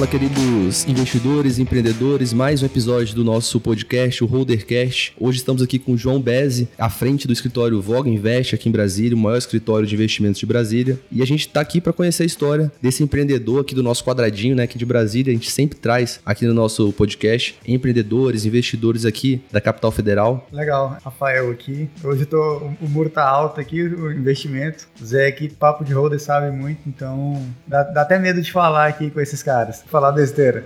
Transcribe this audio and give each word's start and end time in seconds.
Fala, 0.00 0.10
queridos 0.10 0.88
investidores, 0.88 1.58
empreendedores, 1.58 2.32
mais 2.32 2.62
um 2.62 2.66
episódio 2.66 3.14
do 3.14 3.22
nosso 3.22 3.60
podcast, 3.60 4.24
o 4.24 4.26
Holdercast. 4.26 5.14
Hoje 5.20 5.36
estamos 5.36 5.60
aqui 5.60 5.78
com 5.78 5.92
o 5.92 5.98
João 5.98 6.18
Bezzi, 6.18 6.70
à 6.78 6.88
frente 6.88 7.26
do 7.26 7.34
escritório 7.34 7.82
Voga 7.82 8.08
Invest 8.08 8.54
aqui 8.54 8.70
em 8.70 8.72
Brasília, 8.72 9.14
o 9.14 9.20
maior 9.20 9.36
escritório 9.36 9.86
de 9.86 9.94
investimentos 9.94 10.40
de 10.40 10.46
Brasília. 10.46 10.98
E 11.12 11.20
a 11.20 11.26
gente 11.26 11.40
está 11.40 11.60
aqui 11.60 11.82
para 11.82 11.92
conhecer 11.92 12.22
a 12.22 12.26
história 12.26 12.72
desse 12.80 13.02
empreendedor 13.02 13.60
aqui 13.60 13.74
do 13.74 13.82
nosso 13.82 14.02
quadradinho, 14.02 14.56
né, 14.56 14.62
aqui 14.62 14.78
de 14.78 14.86
Brasília. 14.86 15.32
A 15.32 15.34
gente 15.34 15.50
sempre 15.50 15.78
traz 15.78 16.18
aqui 16.24 16.46
no 16.46 16.54
nosso 16.54 16.90
podcast 16.94 17.58
empreendedores, 17.68 18.46
investidores 18.46 19.04
aqui 19.04 19.42
da 19.52 19.60
capital 19.60 19.90
federal. 19.90 20.48
Legal, 20.50 20.96
Rafael 21.04 21.50
aqui. 21.50 21.90
Hoje 22.02 22.24
tô, 22.24 22.40
o 22.80 22.88
muro 22.88 23.10
tá 23.10 23.28
alto 23.28 23.60
aqui, 23.60 23.82
o 23.82 24.10
investimento. 24.10 24.88
Zé 25.04 25.26
aqui, 25.26 25.50
papo 25.50 25.84
de 25.84 25.92
holder, 25.92 26.18
sabe 26.18 26.50
muito, 26.50 26.80
então 26.86 27.46
dá, 27.66 27.82
dá 27.82 28.00
até 28.00 28.18
medo 28.18 28.40
de 28.40 28.50
falar 28.50 28.86
aqui 28.86 29.10
com 29.10 29.20
esses 29.20 29.42
caras 29.42 29.84
falar 29.90 30.12
besteira. 30.12 30.64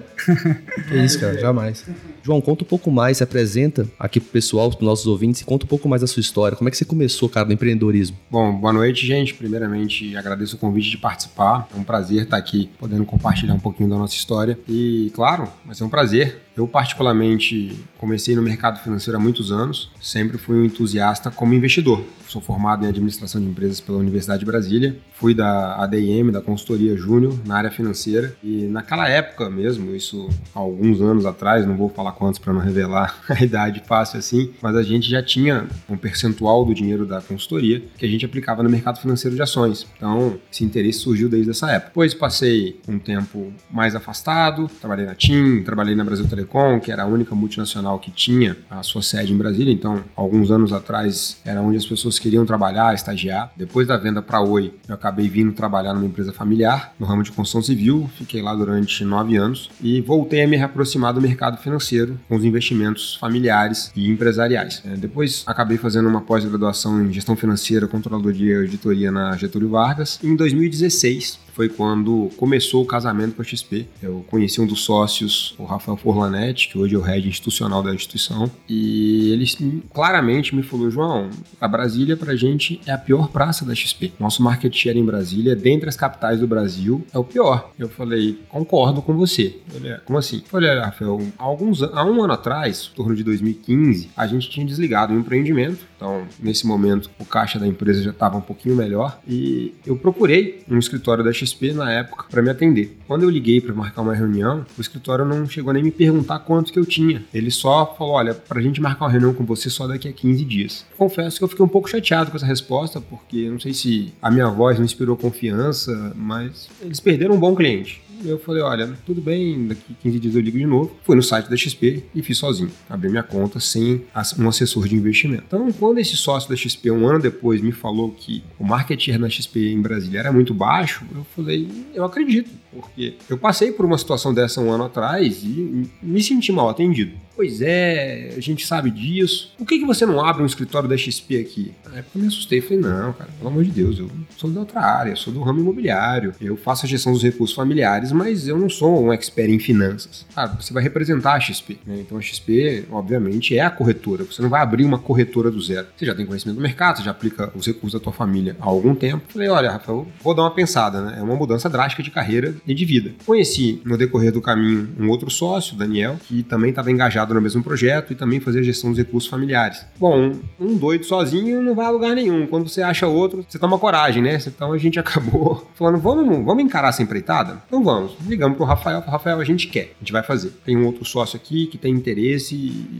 Que 0.88 0.96
isso, 0.96 1.18
cara, 1.18 1.38
jamais. 1.38 1.84
João, 2.22 2.40
conta 2.40 2.64
um 2.64 2.66
pouco 2.66 2.90
mais, 2.90 3.18
se 3.18 3.22
apresenta 3.22 3.86
aqui 3.98 4.20
pro 4.20 4.30
pessoal, 4.30 4.70
pros 4.70 4.82
nossos 4.82 5.06
ouvintes, 5.06 5.40
e 5.40 5.44
conta 5.44 5.64
um 5.64 5.68
pouco 5.68 5.88
mais 5.88 6.00
da 6.00 6.06
sua 6.06 6.20
história. 6.20 6.56
Como 6.56 6.68
é 6.68 6.70
que 6.70 6.76
você 6.76 6.84
começou, 6.84 7.28
cara, 7.28 7.46
no 7.46 7.52
empreendedorismo? 7.52 8.16
Bom, 8.30 8.52
boa 8.54 8.72
noite, 8.72 9.06
gente. 9.06 9.34
Primeiramente, 9.34 10.16
agradeço 10.16 10.56
o 10.56 10.58
convite 10.58 10.90
de 10.90 10.98
participar. 10.98 11.68
É 11.74 11.78
um 11.78 11.84
prazer 11.84 12.22
estar 12.24 12.36
aqui 12.36 12.70
podendo 12.78 13.04
compartilhar 13.04 13.54
um 13.54 13.60
pouquinho 13.60 13.88
da 13.88 13.96
nossa 13.96 14.14
história. 14.14 14.58
E, 14.68 15.10
claro, 15.14 15.48
vai 15.64 15.74
ser 15.74 15.84
um 15.84 15.88
prazer. 15.88 16.40
Eu, 16.56 16.68
particularmente, 16.68 17.84
comecei 17.98 18.36
no 18.36 18.42
mercado 18.42 18.78
financeiro 18.78 19.18
há 19.18 19.20
muitos 19.20 19.50
anos. 19.50 19.90
Sempre 20.00 20.38
fui 20.38 20.56
um 20.56 20.64
entusiasta 20.64 21.30
como 21.30 21.52
investidor. 21.52 22.04
Sou 22.28 22.40
formado 22.40 22.84
em 22.84 22.88
administração 22.88 23.40
de 23.40 23.46
empresas 23.48 23.80
pela 23.80 23.98
Universidade 23.98 24.40
de 24.40 24.46
Brasília. 24.46 24.96
Fui 25.14 25.34
da 25.34 25.82
ADM, 25.82 26.30
da 26.30 26.40
consultoria 26.40 26.96
júnior, 26.96 27.38
na 27.44 27.56
área 27.56 27.70
financeira. 27.70 28.36
E 28.42 28.66
naquela 28.66 29.08
época 29.08 29.13
mesmo, 29.50 29.94
isso 29.94 30.28
alguns 30.54 31.00
anos 31.00 31.26
atrás, 31.26 31.66
não 31.66 31.76
vou 31.76 31.88
falar 31.88 32.12
quantos 32.12 32.38
para 32.38 32.52
não 32.52 32.60
revelar 32.60 33.16
a 33.28 33.42
idade 33.42 33.82
fácil 33.86 34.18
assim, 34.18 34.50
mas 34.62 34.76
a 34.76 34.82
gente 34.82 35.08
já 35.08 35.22
tinha 35.22 35.66
um 35.88 35.96
percentual 35.96 36.64
do 36.64 36.74
dinheiro 36.74 37.06
da 37.06 37.20
consultoria 37.20 37.82
que 37.96 38.04
a 38.04 38.08
gente 38.08 38.24
aplicava 38.24 38.62
no 38.62 38.70
mercado 38.70 38.98
financeiro 39.00 39.36
de 39.36 39.42
ações. 39.42 39.86
Então, 39.96 40.38
esse 40.50 40.64
interesse 40.64 41.00
surgiu 41.00 41.28
desde 41.28 41.50
essa 41.50 41.70
época. 41.70 41.88
Depois 41.88 42.14
passei 42.14 42.80
um 42.88 42.98
tempo 42.98 43.52
mais 43.70 43.94
afastado, 43.94 44.68
trabalhei 44.80 45.06
na 45.06 45.14
TIM, 45.14 45.62
trabalhei 45.62 45.94
na 45.94 46.04
Brasil 46.04 46.26
Telecom, 46.26 46.80
que 46.80 46.90
era 46.90 47.02
a 47.02 47.06
única 47.06 47.34
multinacional 47.34 47.98
que 47.98 48.10
tinha 48.10 48.56
a 48.70 48.82
sua 48.82 49.02
sede 49.02 49.32
em 49.32 49.36
Brasília. 49.36 49.72
Então, 49.72 50.02
alguns 50.16 50.50
anos 50.50 50.72
atrás 50.72 51.40
era 51.44 51.60
onde 51.60 51.76
as 51.76 51.86
pessoas 51.86 52.18
queriam 52.18 52.44
trabalhar, 52.44 52.94
estagiar. 52.94 53.52
Depois 53.56 53.86
da 53.86 53.96
venda 53.96 54.22
para 54.22 54.40
Oi, 54.40 54.74
eu 54.88 54.94
acabei 54.94 55.28
vindo 55.28 55.52
trabalhar 55.52 55.94
numa 55.94 56.06
empresa 56.06 56.32
familiar, 56.32 56.92
no 56.98 57.06
ramo 57.06 57.22
de 57.22 57.32
construção 57.32 57.62
civil. 57.62 58.10
Fiquei 58.16 58.42
lá 58.42 58.54
durante 58.54 59.03
nove 59.04 59.36
anos 59.36 59.70
e 59.80 60.00
voltei 60.00 60.42
a 60.42 60.48
me 60.48 60.56
reaproximar 60.56 61.12
do 61.12 61.20
mercado 61.20 61.56
financeiro 61.58 62.18
com 62.28 62.36
os 62.36 62.44
investimentos 62.44 63.16
familiares 63.16 63.90
e 63.94 64.08
empresariais. 64.08 64.82
É, 64.84 64.96
depois 64.96 65.44
acabei 65.46 65.76
fazendo 65.76 66.08
uma 66.08 66.20
pós-graduação 66.20 67.04
em 67.04 67.12
gestão 67.12 67.36
financeira, 67.36 67.86
controladoria 67.86 68.54
e 68.54 68.62
auditoria 68.62 69.10
na 69.10 69.36
Getúlio 69.36 69.68
Vargas. 69.68 70.18
Em 70.22 70.34
2016, 70.34 71.43
foi 71.54 71.68
quando 71.68 72.28
começou 72.36 72.82
o 72.82 72.86
casamento 72.86 73.36
com 73.36 73.42
a 73.42 73.44
XP. 73.44 73.86
Eu 74.02 74.24
conheci 74.28 74.60
um 74.60 74.66
dos 74.66 74.80
sócios, 74.80 75.54
o 75.56 75.64
Rafael 75.64 75.96
Forlanetti, 75.96 76.68
que 76.68 76.76
hoje 76.76 76.94
é 76.94 76.98
o 76.98 77.00
head 77.00 77.26
institucional 77.26 77.82
da 77.82 77.94
instituição, 77.94 78.50
e 78.68 79.30
ele 79.32 79.44
claramente 79.92 80.54
me 80.54 80.62
falou: 80.62 80.90
João, 80.90 81.30
a 81.60 81.68
Brasília 81.68 82.16
pra 82.16 82.34
gente 82.34 82.80
é 82.86 82.92
a 82.92 82.98
pior 82.98 83.28
praça 83.28 83.64
da 83.64 83.74
XP. 83.74 84.12
Nosso 84.18 84.42
market 84.42 84.74
share 84.74 84.98
em 84.98 85.04
Brasília, 85.04 85.54
dentre 85.54 85.88
as 85.88 85.96
capitais 85.96 86.40
do 86.40 86.46
Brasil, 86.46 87.06
é 87.12 87.18
o 87.18 87.24
pior. 87.24 87.72
Eu 87.78 87.88
falei: 87.88 88.38
concordo 88.48 89.00
com 89.00 89.14
você. 89.14 89.56
Ele, 89.72 89.88
é, 89.88 90.00
como 90.04 90.18
assim? 90.18 90.38
Eu 90.38 90.48
falei: 90.48 90.78
Rafael, 90.78 91.20
há, 91.38 91.44
alguns, 91.44 91.82
há 91.82 92.04
um 92.04 92.22
ano 92.22 92.32
atrás, 92.32 92.90
em 92.92 92.96
torno 92.96 93.14
de 93.14 93.22
2015, 93.22 94.10
a 94.16 94.26
gente 94.26 94.50
tinha 94.50 94.66
desligado 94.66 95.14
o 95.14 95.18
empreendimento. 95.18 95.86
Então, 95.96 96.26
nesse 96.40 96.66
momento, 96.66 97.08
o 97.18 97.24
caixa 97.24 97.58
da 97.58 97.66
empresa 97.66 98.02
já 98.02 98.10
estava 98.10 98.36
um 98.36 98.40
pouquinho 98.40 98.74
melhor 98.74 99.18
e 99.26 99.74
eu 99.86 99.96
procurei 99.96 100.62
um 100.68 100.78
escritório 100.78 101.22
da 101.22 101.32
XP 101.32 101.43
XP 101.44 101.72
na 101.72 101.90
época 101.92 102.24
para 102.30 102.42
me 102.42 102.50
atender. 102.50 102.96
Quando 103.06 103.22
eu 103.22 103.30
liguei 103.30 103.60
para 103.60 103.74
marcar 103.74 104.02
uma 104.02 104.14
reunião, 104.14 104.64
o 104.76 104.80
escritório 104.80 105.24
não 105.24 105.46
chegou 105.46 105.72
nem 105.72 105.82
me 105.82 105.90
perguntar 105.90 106.38
quanto 106.40 106.72
que 106.72 106.78
eu 106.78 106.86
tinha. 106.86 107.24
Ele 107.32 107.50
só 107.50 107.94
falou: 107.96 108.14
olha, 108.14 108.34
para 108.34 108.58
a 108.58 108.62
gente 108.62 108.80
marcar 108.80 109.04
uma 109.04 109.10
reunião 109.10 109.34
com 109.34 109.44
você 109.44 109.68
só 109.68 109.86
daqui 109.86 110.08
a 110.08 110.12
15 110.12 110.44
dias. 110.44 110.86
Confesso 110.96 111.38
que 111.38 111.44
eu 111.44 111.48
fiquei 111.48 111.64
um 111.64 111.68
pouco 111.68 111.88
chateado 111.88 112.30
com 112.30 112.36
essa 112.36 112.46
resposta, 112.46 113.00
porque 113.00 113.48
não 113.48 113.58
sei 113.58 113.74
se 113.74 114.12
a 114.20 114.30
minha 114.30 114.48
voz 114.48 114.78
não 114.78 114.84
inspirou 114.84 115.16
confiança, 115.16 116.12
mas 116.14 116.68
eles 116.80 117.00
perderam 117.00 117.34
um 117.34 117.40
bom 117.40 117.54
cliente. 117.54 118.03
Eu 118.24 118.38
falei, 118.38 118.62
olha, 118.62 118.96
tudo 119.04 119.20
bem, 119.20 119.68
daqui 119.68 119.94
15 120.02 120.18
dias 120.18 120.34
eu 120.34 120.40
ligo 120.40 120.58
de 120.58 120.66
novo. 120.66 120.96
Fui 121.02 121.14
no 121.14 121.22
site 121.22 121.48
da 121.48 121.56
XP 121.56 122.04
e 122.14 122.22
fiz 122.22 122.38
sozinho. 122.38 122.70
Abri 122.88 123.08
minha 123.08 123.22
conta 123.22 123.60
sem 123.60 124.02
um 124.38 124.48
assessor 124.48 124.88
de 124.88 124.96
investimento. 124.96 125.44
Então, 125.46 125.70
quando 125.72 125.98
esse 125.98 126.16
sócio 126.16 126.48
da 126.48 126.56
XP, 126.56 126.90
um 126.90 127.06
ano 127.06 127.20
depois, 127.20 127.60
me 127.60 127.72
falou 127.72 128.10
que 128.10 128.42
o 128.58 128.64
market 128.64 129.00
share 129.00 129.18
na 129.18 129.28
XP 129.28 129.72
em 129.72 129.80
Brasília 129.80 130.20
era 130.20 130.32
muito 130.32 130.54
baixo, 130.54 131.04
eu 131.14 131.24
falei, 131.36 131.68
eu 131.94 132.04
acredito, 132.04 132.50
porque 132.72 133.14
eu 133.28 133.36
passei 133.36 133.72
por 133.72 133.84
uma 133.84 133.98
situação 133.98 134.32
dessa 134.32 134.60
um 134.60 134.70
ano 134.70 134.84
atrás 134.84 135.42
e 135.42 135.88
me 136.02 136.22
senti 136.22 136.50
mal 136.50 136.68
atendido. 136.68 137.12
Pois 137.36 137.60
é, 137.60 138.32
a 138.36 138.40
gente 138.40 138.66
sabe 138.66 138.90
disso. 138.90 139.52
Por 139.58 139.66
que, 139.66 139.78
que 139.78 139.84
você 139.84 140.06
não 140.06 140.24
abre 140.24 140.42
um 140.42 140.46
escritório 140.46 140.88
da 140.88 140.96
XP 140.96 141.40
aqui? 141.40 141.72
Na 141.84 141.98
época 141.98 142.12
eu 142.16 142.22
me 142.22 142.28
assustei. 142.28 142.60
Falei, 142.60 142.78
não, 142.78 143.12
cara, 143.12 143.30
pelo 143.36 143.50
amor 143.50 143.64
de 143.64 143.70
Deus, 143.70 143.98
eu 143.98 144.10
sou 144.36 144.50
de 144.50 144.58
outra 144.58 144.80
área, 144.80 145.16
sou 145.16 145.32
do 145.32 145.42
ramo 145.42 145.60
imobiliário, 145.60 146.32
eu 146.40 146.56
faço 146.56 146.86
a 146.86 146.88
gestão 146.88 147.12
dos 147.12 147.22
recursos 147.22 147.54
familiares, 147.54 148.12
mas 148.12 148.46
eu 148.46 148.58
não 148.58 148.70
sou 148.70 149.04
um 149.04 149.12
expert 149.12 149.50
em 149.50 149.58
finanças. 149.58 150.24
Ah, 150.36 150.46
você 150.46 150.72
vai 150.72 150.82
representar 150.82 151.34
a 151.34 151.40
XP. 151.40 151.78
Né? 151.86 151.98
Então 152.00 152.18
a 152.18 152.20
XP, 152.20 152.86
obviamente, 152.90 153.56
é 153.56 153.62
a 153.62 153.70
corretora. 153.70 154.24
Você 154.24 154.40
não 154.40 154.48
vai 154.48 154.62
abrir 154.62 154.84
uma 154.84 154.98
corretora 154.98 155.50
do 155.50 155.60
zero. 155.60 155.88
Você 155.96 156.06
já 156.06 156.14
tem 156.14 156.26
conhecimento 156.26 156.56
do 156.56 156.62
mercado, 156.62 156.98
você 156.98 157.02
já 157.02 157.10
aplica 157.10 157.52
os 157.54 157.66
recursos 157.66 157.98
da 157.98 158.02
tua 158.02 158.12
família 158.12 158.56
há 158.60 158.66
algum 158.66 158.94
tempo. 158.94 159.24
Falei, 159.28 159.48
olha, 159.48 159.70
Rafael, 159.70 160.06
vou 160.22 160.34
dar 160.34 160.42
uma 160.42 160.54
pensada, 160.54 161.02
né? 161.02 161.16
É 161.18 161.22
uma 161.22 161.34
mudança 161.34 161.68
drástica 161.68 162.02
de 162.02 162.10
carreira 162.10 162.54
e 162.66 162.74
de 162.74 162.84
vida. 162.84 163.12
Conheci 163.26 163.80
no 163.84 163.98
decorrer 163.98 164.32
do 164.32 164.40
caminho 164.40 164.88
um 164.98 165.08
outro 165.08 165.30
sócio, 165.30 165.76
Daniel, 165.76 166.16
que 166.26 166.42
também 166.42 166.70
estava 166.70 166.90
engajado 166.90 167.23
no 167.32 167.40
mesmo 167.40 167.62
projeto 167.62 168.12
e 168.12 168.16
também 168.16 168.40
fazer 168.40 168.60
a 168.60 168.62
gestão 168.62 168.90
dos 168.90 168.98
recursos 168.98 169.30
familiares. 169.30 169.86
Bom, 169.98 170.32
um 170.60 170.76
doido 170.76 171.04
sozinho 171.04 171.62
não 171.62 171.74
vai 171.74 171.86
a 171.86 171.90
lugar 171.90 172.14
nenhum. 172.14 172.46
Quando 172.46 172.68
você 172.68 172.82
acha 172.82 173.06
outro, 173.06 173.44
você 173.48 173.58
toma 173.58 173.78
coragem, 173.78 174.22
né? 174.22 174.38
Então 174.46 174.72
a 174.72 174.78
gente 174.78 174.98
acabou 175.00 175.70
falando, 175.74 175.98
vamos, 175.98 176.44
vamos 176.44 176.62
encarar 176.64 176.88
essa 176.88 177.02
empreitada? 177.02 177.62
Então 177.66 177.82
vamos. 177.82 178.12
Ligamos 178.26 178.56
pro 178.56 178.66
Rafael, 178.66 179.00
Rafael, 179.00 179.40
a 179.40 179.44
gente 179.44 179.68
quer, 179.68 179.92
a 179.96 180.00
gente 180.00 180.12
vai 180.12 180.22
fazer. 180.22 180.50
Tem 180.64 180.76
um 180.76 180.84
outro 180.84 181.04
sócio 181.04 181.36
aqui 181.36 181.66
que 181.66 181.78
tem 181.78 181.94
interesse 181.94 182.54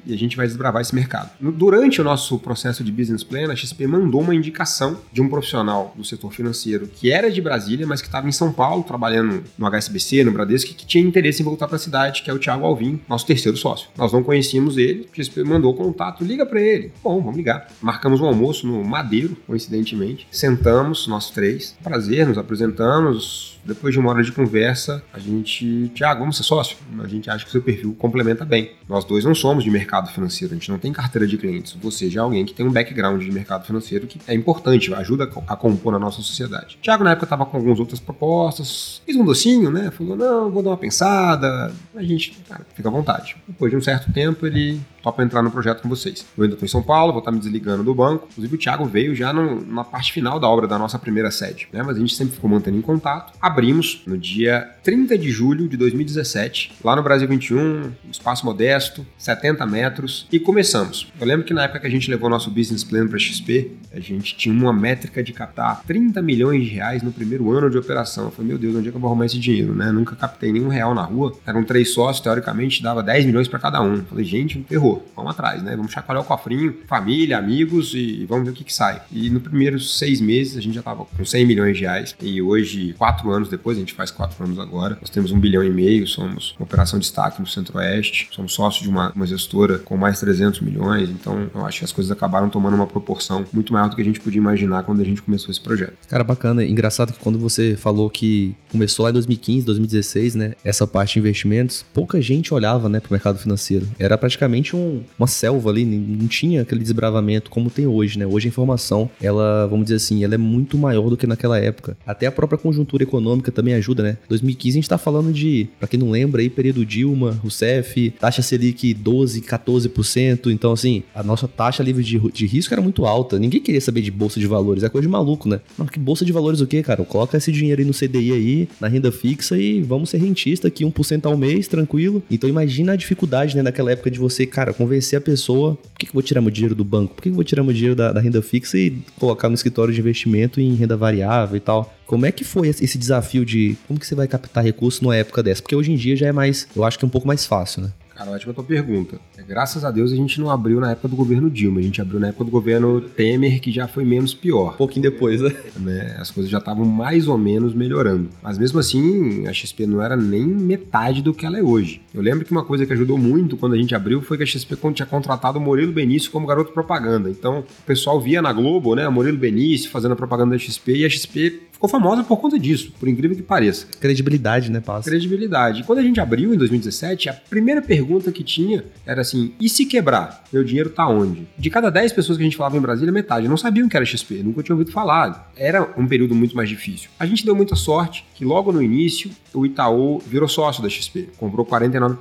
e 0.06 0.12
a 0.12 0.16
gente 0.16 0.36
vai 0.36 0.46
desbravar 0.46 0.80
esse 0.80 0.94
mercado. 0.94 1.30
Durante 1.40 2.00
o 2.00 2.04
nosso 2.04 2.38
processo 2.38 2.84
de 2.84 2.92
business 2.92 3.24
plan, 3.24 3.50
a 3.50 3.56
XP 3.56 3.86
mandou 3.86 4.20
uma 4.20 4.34
indicação 4.34 4.98
de 5.12 5.20
um 5.20 5.28
profissional 5.28 5.92
do 5.96 6.04
setor 6.04 6.32
financeiro 6.32 6.86
que 6.86 7.10
era 7.10 7.30
de 7.30 7.40
Brasília, 7.40 7.86
mas 7.86 8.00
que 8.00 8.08
estava 8.08 8.28
em 8.28 8.32
São 8.32 8.52
Paulo, 8.52 8.82
trabalhando 8.82 9.44
no 9.58 9.66
HSBC, 9.66 10.24
no 10.24 10.32
Bradesco, 10.32 10.74
que 10.74 10.86
tinha 10.86 11.04
interesse 11.04 11.42
em 11.42 11.44
voltar 11.44 11.66
para 11.66 11.76
a 11.76 11.78
cidade, 11.78 12.22
que 12.22 12.30
é 12.30 12.34
o 12.34 12.38
Thiago 12.38 12.64
Alvim, 12.64 13.00
nosso 13.08 13.26
terceiro 13.26 13.56
sócio. 13.56 13.88
Nós 13.96 14.12
não 14.14 14.22
conhecíamos 14.22 14.78
ele, 14.78 15.08
o 15.12 15.22
XP 15.22 15.42
mandou 15.42 15.72
o 15.72 15.76
contato, 15.76 16.25
liga 16.25 16.47
para 16.47 16.60
ele. 16.60 16.92
Bom, 17.02 17.20
vamos 17.20 17.36
ligar. 17.36 17.69
Marcamos 17.82 18.20
um 18.20 18.26
almoço 18.26 18.66
no 18.66 18.84
Madeiro, 18.84 19.36
coincidentemente. 19.47 20.26
Sentamos, 20.30 21.08
nós 21.08 21.30
três. 21.30 21.76
Prazer, 21.82 22.26
nos 22.26 22.38
apresentamos, 22.38 23.53
depois 23.64 23.94
de 23.94 24.00
uma 24.00 24.10
hora 24.10 24.22
de 24.22 24.32
conversa, 24.32 25.02
a 25.12 25.19
gente, 25.19 25.88
Tiago, 25.94 26.20
vamos 26.20 26.37
ser 26.37 26.43
sócio? 26.43 26.76
A 27.02 27.06
gente 27.06 27.31
acha 27.31 27.44
que 27.44 27.50
seu 27.50 27.62
perfil 27.62 27.94
complementa 27.99 28.44
bem. 28.44 28.72
Nós 28.88 29.05
dois 29.05 29.25
não 29.25 29.34
somos 29.34 29.64
de 29.64 29.70
mercado 29.70 30.11
financeiro, 30.11 30.55
a 30.55 30.56
gente 30.56 30.70
não 30.70 30.78
tem 30.78 30.93
carteira 30.93 31.26
de 31.26 31.37
clientes. 31.37 31.76
Você 31.82 32.11
já 32.11 32.20
é 32.20 32.25
alguém 32.25 32.44
que 32.44 32.55
tem 32.55 32.66
um 32.66 32.72
background 32.72 33.22
de 33.22 33.31
mercado 33.31 33.66
financeiro 33.66 34.06
que 34.06 34.19
é 34.26 34.34
importante, 34.34 34.93
ajuda 34.94 35.31
a 35.46 35.56
compor 35.56 35.94
a 35.94 35.99
nossa 35.99 36.22
sociedade. 36.22 36.78
Tiago, 36.81 37.05
na 37.05 37.12
época, 37.12 37.25
estava 37.25 37.46
com 37.46 37.56
algumas 37.56 37.81
outras 37.81 38.00
propostas, 38.00 39.02
fez 39.05 39.16
um 39.16 39.25
docinho, 39.25 39.70
né? 39.70 39.90
Falou, 39.90 40.16
não, 40.16 40.50
vou 40.50 40.62
dar 40.62 40.70
uma 40.70 40.76
pensada. 40.76 41.72
A 41.94 42.02
gente, 42.02 42.37
cara, 42.49 42.66
fica 42.75 42.88
à 42.88 42.93
vontade. 42.93 43.37
Depois 43.46 43.70
de 43.70 43.76
um 43.76 43.81
certo 43.81 44.12
tempo, 44.12 44.46
ele 44.46 44.81
topa 45.05 45.22
entrar 45.22 45.43
no 45.43 45.50
projeto 45.50 45.82
com 45.82 45.88
vocês. 45.88 46.25
Eu 46.37 46.44
ainda 46.44 46.55
estou 46.55 46.66
em 46.66 46.70
São 46.70 46.82
Paulo, 46.82 47.12
vou 47.12 47.19
estar 47.19 47.31
me 47.31 47.38
desligando 47.38 47.84
do 47.84 47.94
banco. 47.94 48.26
Inclusive, 48.31 48.55
o 48.55 48.58
Thiago 48.58 48.87
veio 48.87 49.14
já 49.14 49.32
no, 49.32 49.64
na 49.64 49.84
parte 49.84 50.12
final 50.12 50.40
da 50.40 50.49
obra 50.49 50.66
da 50.66 50.78
nossa 50.78 50.99
primeira 50.99 51.31
sede, 51.31 51.69
né? 51.72 51.82
Mas 51.82 51.96
a 51.96 52.00
gente 52.00 52.14
sempre 52.14 52.34
ficou 52.34 52.49
mantendo 52.49 52.78
em 52.78 52.82
contato. 52.82 53.34
Abrimos 53.54 54.02
no 54.04 54.18
dia 54.18 54.68
30 54.82 55.16
de 55.16 55.30
julho 55.30 55.68
de 55.68 55.76
2017, 55.76 56.72
lá 56.82 56.96
no 56.96 57.04
Brasil 57.04 57.28
21, 57.28 57.56
um 57.56 57.92
espaço 58.10 58.44
modesto, 58.44 59.06
70 59.16 59.64
metros, 59.64 60.26
e 60.32 60.40
começamos. 60.40 61.06
Eu 61.20 61.24
lembro 61.24 61.46
que 61.46 61.54
na 61.54 61.62
época 61.62 61.78
que 61.78 61.86
a 61.86 61.90
gente 61.90 62.10
levou 62.10 62.28
nosso 62.28 62.50
business 62.50 62.82
plan 62.82 63.06
para 63.06 63.16
XP, 63.16 63.70
a 63.92 64.00
gente 64.00 64.36
tinha 64.36 64.52
uma 64.52 64.72
métrica 64.72 65.22
de 65.22 65.32
captar 65.32 65.84
30 65.86 66.20
milhões 66.20 66.64
de 66.64 66.70
reais 66.70 67.00
no 67.00 67.12
primeiro 67.12 67.48
ano 67.52 67.70
de 67.70 67.78
operação. 67.78 68.24
Eu 68.24 68.30
falei, 68.32 68.48
meu 68.48 68.58
Deus, 68.58 68.74
onde 68.74 68.88
é 68.88 68.90
que 68.90 68.96
eu 68.96 69.00
vou 69.00 69.08
arrumar 69.08 69.26
esse 69.26 69.38
dinheiro, 69.38 69.72
né? 69.72 69.92
Nunca 69.92 70.16
captei 70.16 70.50
nenhum 70.50 70.66
real 70.66 70.92
na 70.92 71.02
rua. 71.02 71.32
Eram 71.46 71.62
três 71.62 71.94
sócios, 71.94 72.24
teoricamente 72.24 72.82
dava 72.82 73.04
10 73.04 73.24
milhões 73.26 73.46
para 73.46 73.60
cada 73.60 73.80
um. 73.80 73.98
Eu 73.98 74.04
falei, 74.04 74.24
gente, 74.24 74.64
ferrou 74.68 75.06
vamos 75.14 75.30
atrás, 75.30 75.62
né? 75.62 75.76
Vamos 75.76 75.92
chacoalhar 75.92 76.22
o 76.22 76.26
cofrinho, 76.26 76.76
família, 76.86 77.38
amigos 77.38 77.94
e, 77.94 78.26
vamos 78.28 78.44
ver 78.44 78.50
o 78.50 78.54
que, 78.54 78.64
que 78.64 78.74
sai. 78.74 79.00
E 79.10 79.30
no 79.30 79.40
primeiros 79.40 79.96
seis 79.98 80.20
meses 80.20 80.56
a 80.56 80.60
gente 80.60 80.74
já 80.74 80.80
estava 80.80 81.04
com 81.04 81.24
100 81.24 81.46
milhões 81.46 81.76
de 81.76 81.84
reais 81.84 82.16
e 82.20 82.42
hoje, 82.42 82.94
quatro 82.98 83.30
anos 83.30 83.44
anos 83.44 83.49
depois, 83.49 83.76
a 83.76 83.81
gente 83.81 83.94
faz 83.94 84.11
quatro 84.11 84.43
anos 84.44 84.58
agora. 84.58 84.99
Nós 85.00 85.11
temos 85.11 85.31
um 85.31 85.38
bilhão 85.38 85.62
e 85.62 85.70
meio, 85.70 86.06
somos 86.06 86.55
uma 86.58 86.64
operação 86.64 86.99
de 86.99 87.05
destaque 87.05 87.41
no 87.41 87.46
Centro-Oeste, 87.46 88.29
somos 88.32 88.52
sócios 88.52 88.82
de 88.82 88.88
uma, 88.88 89.12
uma 89.12 89.26
gestora 89.26 89.79
com 89.79 89.96
mais 89.96 90.19
300 90.20 90.61
milhões, 90.61 91.11
então 91.11 91.49
eu 91.55 91.64
acho 91.64 91.79
que 91.79 91.85
as 91.85 91.93
coisas 91.93 92.11
acabaram 92.11 92.49
tomando 92.49 92.75
uma 92.75 92.87
proporção 92.87 93.44
muito 93.52 93.73
maior 93.73 93.88
do 93.88 93.96
que 93.96 94.02
a 94.02 94.05
gente 94.05 94.20
podia 94.20 94.38
imaginar 94.38 94.82
quando 94.82 95.00
a 95.00 95.05
gente 95.05 95.23
começou 95.23 95.50
esse 95.50 95.61
projeto. 95.61 95.94
Cara, 96.08 96.25
bacana. 96.25 96.64
Engraçado 96.64 97.12
que 97.12 97.19
quando 97.19 97.38
você 97.38 97.76
falou 97.76 98.08
que 98.08 98.55
começou 98.70 99.05
lá 99.05 99.11
em 99.11 99.14
2015, 99.14 99.67
2016, 99.67 100.35
né, 100.35 100.55
essa 100.64 100.87
parte 100.87 101.14
de 101.14 101.20
investimentos, 101.20 101.85
pouca 101.93 102.20
gente 102.20 102.52
olhava, 102.52 102.88
né, 102.88 103.00
pro 103.00 103.12
mercado 103.12 103.38
financeiro. 103.38 103.87
Era 103.99 104.17
praticamente 104.17 104.75
um, 104.75 105.02
uma 105.19 105.26
selva 105.26 105.70
ali, 105.70 105.85
não 105.85 106.26
tinha 106.26 106.62
aquele 106.62 106.81
desbravamento 106.81 107.50
como 107.50 107.70
tem 107.70 107.87
hoje, 107.87 108.19
né? 108.19 108.26
Hoje 108.26 108.49
a 108.49 108.50
informação, 108.50 109.11
ela, 109.20 109.67
vamos 109.67 109.85
dizer 109.85 109.97
assim, 109.97 110.25
ela 110.25 110.35
é 110.35 110.38
muito 110.38 110.76
maior 110.79 111.08
do 111.08 111.17
que 111.17 111.26
naquela 111.26 111.58
época. 111.58 111.97
Até 112.06 112.26
a 112.26 112.32
própria 112.32 112.58
conjuntura 112.58 113.02
econômica 113.02 113.33
também 113.42 113.75
ajuda, 113.75 114.02
né? 114.02 114.16
2015 114.28 114.78
a 114.78 114.81
gente 114.81 114.88
tá 114.88 114.98
falando 114.98 115.32
de, 115.32 115.69
para 115.78 115.88
quem 115.88 115.98
não 115.98 116.10
lembra 116.10 116.42
aí, 116.42 116.50
período 116.50 116.84
Dilma, 116.84 117.38
Rousseff, 117.42 118.10
taxa 118.19 118.42
Selic 118.42 118.94
12, 118.94 119.40
14%. 119.40 120.52
Então, 120.52 120.72
assim, 120.72 121.02
a 121.14 121.22
nossa 121.22 121.48
taxa 121.48 121.82
livre 121.82 122.02
de, 122.02 122.19
de 122.19 122.46
risco 122.46 122.72
era 122.72 122.82
muito 122.82 123.04
alta. 123.06 123.38
Ninguém 123.38 123.60
queria 123.60 123.81
saber 123.81 124.00
de 124.02 124.10
bolsa 124.10 124.38
de 124.38 124.46
valores. 124.46 124.82
É 124.82 124.88
coisa 124.88 125.06
de 125.06 125.10
maluco, 125.12 125.48
né? 125.48 125.60
Não, 125.78 125.86
que 125.86 125.98
bolsa 125.98 126.25
de 126.25 126.32
valores 126.32 126.60
o 126.60 126.66
quê, 126.66 126.82
cara? 126.82 127.04
Coloca 127.04 127.36
esse 127.36 127.52
dinheiro 127.52 127.81
aí 127.81 127.86
no 127.86 127.92
CDI 127.92 128.32
aí, 128.32 128.69
na 128.81 128.88
renda 128.88 129.10
fixa 129.10 129.58
e 129.58 129.80
vamos 129.82 130.10
ser 130.10 130.19
rentista 130.19 130.69
aqui, 130.69 130.84
1% 130.84 131.26
ao 131.26 131.37
mês, 131.37 131.69
tranquilo. 131.69 132.22
Então, 132.30 132.48
imagina 132.48 132.92
a 132.92 132.96
dificuldade, 132.96 133.56
né, 133.56 133.62
naquela 133.62 133.92
época 133.92 134.10
de 134.10 134.19
você, 134.19 134.46
cara, 134.46 134.72
convencer 134.72 135.19
a 135.19 135.20
pessoa, 135.20 135.75
por 135.75 135.98
que, 135.98 136.06
que 136.06 136.10
eu 136.10 136.14
vou 136.14 136.22
tirar 136.22 136.40
meu 136.40 136.50
dinheiro 136.50 136.75
do 136.75 136.84
banco? 136.84 137.14
Por 137.14 137.22
que, 137.22 137.28
que 137.28 137.32
eu 137.32 137.34
vou 137.34 137.44
tirar 137.44 137.62
meu 137.62 137.72
dinheiro 137.72 137.94
da, 137.94 138.12
da 138.12 138.20
renda 138.20 138.42
fixa 138.42 138.78
e 138.78 138.98
colocar 139.19 139.48
no 139.48 139.54
escritório 139.54 139.92
de 139.92 140.00
investimento 140.00 140.60
em 140.60 140.75
renda 140.75 140.96
variável 140.96 141.56
e 141.56 141.60
tal? 141.60 141.94
Como 142.06 142.26
é 142.26 142.32
que 142.32 142.44
foi 142.44 142.68
esse 142.68 142.98
desafio 142.98 143.44
de 143.44 143.76
como 143.86 143.98
que 143.98 144.06
você 144.06 144.14
vai 144.14 144.28
captar 144.28 144.62
recursos 144.62 145.00
numa 145.00 145.16
época 145.16 145.42
dessa? 145.42 145.62
Porque 145.62 145.74
hoje 145.74 145.92
em 145.92 145.96
dia 145.96 146.14
já 146.16 146.26
é 146.26 146.32
mais, 146.32 146.68
eu 146.76 146.84
acho 146.84 146.98
que 146.98 147.04
é 147.04 147.08
um 147.08 147.10
pouco 147.10 147.26
mais 147.26 147.46
fácil, 147.46 147.82
né? 147.82 147.92
Cara, 148.25 148.37
ótima 148.37 148.55
tua 148.55 148.65
pergunta. 148.65 149.21
É, 149.37 149.43
graças 149.43 149.85
a 149.85 149.91
Deus 149.91 150.11
a 150.11 150.17
gente 150.17 150.41
não 150.41 150.50
abriu 150.50 150.81
na 150.81 150.93
época 150.93 151.09
do 151.09 151.17
governo 151.17 151.50
Dilma, 151.50 151.81
a 151.81 151.82
gente 151.82 152.00
abriu 152.00 152.19
na 152.19 152.29
época 152.29 152.44
do 152.44 152.50
governo 152.50 153.03
Temer, 153.03 153.61
que 153.61 153.71
já 153.71 153.87
foi 153.87 154.03
menos 154.03 154.32
pior. 154.32 154.73
Um 154.73 154.76
pouquinho 154.79 155.03
depois, 155.03 155.43
né? 155.43 155.55
né? 155.76 156.17
As 156.19 156.31
coisas 156.31 156.50
já 156.50 156.56
estavam 156.56 156.87
mais 156.87 157.29
ou 157.29 157.37
menos 157.37 157.75
melhorando. 157.75 158.31
Mas 158.43 158.56
mesmo 158.56 158.79
assim, 158.79 159.47
a 159.47 159.53
XP 159.53 159.87
não 159.87 160.03
era 160.03 160.17
nem 160.17 160.47
metade 160.47 161.21
do 161.21 161.35
que 161.35 161.44
ela 161.44 161.59
é 161.59 161.62
hoje. 161.62 162.00
Eu 162.15 162.23
lembro 162.23 162.47
que 162.47 162.53
uma 162.53 162.65
coisa 162.65 162.87
que 162.87 162.94
ajudou 162.94 163.19
muito 163.19 163.59
quando 163.59 163.75
a 163.75 163.76
gente 163.76 163.94
abriu 163.94 164.23
foi 164.23 164.38
que 164.38 164.43
a 164.43 164.47
XP 164.47 164.75
tinha 164.94 165.06
contratado 165.06 165.59
o 165.59 165.61
Murilo 165.61 165.93
Benício 165.93 166.31
como 166.31 166.47
garoto 166.47 166.73
propaganda. 166.73 167.29
Então, 167.29 167.59
o 167.59 167.82
pessoal 167.85 168.19
via 168.19 168.41
na 168.41 168.55
Globo, 168.55 168.94
né, 168.94 169.06
o 169.06 169.12
Murilo 169.12 169.37
Benício 169.37 169.91
fazendo 169.91 170.12
a 170.12 170.17
propaganda 170.17 170.53
da 170.53 170.59
XP 170.59 170.97
e 170.97 171.05
a 171.05 171.11
XP 171.11 171.61
ficou 171.85 171.88
famosa 171.88 172.25
por 172.25 172.38
conta 172.38 172.59
disso, 172.59 172.93
por 172.99 173.09
incrível 173.09 173.37
que 173.37 173.43
pareça. 173.43 173.87
Credibilidade, 174.00 174.71
né, 174.71 174.81
Passa? 174.81 175.11
Credibilidade. 175.11 175.82
E 175.82 175.85
quando 175.85 175.99
a 175.99 176.03
gente 176.03 176.21
abriu 176.21 176.55
em 176.55 176.56
2017, 176.56 177.29
a 177.29 177.32
primeira 177.32 177.82
pergunta 177.82 178.13
que 178.32 178.44
tinha 178.44 178.84
era 179.06 179.20
assim: 179.20 179.52
e 179.61 179.69
se 179.69 179.87
quebrar? 179.87 180.44
Meu 180.52 180.64
dinheiro 180.64 180.90
tá 180.90 181.06
onde? 181.08 181.46
De 181.58 181.70
cada 181.70 181.90
10 181.90 182.12
pessoas 182.12 182.38
que 182.38 182.43
a 182.43 182.46
gente 182.46 182.56
falava 182.56 182.76
em 182.76 182.81
Brasília, 182.81 183.12
metade 183.12 183.49
não 183.49 183.56
sabiam 183.56 183.88
que 183.88 183.96
era 183.96 184.05
XP, 184.05 184.43
nunca 184.43 184.62
tinham 184.62 184.76
ouvido 184.76 184.93
falar. 184.93 185.50
Era 185.56 185.93
um 185.96 186.06
período 186.06 186.34
muito 186.34 186.56
mais 186.56 186.69
difícil. 186.69 187.11
A 187.19 187.26
gente 187.26 187.44
deu 187.44 187.55
muita 187.55 187.76
sorte 187.76 188.25
que 188.34 188.44
logo 188.44 188.72
no 188.72 188.82
início 188.82 189.31
o 189.52 189.64
Itaú 189.64 190.20
virou 190.26 190.49
sócio 190.49 190.82
da 190.82 190.88
XP, 190.88 191.28
comprou 191.38 191.64
49%. 191.64 192.19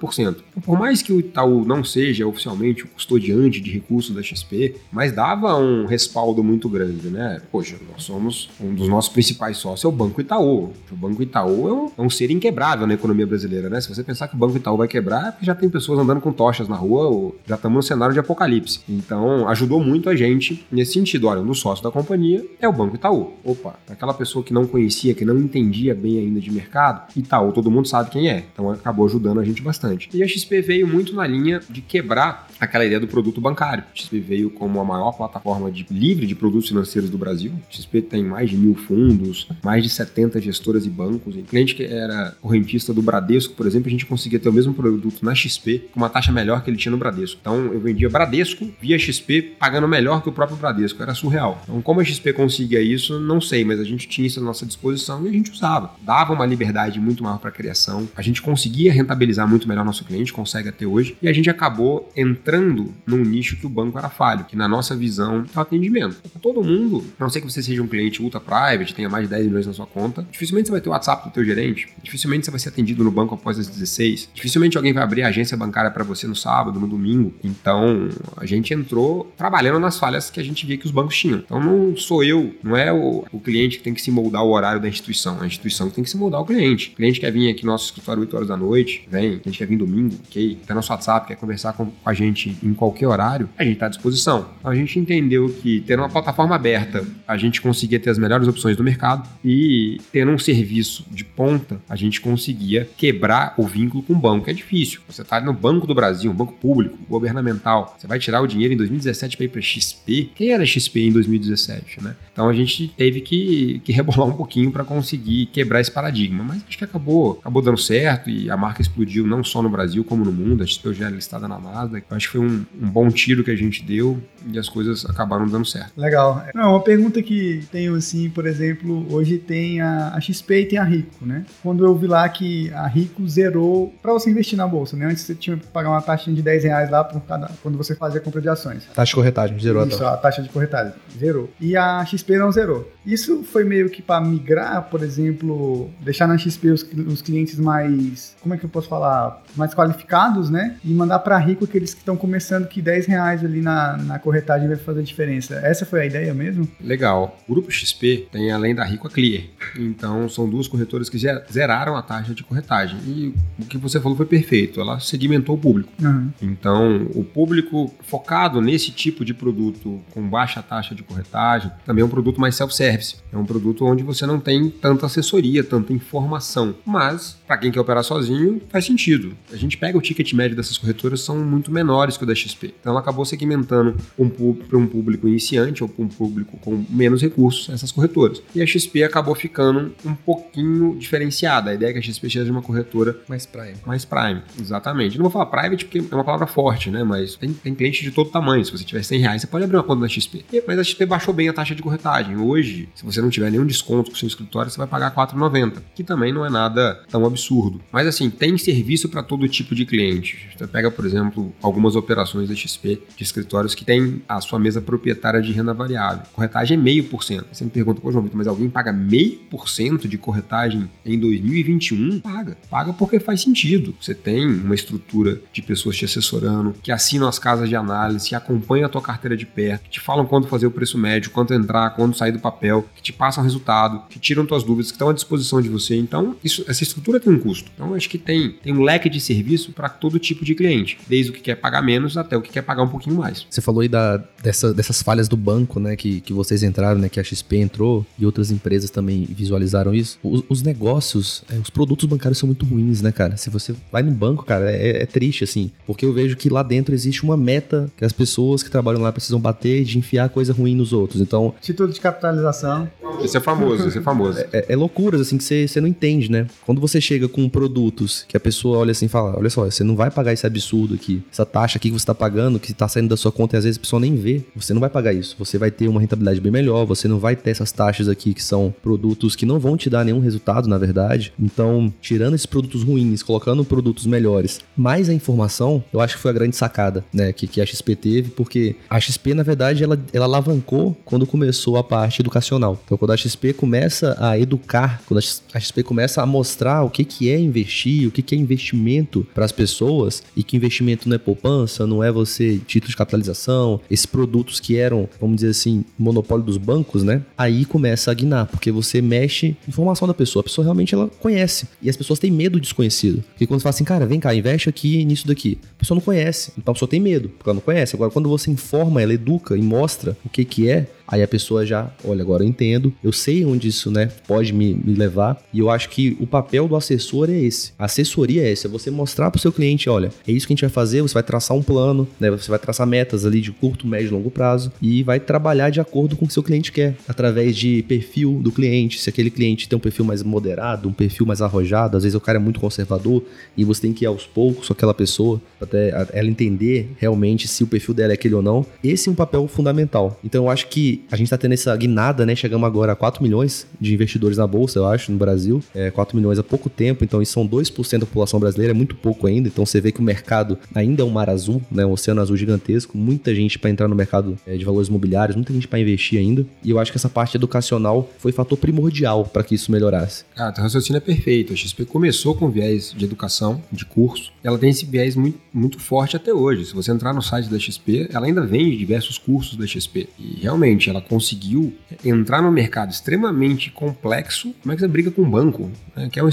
Então, 0.50 0.62
por 0.64 0.78
mais 0.78 1.02
que 1.02 1.12
o 1.12 1.20
Itaú 1.20 1.66
não 1.66 1.84
seja 1.84 2.28
oficialmente 2.28 2.84
o 2.84 2.88
custodiante 2.88 3.60
de 3.60 3.72
recursos 3.72 4.16
da 4.16 4.22
XP, 4.22 4.76
mas 4.92 5.12
dava 5.12 5.56
um 5.58 5.86
respaldo 5.86 6.44
muito 6.44 6.70
grande, 6.70 7.10
né? 7.10 7.42
Poxa, 7.52 7.76
nós 7.92 8.04
somos 8.04 8.50
um 8.62 8.74
dos 8.74 8.88
nossos 8.88 9.12
principais 9.12 9.58
sócios 9.58 9.84
é 9.84 9.88
o 9.88 9.92
Banco 9.92 10.22
Itaú. 10.22 10.72
O 10.92 10.96
Banco 10.96 11.22
Itaú 11.22 11.68
é 11.68 11.74
um, 11.74 11.92
é 11.98 12.02
um 12.02 12.10
ser 12.10 12.30
inquebrável 12.32 12.86
na 12.86 12.94
economia 12.94 13.26
brasileira, 13.26 13.70
né? 13.70 13.82
Se 13.82 13.90
você 13.90 14.04
pensar 14.04 14.28
que 14.28 14.36
o 14.36 14.38
Banco 14.38 14.56
Itaú 14.56 14.78
vai 14.78 14.88
quebrar, 14.88 15.28
é 15.28 15.32
porque 15.32 15.46
já 15.46 15.56
tem 15.56 15.70
pessoas 15.74 16.00
andando 16.00 16.22
com 16.22 16.32
tochas 16.32 16.70
na 16.70 16.76
rua, 16.76 17.08
ou 17.08 17.36
já 17.46 17.56
estamos 17.56 17.76
no 17.76 17.84
cenário 17.84 18.14
de 18.14 18.20
apocalipse. 18.20 18.82
Então, 18.88 19.48
ajudou 19.50 19.84
muito 19.84 20.10
a 20.10 20.16
gente 20.16 20.66
nesse 20.72 20.94
sentido. 20.94 21.28
Olha, 21.28 21.42
um 21.42 21.48
dos 21.48 21.60
sócios 21.60 21.84
da 21.84 21.92
companhia 21.92 22.46
é 22.62 22.68
o 22.68 22.72
Banco 22.72 22.96
Itaú. 22.96 23.34
Opa, 23.44 23.76
aquela 23.90 24.14
pessoa 24.14 24.44
que 24.46 24.54
não 24.54 24.66
conhecia, 24.66 25.14
que 25.14 25.26
não 25.26 25.38
entendia 25.38 25.96
bem 25.96 26.20
ainda 26.20 26.40
de 26.40 26.52
mercado, 26.52 27.12
Itaú, 27.16 27.52
todo 27.52 27.72
mundo 27.72 27.88
sabe 27.88 28.12
quem 28.12 28.30
é. 28.30 28.46
Então, 28.54 28.70
acabou 28.70 29.06
ajudando 29.06 29.40
a 29.40 29.44
gente 29.44 29.62
bastante. 29.62 30.10
E 30.14 30.24
a 30.24 30.28
XP 30.28 30.62
veio 30.62 30.88
muito 30.88 31.16
na 31.16 31.26
linha 31.26 31.60
de 31.70 31.82
quebrar 31.82 32.48
aquela 32.60 32.86
ideia 32.86 33.00
do 33.00 33.08
produto 33.08 33.42
bancário. 33.42 33.84
A 33.84 33.96
XP 33.96 34.20
veio 34.20 34.50
como 34.52 34.80
a 34.80 34.86
maior 34.86 35.12
plataforma 35.14 35.72
de, 35.72 35.86
livre 35.90 36.28
de 36.28 36.36
produtos 36.36 36.70
financeiros 36.70 37.10
do 37.10 37.18
Brasil. 37.18 37.52
A 37.68 37.72
XP 37.72 38.02
tem 38.04 38.24
mais 38.24 38.50
de 38.50 38.58
mil 38.58 38.76
fundos, 38.76 39.48
mais 39.64 39.84
de 39.84 39.90
70 39.90 40.40
gestoras 40.40 40.86
e 40.86 40.90
bancos. 40.90 41.36
O 41.36 41.44
cliente 41.44 41.76
que 41.76 41.84
era 41.84 42.36
correntista 42.42 42.94
do 42.94 43.02
Bradesco, 43.02 43.54
por 43.56 43.66
exemplo, 43.66 43.88
a 43.88 43.92
gente 43.92 44.06
conseguia 44.06 44.40
ter 44.40 44.50
o 44.50 44.54
mesmo 44.54 44.74
produto 44.74 45.24
na 45.24 45.34
XP 45.34 45.63
com 45.92 46.00
uma 46.00 46.10
taxa 46.10 46.32
melhor 46.32 46.64
que 46.64 46.70
ele 46.70 46.78
tinha 46.78 46.92
no 46.92 46.98
Bradesco. 46.98 47.38
Então 47.40 47.72
eu 47.74 47.80
vendia 47.80 48.10
Bradesco 48.10 48.70
via 48.82 48.98
XP 48.98 49.56
pagando 49.60 49.88
melhor 49.88 50.22
que 50.22 50.30
o 50.30 50.32
próprio 50.32 50.58
Bradesco. 50.58 51.02
Era 51.02 51.14
surreal. 51.14 51.62
Então, 51.64 51.82
como 51.82 52.00
a 52.00 52.04
XP 52.04 52.34
conseguia 52.34 52.82
isso, 52.82 53.20
não 53.20 53.42
sei, 53.42 53.64
mas 53.64 53.80
a 53.80 53.84
gente 53.84 54.08
tinha 54.08 54.28
isso 54.28 54.40
à 54.40 54.44
nossa 54.44 54.66
disposição 54.66 55.26
e 55.26 55.30
a 55.30 55.32
gente 55.32 55.52
usava. 55.52 55.92
Dava 56.02 56.34
uma 56.34 56.46
liberdade 56.46 57.00
muito 57.00 57.24
maior 57.24 57.38
para 57.38 57.50
a 57.50 57.52
criação. 57.52 58.08
A 58.16 58.22
gente 58.22 58.42
conseguia 58.42 58.92
rentabilizar 58.92 59.48
muito 59.48 59.68
melhor 59.68 59.86
nosso 59.86 60.06
cliente, 60.06 60.32
consegue 60.32 60.70
até 60.70 60.86
hoje. 60.86 61.18
E 61.22 61.28
a 61.28 61.34
gente 61.34 61.50
acabou 61.50 62.12
entrando 62.16 62.94
num 63.06 63.24
nicho 63.24 63.56
que 63.58 63.66
o 63.66 63.70
banco 63.70 63.98
era 63.98 64.10
falho, 64.10 64.46
que 64.46 64.56
na 64.56 64.68
nossa 64.68 64.96
visão 64.96 65.46
é 65.54 65.58
o 65.58 65.62
atendimento. 65.62 66.18
Todo 66.42 66.64
mundo, 66.64 67.06
a 67.20 67.24
não 67.24 67.30
ser 67.30 67.42
que 67.42 67.50
você 67.50 67.62
seja 67.62 67.82
um 67.82 67.88
cliente 67.88 68.22
ultra 68.22 68.40
private, 68.40 68.94
tenha 68.94 69.10
mais 69.10 69.26
de 69.26 69.30
10 69.30 69.46
milhões 69.48 69.68
na 69.68 69.74
sua 69.74 69.86
conta, 69.86 70.26
dificilmente 70.32 70.68
você 70.68 70.72
vai 70.72 70.82
ter 70.82 70.90
o 70.90 70.92
WhatsApp 70.92 71.30
do 71.30 71.34
teu 71.34 71.44
gerente, 71.44 71.88
dificilmente 72.02 72.46
você 72.46 72.52
vai 72.52 72.60
ser 72.60 72.70
atendido 72.70 73.04
no 73.04 73.12
banco 73.12 73.34
após 73.34 73.58
as 73.58 73.68
16, 73.68 74.30
dificilmente 74.34 74.78
alguém 74.78 74.94
vai 74.94 75.04
abrir 75.04 75.24
a 75.24 75.28
agência 75.28 75.53
bancária 75.58 75.92
para 75.92 76.04
você 76.04 76.28
no 76.28 76.36
sábado, 76.36 76.80
no 76.80 76.88
domingo. 76.88 77.34
Então, 77.44 78.10
a 78.38 78.46
gente 78.46 78.74
entrou 78.74 79.32
trabalhando 79.38 79.80
nas 79.80 79.98
falhas 79.98 80.30
que 80.30 80.40
a 80.40 80.44
gente 80.44 80.66
via 80.66 80.78
que 80.78 80.86
os 80.86 80.92
bancos 80.92 81.18
tinham. 81.18 81.40
Então, 81.40 81.60
não 81.60 81.96
sou 81.96 82.24
eu, 82.24 82.54
não 82.64 82.76
é 82.76 82.92
o, 82.92 83.26
o 83.32 83.40
cliente 83.40 83.78
que 83.78 83.84
tem 83.84 83.94
que 83.94 84.02
se 84.02 84.12
moldar 84.12 84.44
o 84.44 84.52
horário 84.52 84.82
da 84.82 84.88
instituição, 84.88 85.42
a 85.42 85.46
instituição 85.46 85.90
que 85.90 85.96
tem 85.96 86.04
que 86.04 86.10
se 86.10 86.18
moldar 86.18 86.42
o 86.42 86.46
cliente. 86.46 86.92
O 86.94 86.96
cliente 86.96 87.20
quer 87.20 87.32
vir 87.32 87.50
aqui 87.50 87.66
no 87.66 87.72
nosso 87.72 87.86
escritório 87.86 88.22
8 88.22 88.36
horas 88.36 88.48
da 88.48 88.58
noite, 88.58 89.08
vem, 89.10 89.42
a 89.44 89.50
gente 89.50 89.58
quer 89.58 89.66
vir 89.66 89.78
domingo, 89.78 90.16
ok, 90.28 90.58
tá 90.66 90.74
nosso 90.74 90.92
WhatsApp, 90.92 91.28
quer 91.28 91.36
conversar 91.36 91.74
com, 91.74 91.92
a 92.06 92.14
gente 92.14 92.58
em 92.64 92.74
qualquer 92.74 93.08
horário, 93.08 93.50
a 93.58 93.64
gente 93.64 93.74
está 93.74 93.88
à 93.88 93.90
disposição. 93.90 94.48
Então, 94.60 94.72
a 94.72 94.76
gente 94.76 94.98
entendeu 95.00 95.50
que 95.62 95.82
ter 95.82 95.98
uma 96.00 96.10
plataforma 96.10 96.56
aberta, 96.56 97.06
a 97.28 97.38
gente 97.38 97.62
conseguia 97.62 98.00
ter 98.00 98.10
as 98.10 98.18
melhores 98.18 98.48
opções 98.48 98.76
do 98.76 98.84
mercado 98.84 99.28
e 99.44 100.00
tendo 100.12 100.32
um 100.32 100.38
serviço 100.38 101.06
de 101.12 101.24
ponta, 101.24 101.82
a 101.90 101.96
gente 101.96 102.22
conseguia 102.22 102.90
quebrar 102.98 103.54
o 103.58 103.64
vínculo 103.68 104.04
com 104.04 104.14
o 104.14 104.16
banco. 104.16 104.50
É 104.50 104.54
difícil. 104.54 105.02
Você 105.08 105.22
está 105.22 105.40
no 105.44 105.54
Banco 105.54 105.86
do 105.86 105.96
Brasil, 105.96 106.32
um 106.32 106.36
banco 106.36 106.54
público, 106.54 106.98
governamental, 107.10 107.96
você 107.98 108.08
vai 108.08 108.20
tirar 108.20 108.42
o 108.42 108.48
dinheiro 108.48 108.74
em 108.74 108.78
2017 108.78 109.38
para 109.38 109.46
ir 109.46 109.50
para 109.50 109.62
XP. 109.62 110.32
Quem 110.36 110.52
era 110.52 110.66
XP 110.66 111.08
em 111.08 111.12
2017, 111.12 112.04
né? 112.04 112.16
Então 112.32 112.50
a 112.50 112.54
gente 112.54 112.88
teve 112.98 113.22
que, 113.22 113.82
que 113.84 113.92
rebolar 113.92 114.28
um 114.28 114.34
pouquinho 114.34 114.72
para 114.72 114.84
conseguir 114.84 115.48
quebrar 115.48 115.82
esse 115.82 115.92
paradigma, 115.92 116.44
mas 116.44 116.64
acho 116.68 116.78
que 116.78 116.84
acabou, 116.84 117.38
acabou 117.40 117.62
dando 117.62 117.78
certo 117.78 118.30
e 118.30 118.50
a 118.50 118.58
marca 118.58 118.82
explodiu 118.82 119.26
não 119.28 119.44
só 119.44 119.62
no 119.62 119.70
Brasil 119.70 120.04
como 120.04 120.26
no 120.26 120.32
mundo. 120.32 120.64
A 120.64 120.66
XP 120.66 120.94
já 120.94 121.08
é 121.08 121.12
listada 121.12 121.48
na 121.48 121.60
Nasdaq. 121.60 122.06
Acho 122.10 122.28
que 122.28 122.38
foi 122.38 122.46
um, 122.46 122.66
um 122.82 122.90
bom 122.90 123.10
tiro 123.10 123.44
que 123.44 123.52
a 123.52 123.56
gente 123.56 123.84
deu 123.84 124.22
e 124.52 124.58
as 124.58 124.68
coisas 124.68 125.06
acabaram 125.06 125.48
dando 125.48 125.66
certo. 125.66 125.92
Legal. 125.98 126.46
Não, 126.54 126.72
uma 126.72 126.82
pergunta 126.82 127.22
que 127.22 127.64
tenho 127.72 127.96
assim, 127.96 128.30
por 128.30 128.46
exemplo, 128.46 129.06
hoje 129.14 129.38
tem 129.38 129.82
a, 129.82 130.14
a 130.14 130.22
XP 130.22 130.62
e 130.62 130.66
tem 130.66 130.80
a 130.80 130.84
Rico, 130.84 131.26
né? 131.26 131.46
Quando 131.62 131.86
eu 131.86 131.96
vi 131.96 132.08
lá 132.08 132.28
que 132.28 132.72
a 132.72 132.88
Rico 132.88 133.28
zerou 133.28 133.94
para 134.02 134.14
você 134.14 134.30
investir 134.30 134.58
na 134.58 134.68
bolsa, 134.68 134.96
né? 134.96 135.06
Antes 135.06 135.30
você 135.34 135.36
tinha 135.36 135.58
que 135.58 135.68
pagar 135.68 135.90
uma 135.90 136.02
taxa 136.02 136.32
de 136.32 136.42
10 136.42 136.64
reais 136.64 136.90
lá 136.90 137.04
por 137.04 137.22
cada, 137.22 137.50
quando 137.62 137.78
você 137.78 137.96
fazia 137.96 138.20
a 138.20 138.24
compra 138.24 138.42
de 138.42 138.50
ações. 138.50 138.86
Taxa 138.94 139.10
de 139.10 139.16
corretagem, 139.16 139.60
zerou 139.60 139.86
Isso, 139.86 140.06
a 140.06 140.16
taxa 140.16 140.42
de 140.42 140.50
corretagem, 140.50 140.94
zerou. 141.18 141.50
E 141.60 141.76
a 141.76 142.06
XP 142.06 142.38
não 142.38 142.52
zerou. 142.52 142.92
Isso 143.06 143.44
foi 143.44 143.64
meio 143.64 143.90
que 143.90 144.02
para 144.02 144.24
migrar, 144.24 144.84
por 144.90 145.04
exemplo, 145.04 145.90
deixar 146.02 146.28
na 146.28 146.38
XP 146.38 146.70
os, 146.70 146.84
os, 147.08 147.22
clientes 147.22 147.60
mais, 147.60 148.36
como 148.42 148.54
é 148.54 148.58
que 148.58 148.66
eu 148.66 148.70
posso 148.70 148.88
falar, 148.88 149.42
mais 149.56 149.74
qualificados, 149.74 150.50
né? 150.50 150.78
E 150.84 150.94
mandar 150.94 151.20
para 151.20 151.38
Rico 151.38 151.66
aqueles 151.66 151.94
que 151.94 152.00
estão 152.00 152.16
começando 152.16 152.68
que 152.68 152.82
10 152.82 153.06
reais 153.08 153.44
ali 153.44 153.62
na, 153.62 153.98
na 153.98 154.20
corretagem 154.20 154.68
vai 154.68 154.78
fazer 154.78 155.04
diferença. 155.04 155.56
Essa 155.56 155.86
foi 155.86 156.02
a 156.02 156.06
ideia 156.06 156.34
mesmo? 156.34 156.68
Legal. 156.80 157.38
O 157.48 157.54
Grupo 157.54 157.72
XP 157.72 158.28
tem, 158.32 158.52
além 158.52 158.74
da 158.74 158.84
Rico, 158.84 159.08
a 159.08 159.10
Clear. 159.10 159.44
Então, 159.78 160.30
são 160.30 160.50
duas 160.50 160.68
corretoras 160.68 161.10
que 161.10 161.18
zeraram 161.52 161.96
a 161.96 162.02
taxa 162.02 162.34
de 162.34 162.44
corretagem. 162.44 163.00
E 163.06 163.34
o 163.60 163.66
que 163.66 163.78
você 163.78 164.00
falou 164.00 164.16
foi 164.18 164.26
perfeito. 164.26 164.80
Ela 164.80 165.00
segmentou 165.24 165.56
o 165.56 165.58
público. 165.58 165.92
Uhum. 166.02 166.32
Então, 166.42 167.08
o 167.16 167.24
público 167.24 167.94
focado 168.02 168.62
nesse 168.62 168.92
tipo 168.92 169.24
de 169.24 169.34
produto 169.34 170.02
com 170.12 170.28
baixa 170.28 170.62
taxa 170.62 170.94
de 170.94 171.02
corretagem 171.02 171.72
também 171.86 172.02
é 172.02 172.06
um 172.06 172.10
produto 172.10 172.40
mais 172.40 172.56
self-service. 172.56 173.16
É 173.32 173.38
um 173.38 173.46
produto 173.46 173.86
onde 173.86 174.04
você 174.04 174.26
não 174.26 174.40
tem 174.40 174.70
tanta 174.70 175.06
assessoria, 175.06 175.64
tanta 175.64 175.94
informação. 175.94 176.76
Mas, 176.86 177.38
para 177.54 177.62
quem 177.62 177.72
quer 177.72 177.80
operar 177.80 178.04
sozinho, 178.04 178.60
faz 178.70 178.86
sentido. 178.86 179.36
A 179.52 179.56
gente 179.56 179.78
pega 179.78 179.96
o 179.96 180.02
ticket 180.02 180.34
médio 180.34 180.58
dessas 180.58 180.76
corretoras, 180.76 181.22
são 181.22 181.38
muito 181.38 181.72
menores 181.72 182.18
que 182.18 182.24
o 182.24 182.26
da 182.26 182.34
XP. 182.34 182.74
Então 182.80 182.92
ela 182.92 183.00
acabou 183.00 183.24
segmentando 183.26 183.96
um, 184.18 184.28
para 184.28 184.78
um 184.78 184.88
público 184.88 185.28
iniciante 185.28 185.84
ou 185.84 185.90
para 185.90 186.04
um 186.04 186.08
público 186.08 186.58
com 186.58 186.84
menos 186.90 187.22
recursos 187.22 187.70
essas 187.70 187.92
corretoras. 187.92 188.42
E 188.56 188.62
a 188.62 188.66
XP 188.66 189.04
acabou 189.04 189.36
ficando 189.36 189.94
um 190.04 190.16
pouquinho 190.16 190.98
diferenciada. 190.98 191.70
A 191.70 191.74
ideia 191.76 191.92
é 191.92 191.94
que 191.94 192.00
a 192.00 192.02
XP 192.02 192.28
seja 192.28 192.52
uma 192.52 192.62
corretora 192.64 193.16
mais 193.28 193.46
prime. 193.46 193.76
Mais 193.86 194.04
prime, 194.04 194.42
exatamente. 194.60 195.18
Não 195.18 195.24
vou 195.24 195.32
falar 195.32 195.46
private 195.46 195.86
porque 195.86 196.00
é 196.00 196.16
uma 196.16 196.24
palavra 196.24 196.48
forte, 196.48 196.90
né? 196.90 197.04
Mas 197.04 197.36
tem, 197.36 197.54
tem 197.54 197.76
cliente 197.76 198.02
de 198.02 198.10
todo 198.10 198.32
tamanho. 198.32 198.66
Se 198.66 198.72
você 198.72 198.84
tiver 198.84 199.04
100 199.04 199.20
reais, 199.20 199.42
você 199.42 199.48
pode 199.48 199.64
abrir 199.64 199.78
uma 199.78 199.84
conta 199.84 200.02
na 200.02 200.10
XP. 200.10 200.44
Mas 200.68 200.80
a 200.80 200.84
XP 200.84 201.06
baixou 201.06 201.34
bem 201.34 201.50
a 201.50 201.54
taxa 201.54 201.76
de 201.76 201.84
corretagem. 201.84 202.36
Hoje, 202.36 202.90
se 202.96 203.06
você 203.06 203.22
não 203.22 203.30
tiver 203.30 203.52
nenhum 203.52 203.66
desconto 203.66 204.10
com 204.10 204.16
o 204.16 204.20
seu 204.20 204.28
escritório, 204.28 204.72
você 204.72 204.78
vai 204.78 204.88
pagar 204.88 205.14
4,90, 205.14 205.84
que 205.94 206.04
também 206.04 206.34
não 206.34 206.44
é 206.44 206.50
nada 206.50 207.04
tão 207.10 207.24
absurdo. 207.24 207.43
Mas 207.92 208.08
assim, 208.08 208.30
tem 208.30 208.58
serviço 208.58 209.10
para 209.10 209.24
todo 209.24 209.48
tipo 209.48 209.76
de 209.76 209.86
cliente. 209.86 210.50
Você 210.56 210.68
pega, 210.68 210.90
por 210.90 211.06
exemplo, 211.06 211.54
algumas 211.62 211.96
operações 211.96 212.50
da 212.50 212.56
XP 212.56 213.02
de 213.16 213.24
escritórios 213.24 213.76
que 213.76 213.86
tem 213.86 214.22
a 214.28 214.40
sua 214.42 214.60
mesa 214.60 214.82
proprietária 214.82 215.42
de 215.42 215.52
renda 215.52 215.74
variável. 215.74 216.24
Corretagem 216.34 216.78
é 216.78 216.82
meio 216.82 217.04
por 217.06 217.24
cento. 217.24 217.46
Você 217.52 217.64
me 217.64 217.70
pergunta, 217.70 218.02
pô, 218.02 218.12
João 218.12 218.24
Vitor, 218.24 218.38
mas 218.38 218.48
alguém 218.48 218.70
paga 218.70 218.92
meio 218.92 219.38
por 219.50 219.70
cento 219.70 220.08
de 220.08 220.18
corretagem 220.18 220.90
em 221.06 221.20
2021? 221.20 222.20
Paga. 222.20 222.58
Paga 222.70 222.94
porque 222.94 223.20
faz 223.20 223.42
sentido. 223.42 223.96
Você 224.00 224.14
tem 224.14 224.46
uma 224.46 224.76
estrutura 224.76 225.42
de 225.52 225.62
pessoas 225.62 225.98
te 225.98 226.06
assessorando, 226.06 226.74
que 226.82 226.92
assinam 226.92 227.28
as 227.28 227.40
casas 227.40 227.70
de 227.70 227.76
análise, 227.76 228.30
que 228.30 228.36
acompanham 228.36 228.86
a 228.86 228.90
tua 228.90 229.02
carteira 229.02 229.36
de 229.36 229.46
perto, 229.46 229.84
que 229.84 229.90
te 229.90 230.00
falam 230.00 230.26
quando 230.26 230.48
fazer 230.48 230.68
o 230.68 230.72
preço 230.72 230.98
médio, 230.98 231.32
quanto 231.32 231.54
entrar, 231.54 231.92
quando 231.92 232.16
sair 232.16 232.32
do 232.32 232.40
papel, 232.40 232.88
que 232.96 233.02
te 233.02 233.14
passam 233.14 233.44
resultado, 233.44 234.04
que 234.10 234.20
tiram 234.20 234.46
tuas 234.46 234.64
dúvidas, 234.64 234.92
que 234.92 234.96
estão 234.96 235.10
à 235.10 235.14
disposição 235.14 235.62
de 235.62 235.70
você. 235.70 235.96
Então, 235.96 236.36
isso, 236.44 236.64
essa 236.68 236.84
estrutura 236.84 237.20
um 237.30 237.40
custo. 237.40 237.72
Então, 237.74 237.94
acho 237.94 238.10
que 238.10 238.18
tem, 238.18 238.56
tem 238.64 238.74
um 238.74 238.82
leque 238.82 239.10
de 239.10 239.20
serviço 239.20 239.72
para 239.72 239.90
todo 239.90 240.20
tipo 240.20 240.44
de 240.44 240.56
cliente, 240.56 240.98
desde 241.08 241.32
o 241.32 241.34
que 241.34 241.42
quer 241.42 241.56
pagar 241.56 241.82
menos 241.82 242.18
até 242.18 242.36
o 242.38 242.42
que 242.42 242.52
quer 242.52 242.62
pagar 242.62 242.84
um 242.84 242.88
pouquinho 242.88 243.18
mais. 243.18 243.46
Você 243.50 243.62
falou 243.62 243.82
aí 243.82 243.88
da, 243.88 244.18
dessa, 244.42 244.74
dessas 244.74 245.02
falhas 245.02 245.28
do 245.28 245.38
banco, 245.38 245.80
né, 245.80 245.96
que, 245.96 246.22
que 246.22 246.34
vocês 246.34 246.64
entraram, 246.64 247.00
né, 247.00 247.10
que 247.10 247.20
a 247.20 247.24
XP 247.24 247.58
entrou 247.58 248.06
e 248.18 248.26
outras 248.26 248.52
empresas 248.52 248.90
também 248.90 249.26
visualizaram 249.30 249.94
isso. 249.94 250.20
Os, 250.24 250.44
os 250.50 250.62
negócios, 250.62 251.44
é, 251.50 251.56
os 251.58 251.70
produtos 251.70 252.06
bancários 252.06 252.38
são 252.38 252.48
muito 252.48 252.66
ruins, 252.66 253.02
né, 253.02 253.12
cara? 253.12 253.38
Se 253.38 253.50
você 253.50 253.76
vai 253.92 254.04
no 254.04 254.12
banco, 254.12 254.46
cara, 254.46 254.72
é, 254.72 255.04
é 255.04 255.06
triste, 255.06 255.44
assim, 255.44 255.72
porque 255.86 256.06
eu 256.06 256.14
vejo 256.14 256.36
que 256.36 256.50
lá 256.50 256.64
dentro 256.64 256.94
existe 256.94 257.24
uma 257.24 257.38
meta 257.38 257.92
que 257.98 258.06
as 258.06 258.14
pessoas 258.14 258.64
que 258.64 258.70
trabalham 258.70 259.02
lá 259.02 259.12
precisam 259.12 259.40
bater 259.40 259.84
de 259.84 259.98
enfiar 259.98 260.30
coisa 260.30 260.54
ruim 260.54 260.76
nos 260.76 260.94
outros. 260.94 261.22
Então. 261.22 261.54
Título 261.62 261.92
de 261.92 262.00
capitalização. 262.00 262.90
Esse 263.24 263.38
é 263.38 263.40
famoso, 263.40 263.88
esse 263.88 263.98
é 263.98 264.02
famoso. 264.02 264.40
É, 264.40 264.48
é, 264.52 264.66
é 264.70 264.76
loucuras, 264.76 265.22
assim, 265.22 265.38
que 265.38 265.44
você, 265.44 265.68
você 265.68 265.80
não 265.80 265.88
entende, 265.88 266.30
né? 266.30 266.48
Quando 266.66 266.82
você 266.82 267.00
chega 267.00 267.13
com 267.28 267.48
produtos 267.50 268.26
que 268.28 268.38
a 268.38 268.40
pessoa 268.40 268.80
olha 268.80 268.92
assim 268.92 269.06
e 269.06 269.10
fala: 269.10 269.38
olha 269.38 269.50
só, 269.50 269.66
você 269.66 269.84
não 269.84 269.96
vai 269.96 270.10
pagar 270.12 270.34
esse 270.34 270.46
absurdo 270.46 270.96
aqui, 270.96 271.24
essa 271.32 271.46
taxa 271.46 271.78
aqui 271.78 271.90
que 271.90 272.00
você 272.00 272.06
tá 272.06 272.16
pagando, 272.16 272.60
que 272.60 272.74
tá 272.74 272.88
saindo 272.88 273.10
da 273.10 273.18
sua 273.18 273.32
conta 273.32 273.56
e 273.56 273.58
às 273.58 273.64
vezes 273.64 273.78
a 273.78 273.82
pessoa 273.82 274.00
nem 274.00 274.16
vê. 274.16 274.42
Você 274.56 274.74
não 274.74 274.82
vai 274.82 274.90
pagar 274.90 275.14
isso. 275.14 275.36
Você 275.40 275.58
vai 275.58 275.72
ter 275.72 275.88
uma 275.88 276.00
rentabilidade 276.00 276.40
bem 276.42 276.52
melhor, 276.52 276.86
você 276.86 277.08
não 277.08 277.20
vai 277.20 277.36
ter 277.36 277.52
essas 277.52 277.72
taxas 277.72 278.08
aqui 278.08 278.34
que 278.34 278.44
são 278.44 278.74
produtos 278.82 279.36
que 279.36 279.46
não 279.46 279.60
vão 279.60 279.78
te 279.78 279.90
dar 279.90 280.04
nenhum 280.04 280.20
resultado, 280.20 280.68
na 280.68 280.78
verdade. 280.78 281.34
Então, 281.40 281.94
tirando 282.02 282.36
esses 282.36 282.46
produtos 282.46 282.84
ruins, 282.84 283.24
colocando 283.24 283.64
produtos 283.64 284.06
melhores, 284.06 284.60
mais 284.76 285.10
a 285.10 285.14
informação, 285.14 285.84
eu 285.92 286.00
acho 286.00 286.16
que 286.16 286.22
foi 286.22 286.32
a 286.32 286.34
grande 286.34 286.56
sacada, 286.56 287.04
né, 287.14 287.32
que, 287.32 287.48
que 287.48 287.62
a 287.62 287.66
XP 287.66 287.96
teve, 287.96 288.32
porque 288.32 288.76
a 288.90 289.00
XP, 289.00 289.34
na 289.34 289.44
verdade, 289.44 289.84
ela, 289.84 290.00
ela 290.12 290.26
alavancou 290.26 290.96
quando 291.06 291.26
começou 291.26 291.78
a 291.78 291.84
parte 291.84 292.22
educacional. 292.22 292.80
Então, 292.86 292.98
quando 292.98 293.12
a 293.12 293.18
XP 293.18 293.54
começa 293.54 294.16
a 294.20 294.38
educar, 294.38 295.02
quando 295.08 295.20
a 295.54 295.60
XP 295.60 295.84
começa 295.84 296.22
a 296.22 296.26
mostrar 296.26 296.84
o 296.84 296.90
que, 296.90 297.03
que 297.06 297.30
é 297.30 297.40
investir, 297.40 298.08
o 298.08 298.12
que, 298.12 298.22
que 298.22 298.36
é 298.36 298.38
investimento 298.38 299.26
para 299.34 299.46
as 299.46 299.52
pessoas, 299.52 300.24
e 300.36 300.44
que 300.44 300.58
investimento 300.58 301.08
não 301.08 301.16
é 301.16 301.20
poupança, 301.20 301.86
não 301.88 302.04
é 302.04 302.12
você 302.12 302.60
título 302.66 302.92
de 302.92 302.98
capitalização, 302.98 303.80
esses 303.90 304.06
produtos 304.06 304.60
que 304.60 304.78
eram, 304.78 305.08
vamos 305.20 305.38
dizer 305.38 305.50
assim, 305.50 305.84
monopólio 305.98 306.46
dos 306.46 306.58
bancos, 306.58 307.04
né? 307.04 307.24
Aí 307.38 307.66
começa 307.66 308.12
a 308.12 308.14
guinar, 308.14 308.48
porque 308.48 308.72
você 308.72 309.02
mexe 309.02 309.56
informação 309.68 310.08
da 310.08 310.14
pessoa. 310.14 310.42
A 310.42 310.44
pessoa 310.44 310.64
realmente 310.64 310.94
ela 310.94 311.10
conhece. 311.20 311.68
E 311.82 311.90
as 311.90 311.98
pessoas 311.98 312.20
têm 312.20 312.32
medo 312.32 312.54
do 312.54 312.62
desconhecido. 312.62 313.24
Porque 313.30 313.48
quando 313.48 313.60
você 313.60 313.64
fala 313.64 313.76
assim, 313.76 313.84
cara, 313.84 314.06
vem 314.06 314.20
cá, 314.20 314.34
investe 314.34 314.70
aqui 314.70 315.04
nisso 315.06 315.28
daqui. 315.28 315.58
A 315.76 315.80
pessoa 315.80 315.96
não 315.96 316.02
conhece. 316.02 316.52
Então 316.58 316.72
a 316.72 316.76
pessoa 316.76 316.90
tem 316.90 317.00
medo, 317.00 317.30
porque 317.30 317.50
ela 317.50 317.56
não 317.56 317.62
conhece. 317.62 317.96
Agora, 317.96 318.12
quando 318.12 318.30
você 318.30 318.52
informa, 318.52 319.02
ela 319.02 319.14
educa 319.14 319.58
e 319.58 319.62
mostra 319.62 320.18
o 320.26 320.30
que, 320.30 320.46
que 320.46 320.70
é, 320.70 320.88
Aí 321.08 321.22
a 321.22 321.28
pessoa 321.28 321.66
já, 321.66 321.92
olha, 322.04 322.22
agora 322.22 322.44
eu 322.44 322.48
entendo, 322.48 322.94
eu 323.04 323.12
sei 323.12 323.46
onde 323.46 323.68
isso, 323.68 323.92
né, 323.92 324.10
pode 324.28 324.54
me, 324.54 324.74
me 324.74 324.94
levar. 324.94 325.42
E 325.54 325.60
eu 325.60 325.70
acho 325.70 325.90
que 325.90 326.18
o 326.20 326.26
papel 326.26 326.68
do 326.68 326.76
assessor 326.76 327.30
é 327.30 327.38
esse. 327.38 327.74
A 327.78 327.86
assessoria 327.86 328.44
é 328.44 328.52
essa, 328.52 328.68
é 328.68 328.70
você 328.70 328.90
mostrar 328.90 329.30
para 329.30 329.38
o 329.38 329.42
seu 329.42 329.52
cliente, 329.52 329.90
olha, 329.90 330.12
é 330.28 330.32
isso 330.32 330.48
que 330.48 330.54
a 330.54 330.56
gente 330.56 330.62
vai 330.62 330.70
fazer, 330.70 331.02
você 331.02 331.14
vai 331.14 331.24
traçar 331.24 331.56
um 331.56 331.62
plano, 331.62 332.08
né, 332.20 332.32
você 332.32 332.50
vai 332.50 332.60
traçar 332.60 332.88
metas 332.88 333.26
ali 333.26 333.42
de 333.42 333.52
curto, 333.52 333.86
médio 333.88 334.08
e 334.08 334.12
longo 334.12 334.32
prazo 334.32 334.72
e 334.82 335.04
vai 335.04 335.20
trabalhar 335.20 335.70
de 335.70 335.80
acordo 335.80 336.16
com 336.16 336.26
o 336.26 336.28
que 336.28 336.34
seu 336.34 336.44
cliente 336.44 336.72
quer, 336.72 336.96
através 337.08 337.56
de 337.56 337.84
perfil 337.84 338.40
do 338.42 338.52
cliente. 338.52 339.00
Se 339.00 339.10
aquele 339.10 339.30
cliente 339.30 339.68
tem 339.68 339.78
um 339.78 339.82
perfil 339.82 340.06
mais 340.06 340.24
moderado, 340.24 340.90
um 340.90 340.94
perfil 340.94 341.26
mais 341.26 341.42
arrojado, 341.42 341.98
às 341.98 342.04
vezes 342.04 342.16
o 342.16 342.22
cara 342.22 342.38
é 342.38 342.42
muito 342.42 342.60
conservador 342.60 343.24
e 343.58 343.64
você 343.64 343.82
tem 343.82 343.94
que 343.94 344.06
ir 344.06 344.08
aos 344.08 344.26
poucos 344.26 344.68
com 344.68 344.74
aquela 344.74 344.94
pessoa 344.94 345.42
até 345.62 345.90
ela 346.12 346.30
entender 346.30 346.92
realmente 346.98 347.48
se 347.48 347.64
o 347.64 347.68
perfil 347.68 347.94
dela 347.94 348.14
é 348.14 348.16
aquele 348.16 348.36
ou 348.36 348.42
não. 348.42 348.66
Esse 348.84 349.10
é 349.10 349.12
um 349.12 349.16
papel 349.16 349.48
fundamental. 349.48 350.20
Então 350.24 350.46
eu 350.46 350.50
acho 350.50 350.68
que 350.68 350.93
a 351.12 351.16
gente 351.16 351.30
tá 351.30 351.38
tendo 351.38 351.54
essa 351.54 351.76
guinada, 351.76 352.26
né? 352.26 352.36
Chegamos 352.36 352.66
agora 352.66 352.94
a 352.94 352.96
4 352.96 353.22
milhões 353.24 353.68
de 353.80 353.94
investidores 353.94 354.38
na 354.38 354.48
bolsa, 354.48 354.80
eu 354.80 354.86
acho, 354.86 355.12
no 355.12 355.18
Brasil. 355.18 355.62
É, 355.74 355.92
4 355.92 356.16
milhões 356.16 356.40
há 356.40 356.44
pouco 356.44 356.70
tempo, 356.70 357.04
então 357.04 357.22
isso 357.22 357.34
são 357.34 357.48
2% 357.48 358.00
da 358.00 358.06
população 358.06 358.40
brasileira, 358.40 358.72
é 358.72 358.76
muito 358.76 358.96
pouco 358.96 359.28
ainda. 359.28 359.48
Então 359.48 359.66
você 359.66 359.80
vê 359.80 359.92
que 359.92 360.00
o 360.00 360.04
mercado 360.04 360.58
ainda 360.74 361.02
é 361.02 361.06
um 361.06 361.10
mar 361.10 361.30
azul, 361.30 361.62
né? 361.72 361.86
Um 361.86 361.92
oceano 361.92 362.22
azul 362.22 362.36
gigantesco, 362.36 362.98
muita 362.98 363.34
gente 363.34 363.58
para 363.60 363.70
entrar 363.70 363.88
no 363.88 363.96
mercado 363.96 364.38
é, 364.46 364.58
de 364.58 364.66
valores 364.66 364.88
imobiliários, 364.88 365.36
muita 365.36 365.54
gente 365.54 365.68
para 365.68 365.80
investir 365.80 366.20
ainda. 366.20 366.46
E 366.64 366.70
eu 366.70 366.80
acho 366.80 366.92
que 366.92 366.98
essa 366.98 367.10
parte 367.10 367.36
educacional 367.36 368.10
foi 368.18 368.32
fator 368.32 368.58
primordial 368.58 369.26
para 369.26 369.44
que 369.44 369.56
isso 369.56 369.72
melhorasse. 369.72 370.26
Ah, 370.36 370.52
teu 370.52 370.64
raciocínio 370.64 370.98
é 370.98 371.02
perfeito. 371.02 371.54
A 371.54 371.56
XP 371.56 371.86
começou 371.86 372.36
com 372.36 372.50
viés 372.50 372.94
de 372.96 373.06
educação, 373.06 373.62
de 373.72 373.86
curso. 373.86 374.32
Ela 374.44 374.58
tem 374.58 374.70
esse 374.70 374.86
viés 374.86 375.16
muito, 375.16 375.40
muito 375.54 375.80
forte 375.80 376.16
até 376.16 376.34
hoje. 376.34 376.66
Se 376.66 376.74
você 376.74 376.92
entrar 376.92 377.14
no 377.14 377.22
site 377.22 377.50
da 377.50 377.60
XP, 377.60 378.10
ela 378.12 378.26
ainda 378.26 378.46
vende 378.46 378.78
diversos 378.78 379.18
cursos 379.18 379.56
da 379.56 379.66
XP. 379.66 380.08
E 380.20 380.40
realmente, 380.42 380.83
ela 380.90 381.02
conseguiu 381.02 381.76
entrar 382.04 382.42
no 382.42 382.52
mercado 382.52 382.92
extremamente 382.92 383.72
complexo. 383.72 384.54
Como 384.62 384.72
é 384.72 384.76
que 384.76 384.82
você 384.82 384.88
briga 384.88 385.12
com 385.12 385.22
um 385.22 385.30
banco, 385.30 385.72
né? 385.96 386.10
que 386.12 386.20
é 386.20 386.24
uma, 386.24 386.32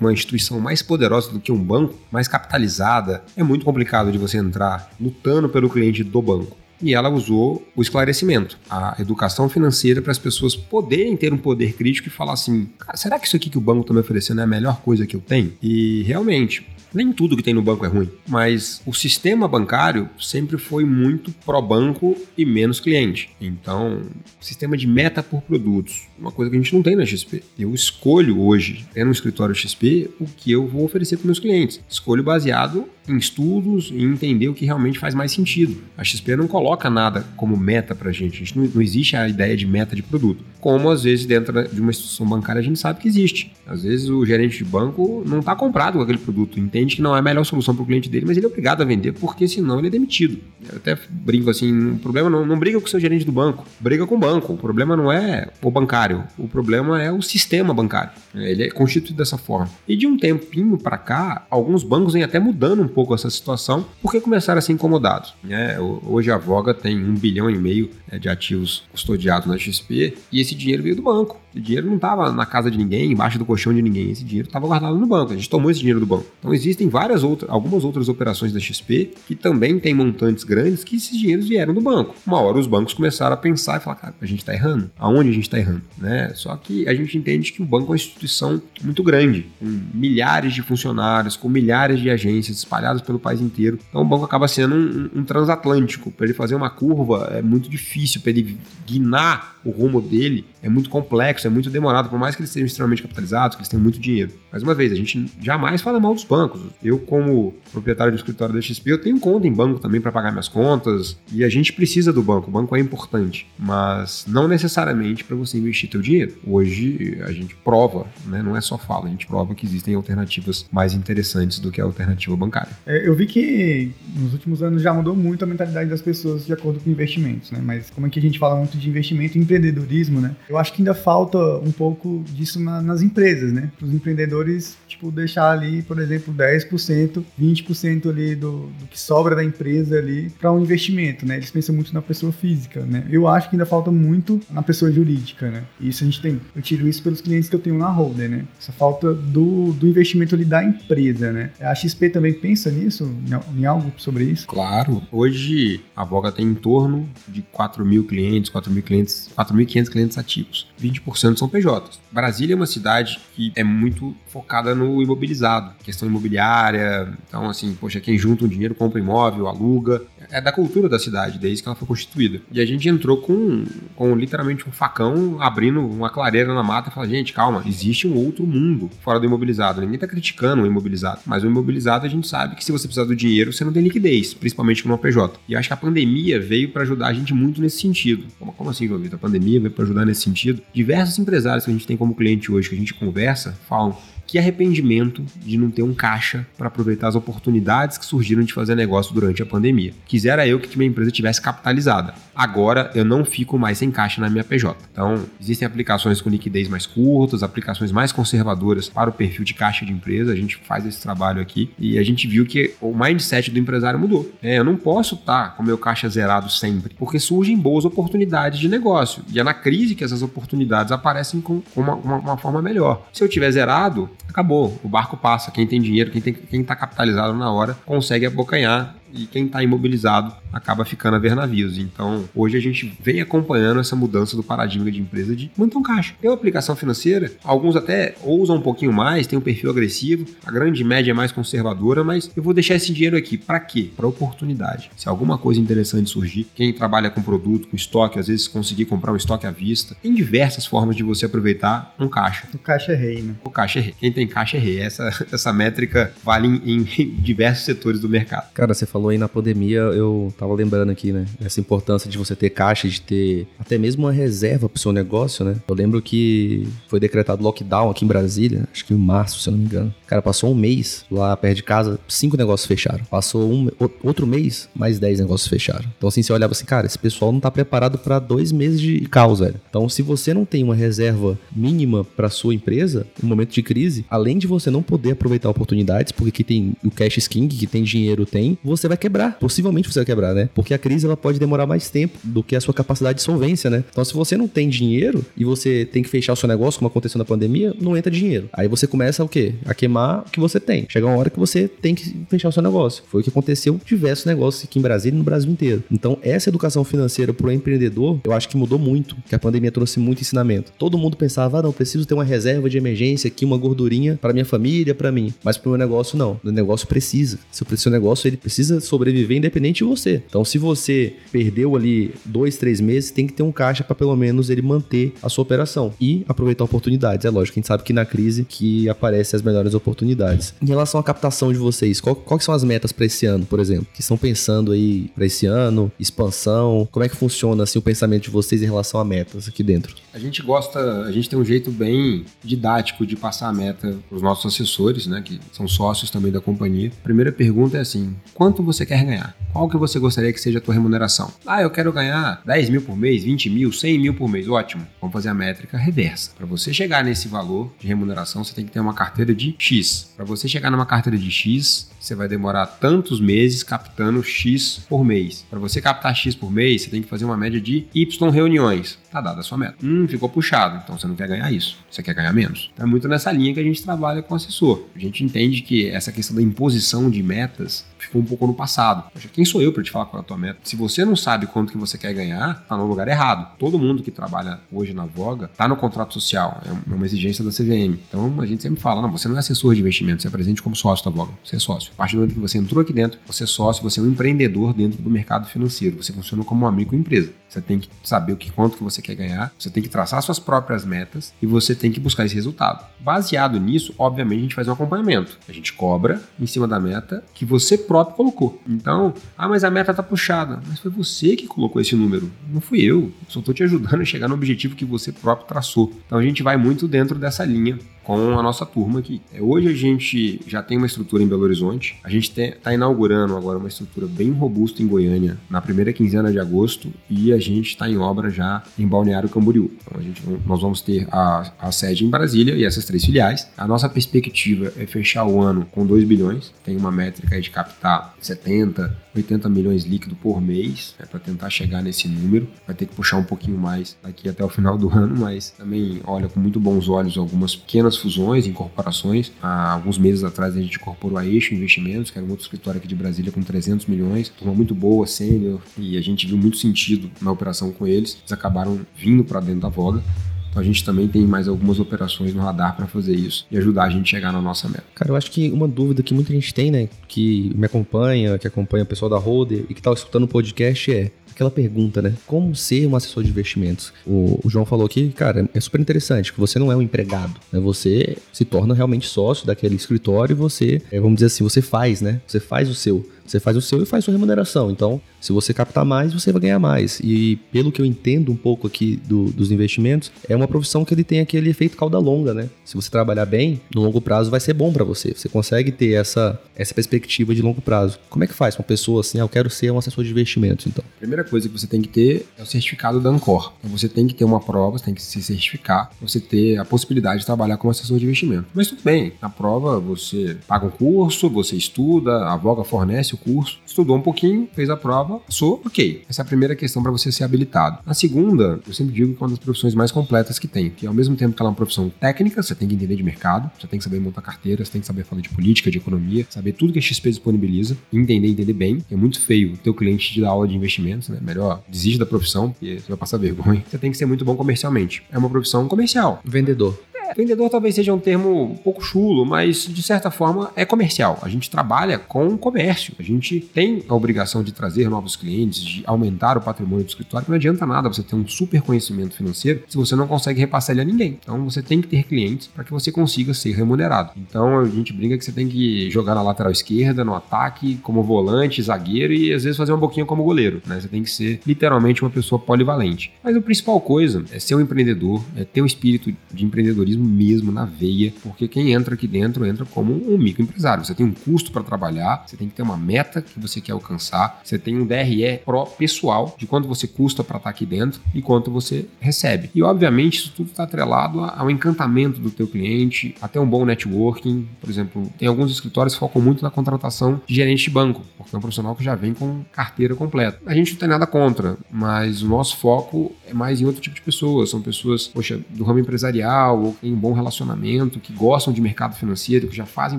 uma 0.00 0.12
instituição 0.12 0.60
mais 0.60 0.82
poderosa 0.82 1.30
do 1.32 1.40
que 1.40 1.52
um 1.52 1.62
banco, 1.62 1.94
mais 2.10 2.28
capitalizada? 2.28 3.22
É 3.36 3.42
muito 3.42 3.64
complicado 3.64 4.12
de 4.12 4.18
você 4.18 4.38
entrar 4.38 4.90
lutando 5.00 5.48
pelo 5.48 5.70
cliente 5.70 6.02
do 6.04 6.22
banco 6.22 6.59
e 6.82 6.94
ela 6.94 7.08
usou 7.08 7.66
o 7.74 7.82
esclarecimento, 7.82 8.58
a 8.68 8.96
educação 8.98 9.48
financeira 9.48 10.00
para 10.00 10.12
as 10.12 10.18
pessoas 10.18 10.56
poderem 10.56 11.16
ter 11.16 11.32
um 11.32 11.38
poder 11.38 11.74
crítico 11.74 12.08
e 12.08 12.10
falar 12.10 12.32
assim: 12.32 12.68
será 12.94 13.18
que 13.18 13.26
isso 13.26 13.36
aqui 13.36 13.50
que 13.50 13.58
o 13.58 13.60
banco 13.60 13.82
está 13.82 13.94
me 13.94 14.00
oferecendo 14.00 14.40
é 14.40 14.44
a 14.44 14.46
melhor 14.46 14.80
coisa 14.80 15.06
que 15.06 15.16
eu 15.16 15.20
tenho? 15.20 15.52
E 15.62 16.02
realmente, 16.02 16.66
nem 16.92 17.12
tudo 17.12 17.36
que 17.36 17.42
tem 17.42 17.54
no 17.54 17.62
banco 17.62 17.84
é 17.84 17.88
ruim, 17.88 18.10
mas 18.26 18.82
o 18.84 18.92
sistema 18.92 19.46
bancário 19.46 20.08
sempre 20.18 20.58
foi 20.58 20.84
muito 20.84 21.30
pró-banco 21.44 22.16
e 22.36 22.44
menos 22.44 22.80
cliente. 22.80 23.30
Então, 23.40 24.02
sistema 24.40 24.76
de 24.76 24.86
meta 24.86 25.22
por 25.22 25.40
produtos, 25.42 26.08
uma 26.18 26.32
coisa 26.32 26.50
que 26.50 26.56
a 26.56 26.60
gente 26.60 26.74
não 26.74 26.82
tem 26.82 26.96
na 26.96 27.06
XP. 27.06 27.42
Eu 27.58 27.74
escolho 27.74 28.40
hoje, 28.40 28.84
tendo 28.92 29.08
um 29.08 29.12
escritório 29.12 29.54
XP, 29.54 30.10
o 30.18 30.24
que 30.24 30.50
eu 30.50 30.66
vou 30.66 30.84
oferecer 30.84 31.16
para 31.16 31.26
meus 31.26 31.38
clientes. 31.38 31.80
Escolho 31.88 32.24
baseado 32.24 32.88
em 33.10 33.16
estudos 33.16 33.90
e 33.94 34.02
entender 34.02 34.48
o 34.48 34.54
que 34.54 34.64
realmente 34.64 34.98
faz 34.98 35.14
mais 35.14 35.32
sentido. 35.32 35.80
A 35.96 36.02
XP 36.02 36.36
não 36.36 36.48
coloca 36.48 36.90
nada 36.90 37.24
como 37.36 37.56
meta 37.56 37.94
para 37.94 38.10
a 38.10 38.12
gente. 38.12 38.56
Não, 38.56 38.64
não 38.66 38.82
existe 38.82 39.16
a 39.16 39.28
ideia 39.28 39.56
de 39.56 39.66
meta 39.66 39.94
de 39.94 40.02
produto. 40.02 40.44
Como 40.60 40.90
às 40.90 41.04
vezes 41.04 41.24
dentro 41.24 41.68
de 41.68 41.80
uma 41.80 41.90
instituição 41.90 42.26
bancária 42.26 42.60
a 42.60 42.64
gente 42.64 42.78
sabe 42.78 43.00
que 43.00 43.08
existe. 43.08 43.52
Às 43.66 43.84
vezes 43.84 44.08
o 44.08 44.24
gerente 44.26 44.58
de 44.58 44.64
banco 44.64 45.22
não 45.26 45.38
está 45.40 45.54
comprado 45.54 45.94
com 45.94 46.02
aquele 46.02 46.18
produto, 46.18 46.58
entende? 46.58 46.80
entende 46.80 46.96
que 46.96 47.02
não 47.02 47.14
é 47.14 47.18
a 47.18 47.22
melhor 47.22 47.44
solução 47.44 47.74
para 47.74 47.82
o 47.82 47.86
cliente 47.86 48.08
dele, 48.08 48.24
mas 48.26 48.36
ele 48.36 48.46
é 48.46 48.48
obrigado 48.48 48.82
a 48.82 48.84
vender, 48.84 49.12
porque 49.12 49.46
senão 49.46 49.78
ele 49.78 49.88
é 49.88 49.90
demitido. 49.90 50.38
Eu 50.68 50.76
até 50.76 50.96
brinco 51.08 51.50
assim, 51.50 51.92
o 51.92 51.98
problema 51.98 52.30
não, 52.30 52.44
não 52.46 52.58
briga 52.58 52.80
com 52.80 52.86
o 52.86 52.88
seu 52.88 52.98
gerente 52.98 53.24
do 53.24 53.32
banco, 53.32 53.64
briga 53.78 54.06
com 54.06 54.14
o 54.14 54.18
banco. 54.18 54.52
O 54.52 54.56
problema 54.56 54.96
não 54.96 55.12
é 55.12 55.48
o 55.62 55.70
bancário, 55.70 56.24
o 56.38 56.48
problema 56.48 57.00
é 57.02 57.12
o 57.12 57.22
sistema 57.22 57.74
bancário. 57.74 58.10
Ele 58.34 58.64
é 58.64 58.70
constituído 58.70 59.18
dessa 59.18 59.36
forma. 59.36 59.68
E 59.86 59.96
de 59.96 60.06
um 60.06 60.16
tempinho 60.16 60.78
para 60.78 60.98
cá, 60.98 61.46
alguns 61.50 61.82
bancos 61.82 62.14
vêm 62.14 62.22
até 62.22 62.38
mudando 62.38 62.82
um 62.82 62.88
pouco 62.88 62.99
essa 63.14 63.30
situação 63.30 63.84
porque 64.02 64.20
começaram 64.20 64.58
a 64.58 64.62
ser 64.62 64.72
incomodados. 64.72 65.34
Né? 65.42 65.78
Hoje 65.80 66.30
a 66.30 66.36
Voga 66.36 66.74
tem 66.74 67.02
um 67.02 67.14
bilhão 67.14 67.50
e 67.50 67.58
meio 67.58 67.90
né, 68.10 68.18
de 68.18 68.28
ativos 68.28 68.84
custodiados 68.92 69.46
na 69.46 69.58
XP 69.58 70.16
e 70.32 70.40
esse 70.40 70.54
dinheiro 70.54 70.82
veio 70.82 70.96
do 70.96 71.02
banco. 71.02 71.40
Esse 71.52 71.60
dinheiro 71.60 71.88
não 71.88 71.96
estava 71.96 72.30
na 72.30 72.46
casa 72.46 72.70
de 72.70 72.78
ninguém, 72.78 73.10
embaixo 73.10 73.38
do 73.38 73.44
colchão 73.44 73.74
de 73.74 73.82
ninguém. 73.82 74.10
Esse 74.10 74.24
dinheiro 74.24 74.48
estava 74.48 74.66
guardado 74.66 74.96
no 74.96 75.06
banco. 75.06 75.32
A 75.32 75.36
gente 75.36 75.50
tomou 75.50 75.70
esse 75.70 75.80
dinheiro 75.80 75.98
do 75.98 76.06
banco. 76.06 76.26
Então 76.38 76.54
existem 76.54 76.88
várias 76.88 77.24
outras, 77.24 77.50
algumas 77.50 77.84
outras 77.84 78.08
operações 78.08 78.52
da 78.52 78.60
XP 78.60 79.12
que 79.26 79.34
também 79.34 79.78
têm 79.78 79.94
montantes 79.94 80.44
grandes 80.44 80.84
que 80.84 80.96
esses 80.96 81.18
dinheiros 81.18 81.48
vieram 81.48 81.74
do 81.74 81.80
banco. 81.80 82.14
Uma 82.26 82.40
hora 82.40 82.58
os 82.58 82.66
bancos 82.66 82.94
começaram 82.94 83.34
a 83.34 83.36
pensar 83.36 83.78
e 83.78 83.80
falar, 83.80 83.96
cara, 83.96 84.14
a 84.20 84.26
gente 84.26 84.40
está 84.40 84.52
errando. 84.52 84.90
Aonde 84.98 85.30
a 85.30 85.32
gente 85.32 85.44
está 85.44 85.58
errando? 85.58 85.82
Né? 85.98 86.32
Só 86.34 86.54
que 86.56 86.88
a 86.88 86.94
gente 86.94 87.16
entende 87.16 87.52
que 87.52 87.62
o 87.62 87.64
banco 87.64 87.86
é 87.86 87.90
uma 87.90 87.96
instituição 87.96 88.60
muito 88.82 89.02
grande, 89.02 89.46
com 89.58 89.66
milhares 89.94 90.54
de 90.54 90.62
funcionários, 90.62 91.36
com 91.36 91.48
milhares 91.48 92.00
de 92.00 92.10
agências 92.10 92.58
espalhadas 92.58 92.79
pelo 93.02 93.18
país 93.18 93.40
inteiro. 93.40 93.78
Então 93.88 94.02
o 94.02 94.04
banco 94.04 94.24
acaba 94.24 94.48
sendo 94.48 94.74
um, 94.74 95.20
um 95.20 95.24
transatlântico. 95.24 96.10
Para 96.10 96.26
ele 96.26 96.34
fazer 96.34 96.54
uma 96.54 96.70
curva 96.70 97.28
é 97.32 97.42
muito 97.42 97.68
difícil, 97.68 98.20
para 98.20 98.30
ele 98.30 98.58
guinar 98.86 99.56
o 99.64 99.70
rumo 99.70 100.00
dele 100.00 100.46
é 100.62 100.68
muito 100.68 100.90
complexo, 100.90 101.46
é 101.46 101.50
muito 101.50 101.70
demorado, 101.70 102.08
por 102.08 102.18
mais 102.18 102.34
que 102.34 102.42
eles 102.42 102.50
sejam 102.50 102.66
extremamente 102.66 103.02
capitalizados, 103.02 103.56
que 103.56 103.60
eles 103.60 103.68
tenham 103.68 103.82
muito 103.82 103.98
dinheiro. 103.98 104.32
Mais 104.50 104.62
uma 104.62 104.74
vez, 104.74 104.92
a 104.92 104.94
gente 104.94 105.30
jamais 105.40 105.80
fala 105.80 106.00
mal 106.00 106.14
dos 106.14 106.24
bancos. 106.24 106.60
Eu, 106.82 106.98
como 106.98 107.54
proprietário 107.72 108.12
do 108.12 108.16
escritório 108.16 108.54
da 108.54 108.60
XP, 108.60 108.90
eu 108.90 109.00
tenho 109.00 109.18
conta 109.20 109.46
em 109.46 109.52
banco 109.52 109.80
também 109.80 110.00
para 110.00 110.12
pagar 110.12 110.30
minhas 110.30 110.48
contas 110.48 111.18
e 111.32 111.44
a 111.44 111.48
gente 111.48 111.72
precisa 111.72 112.12
do 112.12 112.22
banco. 112.22 112.48
O 112.48 112.52
banco 112.52 112.74
é 112.76 112.80
importante, 112.80 113.46
mas 113.58 114.24
não 114.26 114.48
necessariamente 114.48 115.24
para 115.24 115.36
você 115.36 115.58
investir 115.58 115.88
teu 115.88 116.00
dinheiro. 116.00 116.36
Hoje 116.46 117.18
a 117.24 117.32
gente 117.32 117.54
prova, 117.56 118.06
né? 118.26 118.42
não 118.42 118.56
é 118.56 118.60
só 118.60 118.76
fala, 118.76 119.06
a 119.06 119.10
gente 119.10 119.26
prova 119.26 119.54
que 119.54 119.64
existem 119.66 119.94
alternativas 119.94 120.66
mais 120.70 120.94
interessantes 120.94 121.58
do 121.58 121.70
que 121.70 121.80
a 121.80 121.84
alternativa 121.84 122.36
bancária. 122.36 122.69
É, 122.86 123.06
eu 123.06 123.14
vi 123.14 123.26
que 123.26 123.92
nos 124.16 124.32
últimos 124.32 124.62
anos 124.62 124.82
já 124.82 124.92
mudou 124.92 125.14
muito 125.14 125.44
a 125.44 125.46
mentalidade 125.46 125.88
das 125.88 126.02
pessoas 126.02 126.46
de 126.46 126.52
acordo 126.52 126.80
com 126.80 126.90
investimentos, 126.90 127.50
né? 127.50 127.60
Mas 127.62 127.90
como 127.90 128.06
é 128.06 128.10
que 128.10 128.18
a 128.18 128.22
gente 128.22 128.38
fala 128.38 128.56
muito 128.56 128.76
de 128.76 128.88
investimento 128.88 129.36
e 129.36 129.40
empreendedorismo, 129.40 130.20
né? 130.20 130.34
Eu 130.48 130.58
acho 130.58 130.72
que 130.72 130.82
ainda 130.82 130.94
falta 130.94 131.38
um 131.38 131.72
pouco 131.72 132.24
disso 132.28 132.60
na, 132.60 132.82
nas 132.82 133.02
empresas, 133.02 133.52
né? 133.52 133.70
Os 133.80 133.92
empreendedores, 133.92 134.76
tipo, 134.88 135.10
deixar 135.10 135.50
ali, 135.50 135.82
por 135.82 135.98
exemplo, 135.98 136.34
10%, 136.34 137.22
20% 137.40 138.10
ali 138.10 138.34
do, 138.34 138.70
do 138.78 138.86
que 138.88 138.98
sobra 138.98 139.34
da 139.34 139.44
empresa 139.44 139.98
ali 139.98 140.30
para 140.40 140.52
um 140.52 140.60
investimento, 140.60 141.26
né? 141.26 141.36
Eles 141.36 141.50
pensam 141.50 141.74
muito 141.74 141.92
na 141.94 142.02
pessoa 142.02 142.32
física, 142.32 142.80
né? 142.82 143.04
Eu 143.10 143.28
acho 143.28 143.48
que 143.48 143.56
ainda 143.56 143.66
falta 143.66 143.90
muito 143.90 144.40
na 144.50 144.62
pessoa 144.62 144.90
jurídica, 144.90 145.50
né? 145.50 145.62
E 145.78 145.88
isso 145.88 146.02
a 146.02 146.06
gente 146.06 146.20
tem. 146.20 146.40
Eu 146.54 146.62
tiro 146.62 146.88
isso 146.88 147.02
pelos 147.02 147.20
clientes 147.20 147.48
que 147.48 147.56
eu 147.56 147.60
tenho 147.60 147.78
na 147.78 147.88
Holder, 147.88 148.28
né? 148.28 148.44
Essa 148.60 148.72
falta 148.72 149.12
do, 149.12 149.72
do 149.72 149.86
investimento 149.86 150.34
ali 150.34 150.44
da 150.44 150.62
empresa, 150.64 151.32
né? 151.32 151.50
A 151.60 151.74
XP 151.74 152.10
também 152.10 152.32
pensa 152.32 152.59
nisso, 152.68 153.14
em, 153.56 153.64
algo 153.64 153.92
sobre 153.96 154.24
isso? 154.24 154.48
Claro. 154.48 155.00
Hoje 155.12 155.80
a 155.94 156.04
Voga 156.04 156.32
tem 156.32 156.46
em 156.46 156.54
torno 156.54 157.08
de 157.28 157.42
4 157.52 157.84
mil 157.84 158.04
clientes, 158.04 158.50
4 158.50 158.72
mil 158.72 158.82
clientes, 158.82 159.30
4.500 159.36 159.88
clientes 159.88 160.18
ativos 160.18 160.40
ativos. 160.40 160.66
20% 160.80 161.36
são 161.36 161.48
PJs. 161.48 162.00
Brasília 162.10 162.54
é 162.54 162.56
uma 162.56 162.66
cidade 162.66 163.20
que 163.34 163.52
é 163.54 163.62
muito 163.62 164.14
focada 164.26 164.74
no 164.74 165.02
imobilizado, 165.02 165.72
questão 165.82 166.08
imobiliária. 166.08 167.12
Então, 167.28 167.48
assim, 167.48 167.74
poxa, 167.74 168.00
quem 168.00 168.16
junta 168.16 168.44
um 168.44 168.48
dinheiro 168.48 168.74
compra 168.74 168.98
imóvel, 168.98 169.46
aluga. 169.46 170.02
É 170.30 170.40
da 170.40 170.52
cultura 170.52 170.88
da 170.88 170.98
cidade, 170.98 171.38
desde 171.38 171.62
que 171.62 171.68
ela 171.68 171.76
foi 171.76 171.86
constituída. 171.86 172.40
E 172.52 172.60
a 172.60 172.66
gente 172.66 172.88
entrou 172.88 173.18
com, 173.18 173.64
com 173.96 174.14
literalmente 174.14 174.68
um 174.68 174.72
facão 174.72 175.40
abrindo 175.40 175.80
uma 175.80 176.10
clareira 176.10 176.54
na 176.54 176.62
mata 176.62 176.88
e 176.88 176.92
falou: 176.92 177.08
gente, 177.08 177.32
calma, 177.32 177.62
existe 177.66 178.06
um 178.06 178.16
outro 178.16 178.46
mundo 178.46 178.90
fora 179.02 179.18
do 179.18 179.26
imobilizado. 179.26 179.80
Ninguém 179.80 179.96
está 179.96 180.06
criticando 180.06 180.62
o 180.62 180.66
imobilizado, 180.66 181.20
mas 181.26 181.42
o 181.42 181.46
imobilizado 181.46 182.06
a 182.06 182.08
gente 182.08 182.28
sabe 182.28 182.49
que 182.54 182.64
se 182.64 182.72
você 182.72 182.86
precisar 182.86 183.06
do 183.06 183.16
dinheiro, 183.16 183.52
você 183.52 183.64
não 183.64 183.72
tem 183.72 183.82
liquidez, 183.82 184.34
principalmente 184.34 184.82
com 184.82 184.88
uma 184.88 184.98
PJ. 184.98 185.38
E 185.48 185.56
acho 185.56 185.68
que 185.68 185.74
a 185.74 185.76
pandemia 185.76 186.40
veio 186.40 186.70
para 186.70 186.82
ajudar 186.82 187.08
a 187.08 187.12
gente 187.12 187.32
muito 187.34 187.60
nesse 187.60 187.80
sentido. 187.80 188.24
Como, 188.38 188.52
como 188.52 188.70
assim, 188.70 188.86
João 188.86 189.00
Vitor? 189.00 189.18
A 189.18 189.20
pandemia 189.20 189.60
veio 189.60 189.72
para 189.72 189.84
ajudar 189.84 190.04
nesse 190.04 190.22
sentido. 190.22 190.62
Diversos 190.72 191.18
empresários 191.18 191.64
que 191.64 191.70
a 191.70 191.74
gente 191.74 191.86
tem 191.86 191.96
como 191.96 192.14
cliente 192.14 192.50
hoje, 192.50 192.68
que 192.68 192.74
a 192.74 192.78
gente 192.78 192.94
conversa, 192.94 193.58
falam 193.68 193.96
que 194.30 194.38
arrependimento 194.38 195.24
de 195.44 195.58
não 195.58 195.72
ter 195.72 195.82
um 195.82 195.92
caixa 195.92 196.46
para 196.56 196.68
aproveitar 196.68 197.08
as 197.08 197.16
oportunidades 197.16 197.98
que 197.98 198.06
surgiram 198.06 198.44
de 198.44 198.52
fazer 198.52 198.76
negócio 198.76 199.12
durante 199.12 199.42
a 199.42 199.46
pandemia. 199.46 199.92
Quisera 200.06 200.46
eu 200.46 200.60
que 200.60 200.78
minha 200.78 200.88
empresa 200.88 201.10
tivesse 201.10 201.42
capitalizada. 201.42 202.14
Agora 202.40 202.90
eu 202.94 203.04
não 203.04 203.22
fico 203.22 203.58
mais 203.58 203.76
sem 203.76 203.90
caixa 203.90 204.18
na 204.18 204.30
minha 204.30 204.42
PJ. 204.42 204.74
Então, 204.90 205.26
existem 205.38 205.66
aplicações 205.66 206.22
com 206.22 206.30
liquidez 206.30 206.70
mais 206.70 206.86
curtas, 206.86 207.42
aplicações 207.42 207.92
mais 207.92 208.12
conservadoras 208.12 208.88
para 208.88 209.10
o 209.10 209.12
perfil 209.12 209.44
de 209.44 209.52
caixa 209.52 209.84
de 209.84 209.92
empresa. 209.92 210.32
A 210.32 210.34
gente 210.34 210.56
faz 210.64 210.86
esse 210.86 211.02
trabalho 211.02 211.42
aqui 211.42 211.70
e 211.78 211.98
a 211.98 212.02
gente 212.02 212.26
viu 212.26 212.46
que 212.46 212.72
o 212.80 212.96
mindset 212.96 213.50
do 213.50 213.58
empresário 213.58 214.00
mudou. 214.00 214.32
É, 214.42 214.58
eu 214.58 214.64
não 214.64 214.74
posso 214.74 215.16
estar 215.16 215.54
com 215.54 215.62
meu 215.62 215.76
caixa 215.76 216.08
zerado 216.08 216.50
sempre, 216.50 216.94
porque 216.98 217.18
surgem 217.18 217.58
boas 217.58 217.84
oportunidades 217.84 218.58
de 218.58 218.70
negócio. 218.70 219.22
E 219.30 219.38
é 219.38 219.44
na 219.44 219.52
crise 219.52 219.94
que 219.94 220.02
essas 220.02 220.22
oportunidades 220.22 220.92
aparecem 220.92 221.42
com 221.42 221.60
uma, 221.76 221.94
uma, 221.94 222.16
uma 222.16 222.36
forma 222.38 222.62
melhor. 222.62 223.06
Se 223.12 223.22
eu 223.22 223.28
tiver 223.28 223.50
zerado, 223.50 224.08
acabou. 224.26 224.80
O 224.82 224.88
barco 224.88 225.14
passa. 225.14 225.50
Quem 225.50 225.66
tem 225.66 225.78
dinheiro, 225.78 226.10
quem, 226.10 226.22
tem, 226.22 226.32
quem 226.32 226.64
tá 226.64 226.74
capitalizado 226.74 227.34
na 227.34 227.52
hora, 227.52 227.76
consegue 227.84 228.24
abocanhar 228.24 228.96
e 229.12 229.26
quem 229.26 229.46
está 229.46 229.62
imobilizado 229.62 230.34
acaba 230.52 230.84
ficando 230.84 231.16
a 231.16 231.18
ver 231.18 231.34
navios. 231.34 231.78
Então, 231.78 232.24
hoje 232.34 232.56
a 232.56 232.60
gente 232.60 232.92
vem 233.02 233.20
acompanhando 233.20 233.80
essa 233.80 233.94
mudança 233.94 234.36
do 234.36 234.42
paradigma 234.42 234.90
de 234.90 235.00
empresa 235.00 235.34
de 235.34 235.50
manter 235.56 235.78
um 235.78 235.82
caixa. 235.82 236.14
Tem 236.20 236.30
uma 236.30 236.36
aplicação 236.36 236.74
financeira, 236.74 237.32
alguns 237.44 237.76
até 237.76 238.14
ousam 238.22 238.56
um 238.56 238.60
pouquinho 238.60 238.92
mais, 238.92 239.26
tem 239.26 239.38
um 239.38 239.42
perfil 239.42 239.70
agressivo, 239.70 240.26
a 240.44 240.50
grande 240.50 240.82
média 240.82 241.10
é 241.10 241.14
mais 241.14 241.32
conservadora, 241.32 242.02
mas 242.02 242.30
eu 242.36 242.42
vou 242.42 242.52
deixar 242.52 242.74
esse 242.74 242.92
dinheiro 242.92 243.16
aqui. 243.16 243.36
Para 243.36 243.60
quê? 243.60 243.90
Para 243.96 244.06
oportunidade. 244.06 244.90
Se 244.96 245.08
alguma 245.08 245.38
coisa 245.38 245.60
interessante 245.60 246.10
surgir, 246.10 246.46
quem 246.54 246.72
trabalha 246.72 247.10
com 247.10 247.22
produto, 247.22 247.68
com 247.68 247.76
estoque, 247.76 248.18
às 248.18 248.28
vezes 248.28 248.48
conseguir 248.48 248.86
comprar 248.86 249.12
um 249.12 249.16
estoque 249.16 249.46
à 249.46 249.50
vista, 249.50 249.96
tem 250.02 250.14
diversas 250.14 250.66
formas 250.66 250.96
de 250.96 251.02
você 251.02 251.26
aproveitar 251.26 251.94
um 251.98 252.08
caixa. 252.08 252.48
O 252.52 252.58
caixa 252.58 252.92
é 252.92 252.96
rei, 252.96 253.22
né? 253.22 253.34
O 253.44 253.50
caixa 253.50 253.78
é 253.78 253.82
rei. 253.82 253.94
Quem 253.98 254.12
tem 254.12 254.26
caixa 254.26 254.56
é 254.56 254.60
rei. 254.60 254.80
Essa, 254.80 255.26
essa 255.32 255.52
métrica 255.52 256.12
vale 256.24 256.46
em, 256.46 256.80
em 256.80 256.82
diversos 257.14 257.64
setores 257.64 258.00
do 258.00 258.08
mercado. 258.08 258.50
Cara, 258.52 258.74
você 258.74 258.86
falou 258.86 258.99
falou 259.00 259.08
aí 259.08 259.18
na 259.18 259.28
pandemia, 259.28 259.78
eu 259.78 260.32
tava 260.38 260.52
lembrando 260.52 260.90
aqui, 260.90 261.10
né? 261.10 261.24
Essa 261.42 261.58
importância 261.58 262.10
de 262.10 262.18
você 262.18 262.36
ter 262.36 262.50
caixa, 262.50 262.86
de 262.86 263.00
ter 263.00 263.46
até 263.58 263.78
mesmo 263.78 264.04
uma 264.04 264.12
reserva 264.12 264.68
pro 264.68 264.80
seu 264.80 264.92
negócio, 264.92 265.44
né? 265.44 265.56
Eu 265.66 265.74
lembro 265.74 266.02
que 266.02 266.68
foi 266.86 267.00
decretado 267.00 267.42
lockdown 267.42 267.90
aqui 267.90 268.04
em 268.04 268.08
Brasília, 268.08 268.68
acho 268.70 268.84
que 268.84 268.92
em 268.92 268.98
março, 268.98 269.40
se 269.40 269.48
eu 269.48 269.52
não 269.52 269.58
me 269.58 269.64
engano. 269.64 269.94
Cara, 270.06 270.20
passou 270.20 270.52
um 270.52 270.54
mês 270.54 271.04
lá 271.10 271.34
perto 271.36 271.56
de 271.56 271.62
casa, 271.62 271.98
cinco 272.06 272.36
negócios 272.36 272.66
fecharam. 272.66 273.04
Passou 273.04 273.50
um, 273.50 273.68
outro 274.02 274.26
mês, 274.26 274.68
mais 274.74 274.98
dez 274.98 275.18
negócios 275.18 275.48
fecharam. 275.48 275.88
Então, 275.96 276.08
assim, 276.08 276.22
você 276.22 276.32
olhava 276.32 276.52
assim, 276.52 276.66
cara, 276.66 276.86
esse 276.86 276.98
pessoal 276.98 277.32
não 277.32 277.40
tá 277.40 277.50
preparado 277.50 277.96
para 277.96 278.18
dois 278.18 278.52
meses 278.52 278.80
de 278.80 279.00
caos, 279.08 279.38
velho. 279.38 279.54
Então, 279.70 279.88
se 279.88 280.02
você 280.02 280.34
não 280.34 280.44
tem 280.44 280.62
uma 280.62 280.74
reserva 280.74 281.38
mínima 281.54 282.04
para 282.04 282.28
sua 282.28 282.54
empresa, 282.54 283.06
no 283.22 283.28
momento 283.28 283.52
de 283.52 283.62
crise, 283.62 284.04
além 284.10 284.36
de 284.36 284.46
você 284.46 284.70
não 284.70 284.82
poder 284.82 285.12
aproveitar 285.12 285.48
oportunidades, 285.48 286.12
porque 286.12 286.28
aqui 286.28 286.44
tem 286.44 286.74
o 286.84 286.90
cash 286.90 287.28
king, 287.28 287.54
que 287.54 287.66
tem 287.66 287.82
dinheiro, 287.82 288.26
tem, 288.26 288.58
você 288.64 288.88
vai 288.90 288.98
quebrar. 288.98 289.38
Possivelmente 289.38 289.88
você 289.90 290.00
vai 290.00 290.06
quebrar, 290.06 290.34
né? 290.34 290.48
Porque 290.54 290.74
a 290.74 290.78
crise 290.78 291.06
ela 291.06 291.16
pode 291.16 291.38
demorar 291.38 291.66
mais 291.66 291.88
tempo 291.90 292.18
do 292.22 292.42
que 292.42 292.54
a 292.54 292.60
sua 292.60 292.74
capacidade 292.74 293.16
de 293.16 293.22
solvência, 293.22 293.70
né? 293.70 293.84
Então, 293.90 294.04
se 294.04 294.12
você 294.14 294.36
não 294.36 294.46
tem 294.46 294.68
dinheiro 294.68 295.24
e 295.36 295.44
você 295.44 295.84
tem 295.84 296.02
que 296.02 296.08
fechar 296.08 296.32
o 296.32 296.36
seu 296.36 296.48
negócio, 296.48 296.78
como 296.78 296.88
aconteceu 296.88 297.18
na 297.18 297.24
pandemia, 297.24 297.74
não 297.80 297.96
entra 297.96 298.10
dinheiro. 298.10 298.48
Aí 298.52 298.68
você 298.68 298.86
começa 298.86 299.24
o 299.24 299.28
quê? 299.28 299.54
A 299.64 299.74
queimar 299.74 300.24
o 300.26 300.30
que 300.30 300.40
você 300.40 300.60
tem. 300.60 300.86
Chega 300.88 301.06
uma 301.06 301.16
hora 301.16 301.30
que 301.30 301.38
você 301.38 301.68
tem 301.68 301.94
que 301.94 302.24
fechar 302.28 302.48
o 302.48 302.52
seu 302.52 302.62
negócio. 302.62 303.02
Foi 303.06 303.20
o 303.20 303.24
que 303.24 303.30
aconteceu 303.30 303.80
diversos 303.84 304.26
negócios 304.26 304.64
aqui 304.64 304.78
em 304.78 304.82
Brasília 304.82 305.16
e 305.16 305.18
no 305.18 305.24
Brasil 305.24 305.50
inteiro. 305.50 305.82
Então, 305.90 306.18
essa 306.22 306.48
educação 306.48 306.84
financeira 306.84 307.32
para 307.32 307.46
o 307.46 307.52
empreendedor, 307.52 308.20
eu 308.24 308.32
acho 308.32 308.48
que 308.48 308.56
mudou 308.56 308.78
muito, 308.78 309.16
que 309.28 309.34
a 309.34 309.38
pandemia 309.38 309.70
trouxe 309.70 310.00
muito 310.00 310.20
ensinamento. 310.20 310.72
Todo 310.78 310.98
mundo 310.98 311.16
pensava, 311.16 311.58
ah, 311.58 311.62
não, 311.62 311.72
preciso 311.72 312.06
ter 312.06 312.14
uma 312.14 312.24
reserva 312.24 312.68
de 312.68 312.76
emergência 312.76 313.28
aqui, 313.28 313.44
uma 313.44 313.56
gordurinha 313.56 314.18
para 314.20 314.32
minha 314.32 314.44
família, 314.44 314.94
para 314.94 315.12
mim. 315.12 315.32
Mas 315.44 315.56
para 315.56 315.68
o 315.68 315.70
meu 315.70 315.78
negócio, 315.78 316.18
não. 316.18 316.40
O 316.44 316.50
negócio 316.50 316.86
precisa. 316.86 317.38
Seu 317.50 317.90
negócio 317.90 318.26
ele 318.28 318.36
precisa 318.36 318.79
sobreviver 318.86 319.36
independente 319.36 319.78
de 319.78 319.84
você. 319.84 320.22
Então, 320.26 320.44
se 320.44 320.58
você 320.58 321.14
perdeu 321.32 321.76
ali 321.76 322.14
dois, 322.24 322.56
três 322.56 322.80
meses, 322.80 323.10
tem 323.10 323.26
que 323.26 323.32
ter 323.32 323.42
um 323.42 323.52
caixa 323.52 323.84
para 323.84 323.94
pelo 323.94 324.14
menos 324.16 324.50
ele 324.50 324.62
manter 324.62 325.12
a 325.22 325.28
sua 325.28 325.42
operação 325.42 325.92
e 326.00 326.24
aproveitar 326.28 326.64
oportunidades. 326.64 327.24
É 327.24 327.30
lógico, 327.30 327.58
a 327.58 327.60
gente 327.60 327.66
sabe 327.66 327.82
que 327.82 327.92
na 327.92 328.04
crise 328.04 328.44
que 328.44 328.88
aparecem 328.88 329.36
as 329.36 329.42
melhores 329.42 329.74
oportunidades. 329.74 330.54
Em 330.62 330.66
relação 330.66 331.00
à 331.00 331.02
captação 331.02 331.52
de 331.52 331.58
vocês, 331.58 332.00
qual, 332.00 332.14
quais 332.14 332.44
são 332.44 332.54
as 332.54 332.64
metas 332.64 332.92
para 332.92 333.06
esse 333.06 333.26
ano, 333.26 333.46
por 333.46 333.60
exemplo? 333.60 333.86
Que 333.92 334.00
estão 334.00 334.16
pensando 334.16 334.72
aí 334.72 335.10
para 335.14 335.26
esse 335.26 335.46
ano, 335.46 335.90
expansão? 335.98 336.88
Como 336.90 337.04
é 337.04 337.08
que 337.08 337.16
funciona 337.16 337.64
assim 337.64 337.78
o 337.78 337.82
pensamento 337.82 338.24
de 338.24 338.30
vocês 338.30 338.62
em 338.62 338.66
relação 338.66 339.00
a 339.00 339.04
metas 339.04 339.48
aqui 339.48 339.62
dentro? 339.62 339.94
A 340.12 340.18
gente 340.18 340.42
gosta, 340.42 341.02
a 341.02 341.12
gente 341.12 341.28
tem 341.28 341.38
um 341.38 341.44
jeito 341.44 341.70
bem 341.70 342.24
didático 342.42 343.06
de 343.06 343.14
passar 343.14 343.48
a 343.48 343.52
meta 343.52 343.96
para 344.08 344.16
os 344.16 344.22
nossos 344.22 344.52
assessores, 344.52 345.06
né, 345.06 345.22
que 345.24 345.38
são 345.52 345.68
sócios 345.68 346.10
também 346.10 346.32
da 346.32 346.40
companhia. 346.40 346.90
Primeira 347.02 347.30
pergunta 347.30 347.76
é 347.76 347.80
assim: 347.80 348.16
quanto 348.34 348.62
você 348.62 348.84
quer 348.84 349.04
ganhar? 349.04 349.36
Qual 349.52 349.68
que 349.68 349.76
você 349.76 349.98
gostaria 349.98 350.32
que 350.32 350.40
seja 350.40 350.58
a 350.58 350.60
tua 350.60 350.74
remuneração? 350.74 351.32
Ah, 351.46 351.62
eu 351.62 351.70
quero 351.70 351.92
ganhar 351.92 352.42
10 352.44 352.70
mil 352.70 352.82
por 352.82 352.96
mês, 352.96 353.24
20 353.24 353.50
mil, 353.50 353.72
100 353.72 353.98
mil 353.98 354.14
por 354.14 354.28
mês. 354.28 354.48
Ótimo. 354.48 354.86
Vamos 355.00 355.12
fazer 355.12 355.28
a 355.28 355.34
métrica 355.34 355.76
reversa. 355.76 356.32
Para 356.36 356.46
você 356.46 356.72
chegar 356.72 357.04
nesse 357.04 357.28
valor 357.28 357.72
de 357.78 357.86
remuneração, 357.86 358.44
você 358.44 358.54
tem 358.54 358.64
que 358.64 358.72
ter 358.72 358.80
uma 358.80 358.94
carteira 358.94 359.34
de 359.34 359.54
X. 359.58 360.12
Para 360.16 360.24
você 360.24 360.48
chegar 360.48 360.70
numa 360.70 360.86
carteira 360.86 361.18
de 361.18 361.30
X, 361.30 361.89
você 362.00 362.14
vai 362.14 362.26
demorar 362.26 362.66
tantos 362.66 363.20
meses 363.20 363.62
captando 363.62 364.22
X 364.24 364.80
por 364.88 365.04
mês. 365.04 365.44
Para 365.50 365.58
você 365.58 365.80
captar 365.80 366.16
X 366.16 366.34
por 366.34 366.50
mês, 366.50 366.82
você 366.82 366.90
tem 366.90 367.02
que 367.02 367.08
fazer 367.08 367.26
uma 367.26 367.36
média 367.36 367.60
de 367.60 367.86
Y 367.94 368.30
reuniões. 368.30 368.98
Tá 369.12 369.20
dada 369.20 369.40
a 369.40 369.42
sua 369.42 369.58
meta. 369.58 369.74
Hum, 369.84 370.08
ficou 370.08 370.28
puxado. 370.28 370.80
Então 370.82 370.98
você 370.98 371.06
não 371.06 371.14
quer 371.14 371.28
ganhar 371.28 371.52
isso. 371.52 371.76
Você 371.90 372.02
quer 372.02 372.14
ganhar 372.14 372.32
menos. 372.32 372.70
Então 372.72 372.86
é 372.86 372.88
muito 372.88 373.06
nessa 373.06 373.30
linha 373.30 373.52
que 373.52 373.60
a 373.60 373.62
gente 373.62 373.82
trabalha 373.82 374.22
com 374.22 374.34
assessor. 374.34 374.84
A 374.96 374.98
gente 374.98 375.22
entende 375.22 375.62
que 375.62 375.88
essa 375.88 376.10
questão 376.10 376.34
da 376.34 376.42
imposição 376.42 377.10
de 377.10 377.22
metas 377.22 377.84
ficou 377.98 378.20
um 378.20 378.24
pouco 378.24 378.46
no 378.46 378.54
passado. 378.54 379.04
Quem 379.32 379.44
sou 379.44 379.60
eu 379.60 379.72
para 379.72 379.82
te 379.82 379.90
falar 379.90 380.06
qual 380.06 380.20
é 380.20 380.24
a 380.24 380.26
tua 380.26 380.38
meta? 380.38 380.58
Se 380.64 380.76
você 380.76 381.04
não 381.04 381.14
sabe 381.14 381.46
quanto 381.46 381.72
que 381.72 381.78
você 381.78 381.98
quer 381.98 382.12
ganhar, 382.14 382.64
tá 382.68 382.76
no 382.76 382.86
lugar 382.86 383.06
errado. 383.08 383.56
Todo 383.58 383.78
mundo 383.78 384.02
que 384.02 384.10
trabalha 384.10 384.60
hoje 384.72 384.94
na 384.94 385.04
Voga 385.04 385.48
tá 385.48 385.68
no 385.68 385.76
contrato 385.76 386.14
social, 386.14 386.62
é 386.64 386.94
uma 386.94 387.04
exigência 387.04 387.44
da 387.44 387.50
CVM. 387.50 387.98
Então 388.08 388.40
a 388.40 388.46
gente 388.46 388.62
sempre 388.62 388.80
fala, 388.80 389.02
não, 389.02 389.10
você 389.10 389.28
não 389.28 389.36
é 389.36 389.40
assessor 389.40 389.74
de 389.74 389.80
investimento, 389.80 390.22
você 390.22 390.28
é 390.28 390.30
presente 390.30 390.62
como 390.62 390.74
sócio 390.74 391.04
da 391.04 391.10
Voga, 391.10 391.32
você 391.44 391.56
é 391.56 391.58
sócio. 391.58 391.89
A 391.94 391.96
partir 391.96 392.16
do 392.16 392.20
momento 392.20 392.34
que 392.34 392.40
você 392.40 392.58
entrou 392.58 392.82
aqui 392.82 392.92
dentro, 392.92 393.18
você 393.26 393.44
é 393.44 393.46
sócio, 393.46 393.82
você 393.82 394.00
é 394.00 394.02
um 394.02 394.08
empreendedor 394.08 394.72
dentro 394.72 395.02
do 395.02 395.10
mercado 395.10 395.46
financeiro, 395.46 396.02
você 396.02 396.12
funciona 396.12 396.44
como 396.44 396.64
uma 396.64 396.72
microempresa. 396.72 397.32
Você 397.48 397.60
tem 397.60 397.80
que 397.80 397.88
saber 398.04 398.32
o 398.32 398.36
que 398.36 398.50
quanto 398.50 398.76
que 398.76 398.82
você 398.82 399.02
quer 399.02 399.16
ganhar, 399.16 399.52
você 399.58 399.68
tem 399.68 399.82
que 399.82 399.88
traçar 399.88 400.22
suas 400.22 400.38
próprias 400.38 400.84
metas 400.84 401.34
e 401.42 401.46
você 401.46 401.74
tem 401.74 401.90
que 401.90 401.98
buscar 401.98 402.24
esse 402.24 402.34
resultado. 402.34 402.86
Baseado 403.00 403.58
nisso, 403.58 403.92
obviamente 403.98 404.38
a 404.38 404.42
gente 404.42 404.54
faz 404.54 404.68
um 404.68 404.72
acompanhamento. 404.72 405.38
A 405.48 405.52
gente 405.52 405.72
cobra 405.72 406.22
em 406.38 406.46
cima 406.46 406.68
da 406.68 406.78
meta 406.78 407.24
que 407.34 407.44
você 407.44 407.76
próprio 407.76 408.16
colocou. 408.16 408.62
Então, 408.68 409.12
ah, 409.36 409.48
mas 409.48 409.64
a 409.64 409.70
meta 409.70 409.92
tá 409.92 410.02
puxada. 410.02 410.60
Mas 410.68 410.78
foi 410.78 410.90
você 410.90 411.34
que 411.34 411.46
colocou 411.46 411.82
esse 411.82 411.96
número, 411.96 412.30
não 412.48 412.60
fui 412.60 412.80
eu. 412.82 413.12
Só 413.28 413.40
estou 413.40 413.52
te 413.52 413.64
ajudando 413.64 414.00
a 414.00 414.04
chegar 414.04 414.28
no 414.28 414.34
objetivo 414.34 414.76
que 414.76 414.84
você 414.84 415.10
próprio 415.10 415.48
traçou. 415.48 415.92
Então 416.06 416.18
a 416.18 416.22
gente 416.22 416.42
vai 416.42 416.56
muito 416.56 416.86
dentro 416.86 417.18
dessa 417.18 417.44
linha 417.44 417.78
com 418.04 418.38
a 418.38 418.42
nossa 418.42 418.66
turma 418.66 419.00
aqui. 419.00 419.20
É, 419.32 419.40
hoje 419.40 419.68
a 419.68 419.74
gente 419.74 420.40
já 420.46 420.62
tem 420.62 420.76
uma 420.76 420.86
estrutura 420.86 421.22
em 421.22 421.26
Belo 421.26 421.42
Horizonte, 421.42 421.96
a 422.02 422.10
gente 422.10 422.30
está 422.40 422.72
inaugurando 422.72 423.36
agora 423.36 423.58
uma 423.58 423.68
estrutura 423.68 424.06
bem 424.06 424.30
robusta 424.32 424.82
em 424.82 424.86
Goiânia 424.86 425.38
na 425.48 425.60
primeira 425.60 425.92
quinzena 425.92 426.30
de 426.30 426.38
agosto 426.38 426.92
e 427.08 427.32
a 427.32 427.38
gente 427.38 427.70
está 427.70 427.88
em 427.88 427.98
obra 427.98 428.30
já 428.30 428.62
em 428.78 428.86
Balneário 428.86 429.28
Camboriú. 429.28 429.70
Então 429.80 430.00
a 430.00 430.02
gente, 430.02 430.22
nós 430.46 430.60
vamos 430.60 430.80
ter 430.80 431.06
a, 431.10 431.52
a 431.58 431.72
sede 431.72 432.04
em 432.04 432.10
Brasília 432.10 432.54
e 432.54 432.64
essas 432.64 432.84
três 432.84 433.04
filiais. 433.04 433.48
A 433.56 433.66
nossa 433.66 433.88
perspectiva 433.88 434.72
é 434.76 434.86
fechar 434.86 435.24
o 435.26 435.40
ano 435.40 435.66
com 435.70 435.86
2 435.86 436.04
bilhões, 436.04 436.52
tem 436.64 436.76
uma 436.76 436.90
métrica 436.90 437.40
de 437.40 437.50
captar 437.50 438.14
70, 438.20 438.96
80 439.14 439.48
milhões 439.48 439.84
líquido 439.84 440.14
por 440.14 440.40
mês, 440.40 440.94
né, 440.98 441.06
para 441.06 441.18
tentar 441.18 441.50
chegar 441.50 441.82
nesse 441.82 442.08
número. 442.08 442.48
Vai 442.66 442.74
ter 442.74 442.86
que 442.86 442.94
puxar 442.94 443.16
um 443.16 443.24
pouquinho 443.24 443.58
mais 443.58 443.96
daqui 444.02 444.28
até 444.28 444.44
o 444.44 444.48
final 444.48 444.76
do 444.78 444.88
ano, 444.88 445.16
mas 445.16 445.50
também 445.50 446.00
olha 446.04 446.28
com 446.28 446.40
muito 446.40 446.60
bons 446.60 446.88
olhos 446.88 447.16
algumas 447.16 447.54
pequenas 447.56 447.89
fusões, 447.96 448.46
incorporações. 448.46 449.32
Há 449.42 449.72
alguns 449.72 449.98
meses 449.98 450.24
atrás 450.24 450.56
a 450.56 450.60
gente 450.60 450.76
incorporou 450.76 451.18
a 451.18 451.26
Eixo 451.26 451.54
Investimentos, 451.54 452.10
que 452.10 452.18
era 452.18 452.26
um 452.26 452.30
outro 452.30 452.44
escritório 452.44 452.78
aqui 452.78 452.88
de 452.88 452.94
Brasília 452.94 453.32
com 453.32 453.42
300 453.42 453.86
milhões, 453.86 454.32
uma 454.40 454.54
muito 454.54 454.74
boa, 454.74 455.06
sênior, 455.06 455.60
e 455.76 455.96
a 455.96 456.00
gente 456.00 456.26
viu 456.26 456.36
muito 456.36 456.56
sentido 456.56 457.10
na 457.20 457.30
operação 457.30 457.72
com 457.72 457.86
eles. 457.86 458.16
Eles 458.20 458.32
acabaram 458.32 458.80
vindo 458.96 459.24
para 459.24 459.40
dentro 459.40 459.60
da 459.60 459.68
Voga. 459.68 460.02
Então 460.50 460.60
a 460.60 460.64
gente 460.64 460.84
também 460.84 461.06
tem 461.06 461.24
mais 461.26 461.46
algumas 461.46 461.78
operações 461.78 462.34
no 462.34 462.42
radar 462.42 462.76
para 462.76 462.86
fazer 462.86 463.14
isso 463.14 463.46
e 463.50 463.56
ajudar 463.56 463.84
a 463.84 463.90
gente 463.90 464.02
a 464.02 464.18
chegar 464.18 464.32
na 464.32 464.42
nossa 464.42 464.68
meta. 464.68 464.84
Cara, 464.94 465.12
eu 465.12 465.16
acho 465.16 465.30
que 465.30 465.48
uma 465.50 465.68
dúvida 465.68 466.02
que 466.02 466.12
muita 466.12 466.32
gente 466.32 466.52
tem, 466.52 466.70
né, 466.70 466.88
que 467.06 467.52
me 467.54 467.66
acompanha, 467.66 468.36
que 468.36 468.46
acompanha 468.46 468.82
o 468.82 468.86
pessoal 468.86 469.08
da 469.08 469.16
Holder 469.16 469.64
e 469.68 469.74
que 469.74 469.80
tá 469.80 469.92
escutando 469.92 470.24
o 470.24 470.28
podcast 470.28 470.92
é 470.92 471.10
aquela 471.40 471.50
pergunta, 471.50 472.02
né? 472.02 472.14
Como 472.26 472.54
ser 472.54 472.86
um 472.86 472.94
assessor 472.94 473.24
de 473.24 473.30
investimentos? 473.30 473.92
O, 474.06 474.38
o, 474.44 474.50
João 474.50 474.66
falou 474.66 474.84
aqui, 474.84 475.08
cara, 475.10 475.48
é 475.54 475.60
super 475.60 475.80
interessante, 475.80 476.32
que 476.32 476.38
você 476.38 476.58
não 476.58 476.70
é 476.70 476.76
um 476.76 476.82
empregado, 476.82 477.34
né? 477.50 477.58
Você 477.58 478.18
se 478.30 478.44
torna 478.44 478.74
realmente 478.74 479.06
sócio 479.06 479.46
daquele 479.46 479.74
escritório 479.74 480.34
e 480.34 480.36
você, 480.36 480.82
é, 480.92 481.00
vamos 481.00 481.14
dizer 481.14 481.26
assim, 481.26 481.42
você 481.42 481.62
faz, 481.62 482.02
né? 482.02 482.20
Você 482.26 482.38
faz 482.38 482.68
o 482.68 482.74
seu. 482.74 483.06
Você 483.30 483.38
faz 483.38 483.56
o 483.56 483.60
seu 483.60 483.80
e 483.80 483.86
faz 483.86 484.04
sua 484.04 484.12
remuneração. 484.12 484.72
Então, 484.72 485.00
se 485.20 485.32
você 485.32 485.54
captar 485.54 485.84
mais, 485.84 486.12
você 486.12 486.32
vai 486.32 486.42
ganhar 486.42 486.58
mais. 486.58 486.98
E 487.00 487.36
pelo 487.52 487.70
que 487.70 487.80
eu 487.80 487.86
entendo 487.86 488.32
um 488.32 488.36
pouco 488.36 488.66
aqui 488.66 489.00
do, 489.06 489.26
dos 489.26 489.52
investimentos, 489.52 490.10
é 490.28 490.34
uma 490.34 490.48
profissão 490.48 490.84
que 490.84 490.92
ele 490.92 491.04
tem 491.04 491.20
aquele 491.20 491.48
efeito 491.48 491.76
cauda 491.76 491.96
longa, 491.98 492.34
né? 492.34 492.48
Se 492.64 492.74
você 492.74 492.90
trabalhar 492.90 493.26
bem, 493.26 493.60
no 493.72 493.82
longo 493.82 494.00
prazo 494.00 494.32
vai 494.32 494.40
ser 494.40 494.52
bom 494.52 494.72
para 494.72 494.82
você. 494.82 495.14
Você 495.14 495.28
consegue 495.28 495.70
ter 495.70 495.92
essa, 495.92 496.40
essa 496.56 496.74
perspectiva 496.74 497.32
de 497.32 497.40
longo 497.40 497.60
prazo. 497.60 498.00
Como 498.08 498.24
é 498.24 498.26
que 498.26 498.34
faz 498.34 498.56
uma 498.56 498.64
pessoa 498.64 499.00
assim, 499.00 499.18
ah, 499.18 499.22
eu 499.22 499.28
quero 499.28 499.48
ser 499.48 499.70
um 499.70 499.78
assessor 499.78 500.02
de 500.02 500.10
investimentos, 500.10 500.66
então? 500.66 500.84
Primeira 500.98 501.22
coisa 501.30 501.48
que 501.48 501.58
você 501.58 501.66
tem 501.66 501.80
que 501.80 501.88
ter 501.88 502.26
é 502.36 502.42
o 502.42 502.46
certificado 502.46 503.00
da 503.00 503.08
Ancor. 503.08 503.52
Então 503.60 503.70
você 503.70 503.88
tem 503.88 504.06
que 504.06 504.14
ter 504.14 504.24
uma 504.24 504.40
prova, 504.40 504.76
você 504.76 504.84
tem 504.84 504.94
que 504.94 505.02
se 505.02 505.22
certificar, 505.22 505.90
você 506.00 506.20
ter 506.20 506.58
a 506.58 506.64
possibilidade 506.64 507.20
de 507.20 507.26
trabalhar 507.26 507.56
como 507.56 507.70
assessor 507.70 507.98
de 507.98 508.04
investimento. 508.04 508.46
Mas 508.52 508.66
tudo 508.66 508.82
bem, 508.82 509.12
na 509.22 509.28
prova 509.28 509.78
você 509.78 510.36
paga 510.46 510.66
um 510.66 510.70
curso, 510.70 511.30
você 511.30 511.56
estuda, 511.56 512.26
a 512.26 512.36
Voga 512.36 512.64
fornece 512.64 513.14
o 513.14 513.18
curso, 513.18 513.58
estudou 513.64 513.96
um 513.96 514.00
pouquinho, 514.00 514.48
fez 514.52 514.68
a 514.68 514.76
prova, 514.76 515.20
passou, 515.20 515.62
ok. 515.64 516.02
Essa 516.08 516.22
é 516.22 516.24
a 516.24 516.26
primeira 516.26 516.56
questão 516.56 516.82
para 516.82 516.90
você 516.90 517.12
ser 517.12 517.24
habilitado. 517.24 517.78
A 517.86 517.94
segunda, 517.94 518.60
eu 518.66 518.74
sempre 518.74 518.92
digo 518.92 519.14
que 519.14 519.22
é 519.22 519.26
uma 519.26 519.30
das 519.30 519.38
profissões 519.38 519.74
mais 519.74 519.92
completas 519.92 520.38
que 520.38 520.48
tem, 520.48 520.70
que 520.70 520.86
ao 520.86 520.94
mesmo 520.94 521.14
tempo 521.16 521.34
que 521.34 521.40
ela 521.40 521.48
é 521.48 521.52
uma 521.52 521.56
profissão 521.56 521.88
técnica, 522.00 522.42
você 522.42 522.54
tem 522.54 522.66
que 522.66 522.74
entender 522.74 522.96
de 522.96 523.02
mercado, 523.02 523.50
você 523.58 523.66
tem 523.66 523.78
que 523.78 523.84
saber 523.84 524.00
montar 524.00 524.22
carteira, 524.22 524.64
você 524.64 524.72
tem 524.72 524.80
que 524.80 524.86
saber 524.86 525.04
falar 525.04 525.22
de 525.22 525.28
política, 525.28 525.70
de 525.70 525.78
economia, 525.78 526.26
saber 526.28 526.52
tudo 526.52 526.72
que 526.72 526.78
a 526.78 526.82
XP 526.82 527.10
disponibiliza, 527.10 527.76
entender, 527.92 528.28
entender 528.28 528.52
bem. 528.52 528.84
É 528.90 528.96
muito 528.96 529.20
feio 529.20 529.58
o 529.64 529.74
cliente 529.74 530.12
te 530.12 530.20
dar 530.20 530.30
aula 530.30 530.48
de 530.48 530.56
investimentos, 530.56 531.08
né? 531.10 531.18
Melhor, 531.20 531.62
desiste 531.68 531.98
da 531.98 532.06
profissão, 532.06 532.50
porque 532.50 532.80
você 532.80 532.88
vai 532.88 532.96
passar 532.96 533.18
vergonha. 533.18 533.62
Você 533.68 533.78
tem 533.78 533.90
que 533.90 533.96
ser 533.96 534.06
muito 534.06 534.24
bom 534.24 534.36
comercialmente. 534.36 535.02
É 535.10 535.18
uma 535.18 535.28
profissão 535.28 535.68
comercial. 535.68 536.20
Vendedor. 536.24 536.78
Vendedor 537.16 537.50
talvez 537.50 537.74
seja 537.74 537.92
um 537.92 537.98
termo 537.98 538.44
um 538.44 538.56
pouco 538.56 538.82
chulo, 538.82 539.24
mas 539.24 539.64
de 539.64 539.82
certa 539.82 540.10
forma 540.10 540.50
é 540.56 540.64
comercial. 540.64 541.18
A 541.22 541.28
gente 541.28 541.50
trabalha 541.50 541.98
com 541.98 542.36
comércio. 542.36 542.94
A 542.98 543.02
gente 543.02 543.40
tem 543.40 543.82
a 543.88 543.94
obrigação 543.94 544.42
de 544.42 544.52
trazer 544.52 544.88
novos 544.88 545.16
clientes, 545.16 545.62
de 545.62 545.82
aumentar 545.86 546.36
o 546.36 546.40
patrimônio 546.40 546.84
do 546.84 546.88
escritório. 546.88 547.26
Não 547.28 547.36
adianta 547.36 547.66
nada 547.66 547.88
você 547.88 548.02
ter 548.02 548.16
um 548.16 548.26
super 548.26 548.62
conhecimento 548.62 549.14
financeiro 549.14 549.62
se 549.68 549.76
você 549.76 549.94
não 549.96 550.06
consegue 550.06 550.40
repassar 550.40 550.74
ele 550.74 550.82
a 550.82 550.84
ninguém. 550.84 551.18
Então 551.22 551.44
você 551.44 551.62
tem 551.62 551.80
que 551.80 551.88
ter 551.88 552.04
clientes 552.04 552.46
para 552.46 552.64
que 552.64 552.72
você 552.72 552.90
consiga 552.92 553.34
ser 553.34 553.52
remunerado. 553.52 554.12
Então 554.16 554.60
a 554.60 554.64
gente 554.64 554.92
brinca 554.92 555.18
que 555.18 555.24
você 555.24 555.32
tem 555.32 555.48
que 555.48 555.90
jogar 555.90 556.14
na 556.14 556.22
lateral 556.22 556.52
esquerda, 556.52 557.04
no 557.04 557.14
ataque, 557.14 557.76
como 557.82 558.02
volante, 558.02 558.62
zagueiro 558.62 559.12
e 559.12 559.32
às 559.32 559.44
vezes 559.44 559.56
fazer 559.56 559.72
um 559.72 559.80
pouquinho 559.80 560.06
como 560.06 560.22
goleiro. 560.22 560.62
Né? 560.66 560.80
Você 560.80 560.88
tem 560.88 561.02
que 561.02 561.10
ser 561.10 561.40
literalmente 561.46 562.02
uma 562.02 562.10
pessoa 562.10 562.38
polivalente. 562.38 563.12
Mas 563.22 563.36
a 563.36 563.40
principal 563.40 563.80
coisa 563.80 564.24
é 564.32 564.38
ser 564.38 564.54
um 564.54 564.60
empreendedor, 564.60 565.22
é 565.36 565.44
ter 565.44 565.62
um 565.62 565.66
espírito 565.66 566.12
de 566.32 566.44
empreendedorismo 566.44 566.99
mesmo 567.00 567.52
na 567.52 567.64
veia, 567.64 568.12
porque 568.22 568.48
quem 568.48 568.72
entra 568.72 568.94
aqui 568.94 569.06
dentro 569.06 569.44
entra 569.46 569.64
como 569.64 569.92
um 569.92 570.18
microempresário. 570.18 570.84
Você 570.84 570.94
tem 570.94 571.06
um 571.06 571.12
custo 571.12 571.52
para 571.52 571.62
trabalhar, 571.62 572.24
você 572.26 572.36
tem 572.36 572.48
que 572.48 572.54
ter 572.54 572.62
uma 572.62 572.76
meta 572.76 573.22
que 573.22 573.38
você 573.38 573.60
quer 573.60 573.72
alcançar, 573.72 574.40
você 574.44 574.58
tem 574.58 574.78
um 574.78 574.86
DRE 574.86 575.40
pro 575.44 575.66
pessoal 575.66 576.34
de 576.38 576.46
quanto 576.46 576.68
você 576.68 576.86
custa 576.86 577.22
para 577.22 577.36
estar 577.36 577.50
tá 577.50 577.50
aqui 577.50 577.66
dentro 577.66 578.00
e 578.14 578.22
quanto 578.22 578.50
você 578.50 578.86
recebe. 579.00 579.50
E 579.54 579.62
obviamente 579.62 580.18
isso 580.18 580.32
tudo 580.36 580.50
está 580.50 580.64
atrelado 580.64 581.20
ao 581.20 581.50
encantamento 581.50 582.20
do 582.20 582.30
teu 582.30 582.46
cliente, 582.46 583.14
até 583.20 583.40
um 583.40 583.48
bom 583.48 583.64
networking. 583.64 584.48
Por 584.60 584.70
exemplo, 584.70 585.10
tem 585.18 585.28
alguns 585.28 585.50
escritórios 585.50 585.94
que 585.94 586.00
focam 586.00 586.20
muito 586.20 586.42
na 586.42 586.50
contratação 586.50 587.20
de 587.26 587.34
gerente 587.34 587.64
de 587.64 587.70
banco, 587.70 588.02
porque 588.16 588.34
é 588.34 588.38
um 588.38 588.40
profissional 588.40 588.74
que 588.74 588.84
já 588.84 588.94
vem 588.94 589.14
com 589.14 589.42
carteira 589.52 589.94
completa. 589.94 590.40
A 590.46 590.54
gente 590.54 590.72
não 590.72 590.78
tem 590.78 590.88
nada 590.88 591.06
contra, 591.06 591.56
mas 591.70 592.22
o 592.22 592.28
nosso 592.28 592.56
foco 592.56 593.12
é 593.26 593.34
mais 593.34 593.60
em 593.60 593.66
outro 593.66 593.80
tipo 593.80 593.94
de 593.94 594.02
pessoas. 594.02 594.50
São 594.50 594.60
pessoas, 594.60 595.06
poxa, 595.06 595.40
do 595.50 595.64
ramo 595.64 595.78
empresarial 595.78 596.60
ou 596.60 596.76
têm 596.90 596.94
um 596.94 596.96
bom 596.96 597.12
relacionamento, 597.12 598.00
que 598.00 598.12
gostam 598.12 598.52
de 598.52 598.60
mercado 598.60 598.96
financeiro, 598.96 599.48
que 599.48 599.56
já 599.56 599.66
fazem 599.66 599.98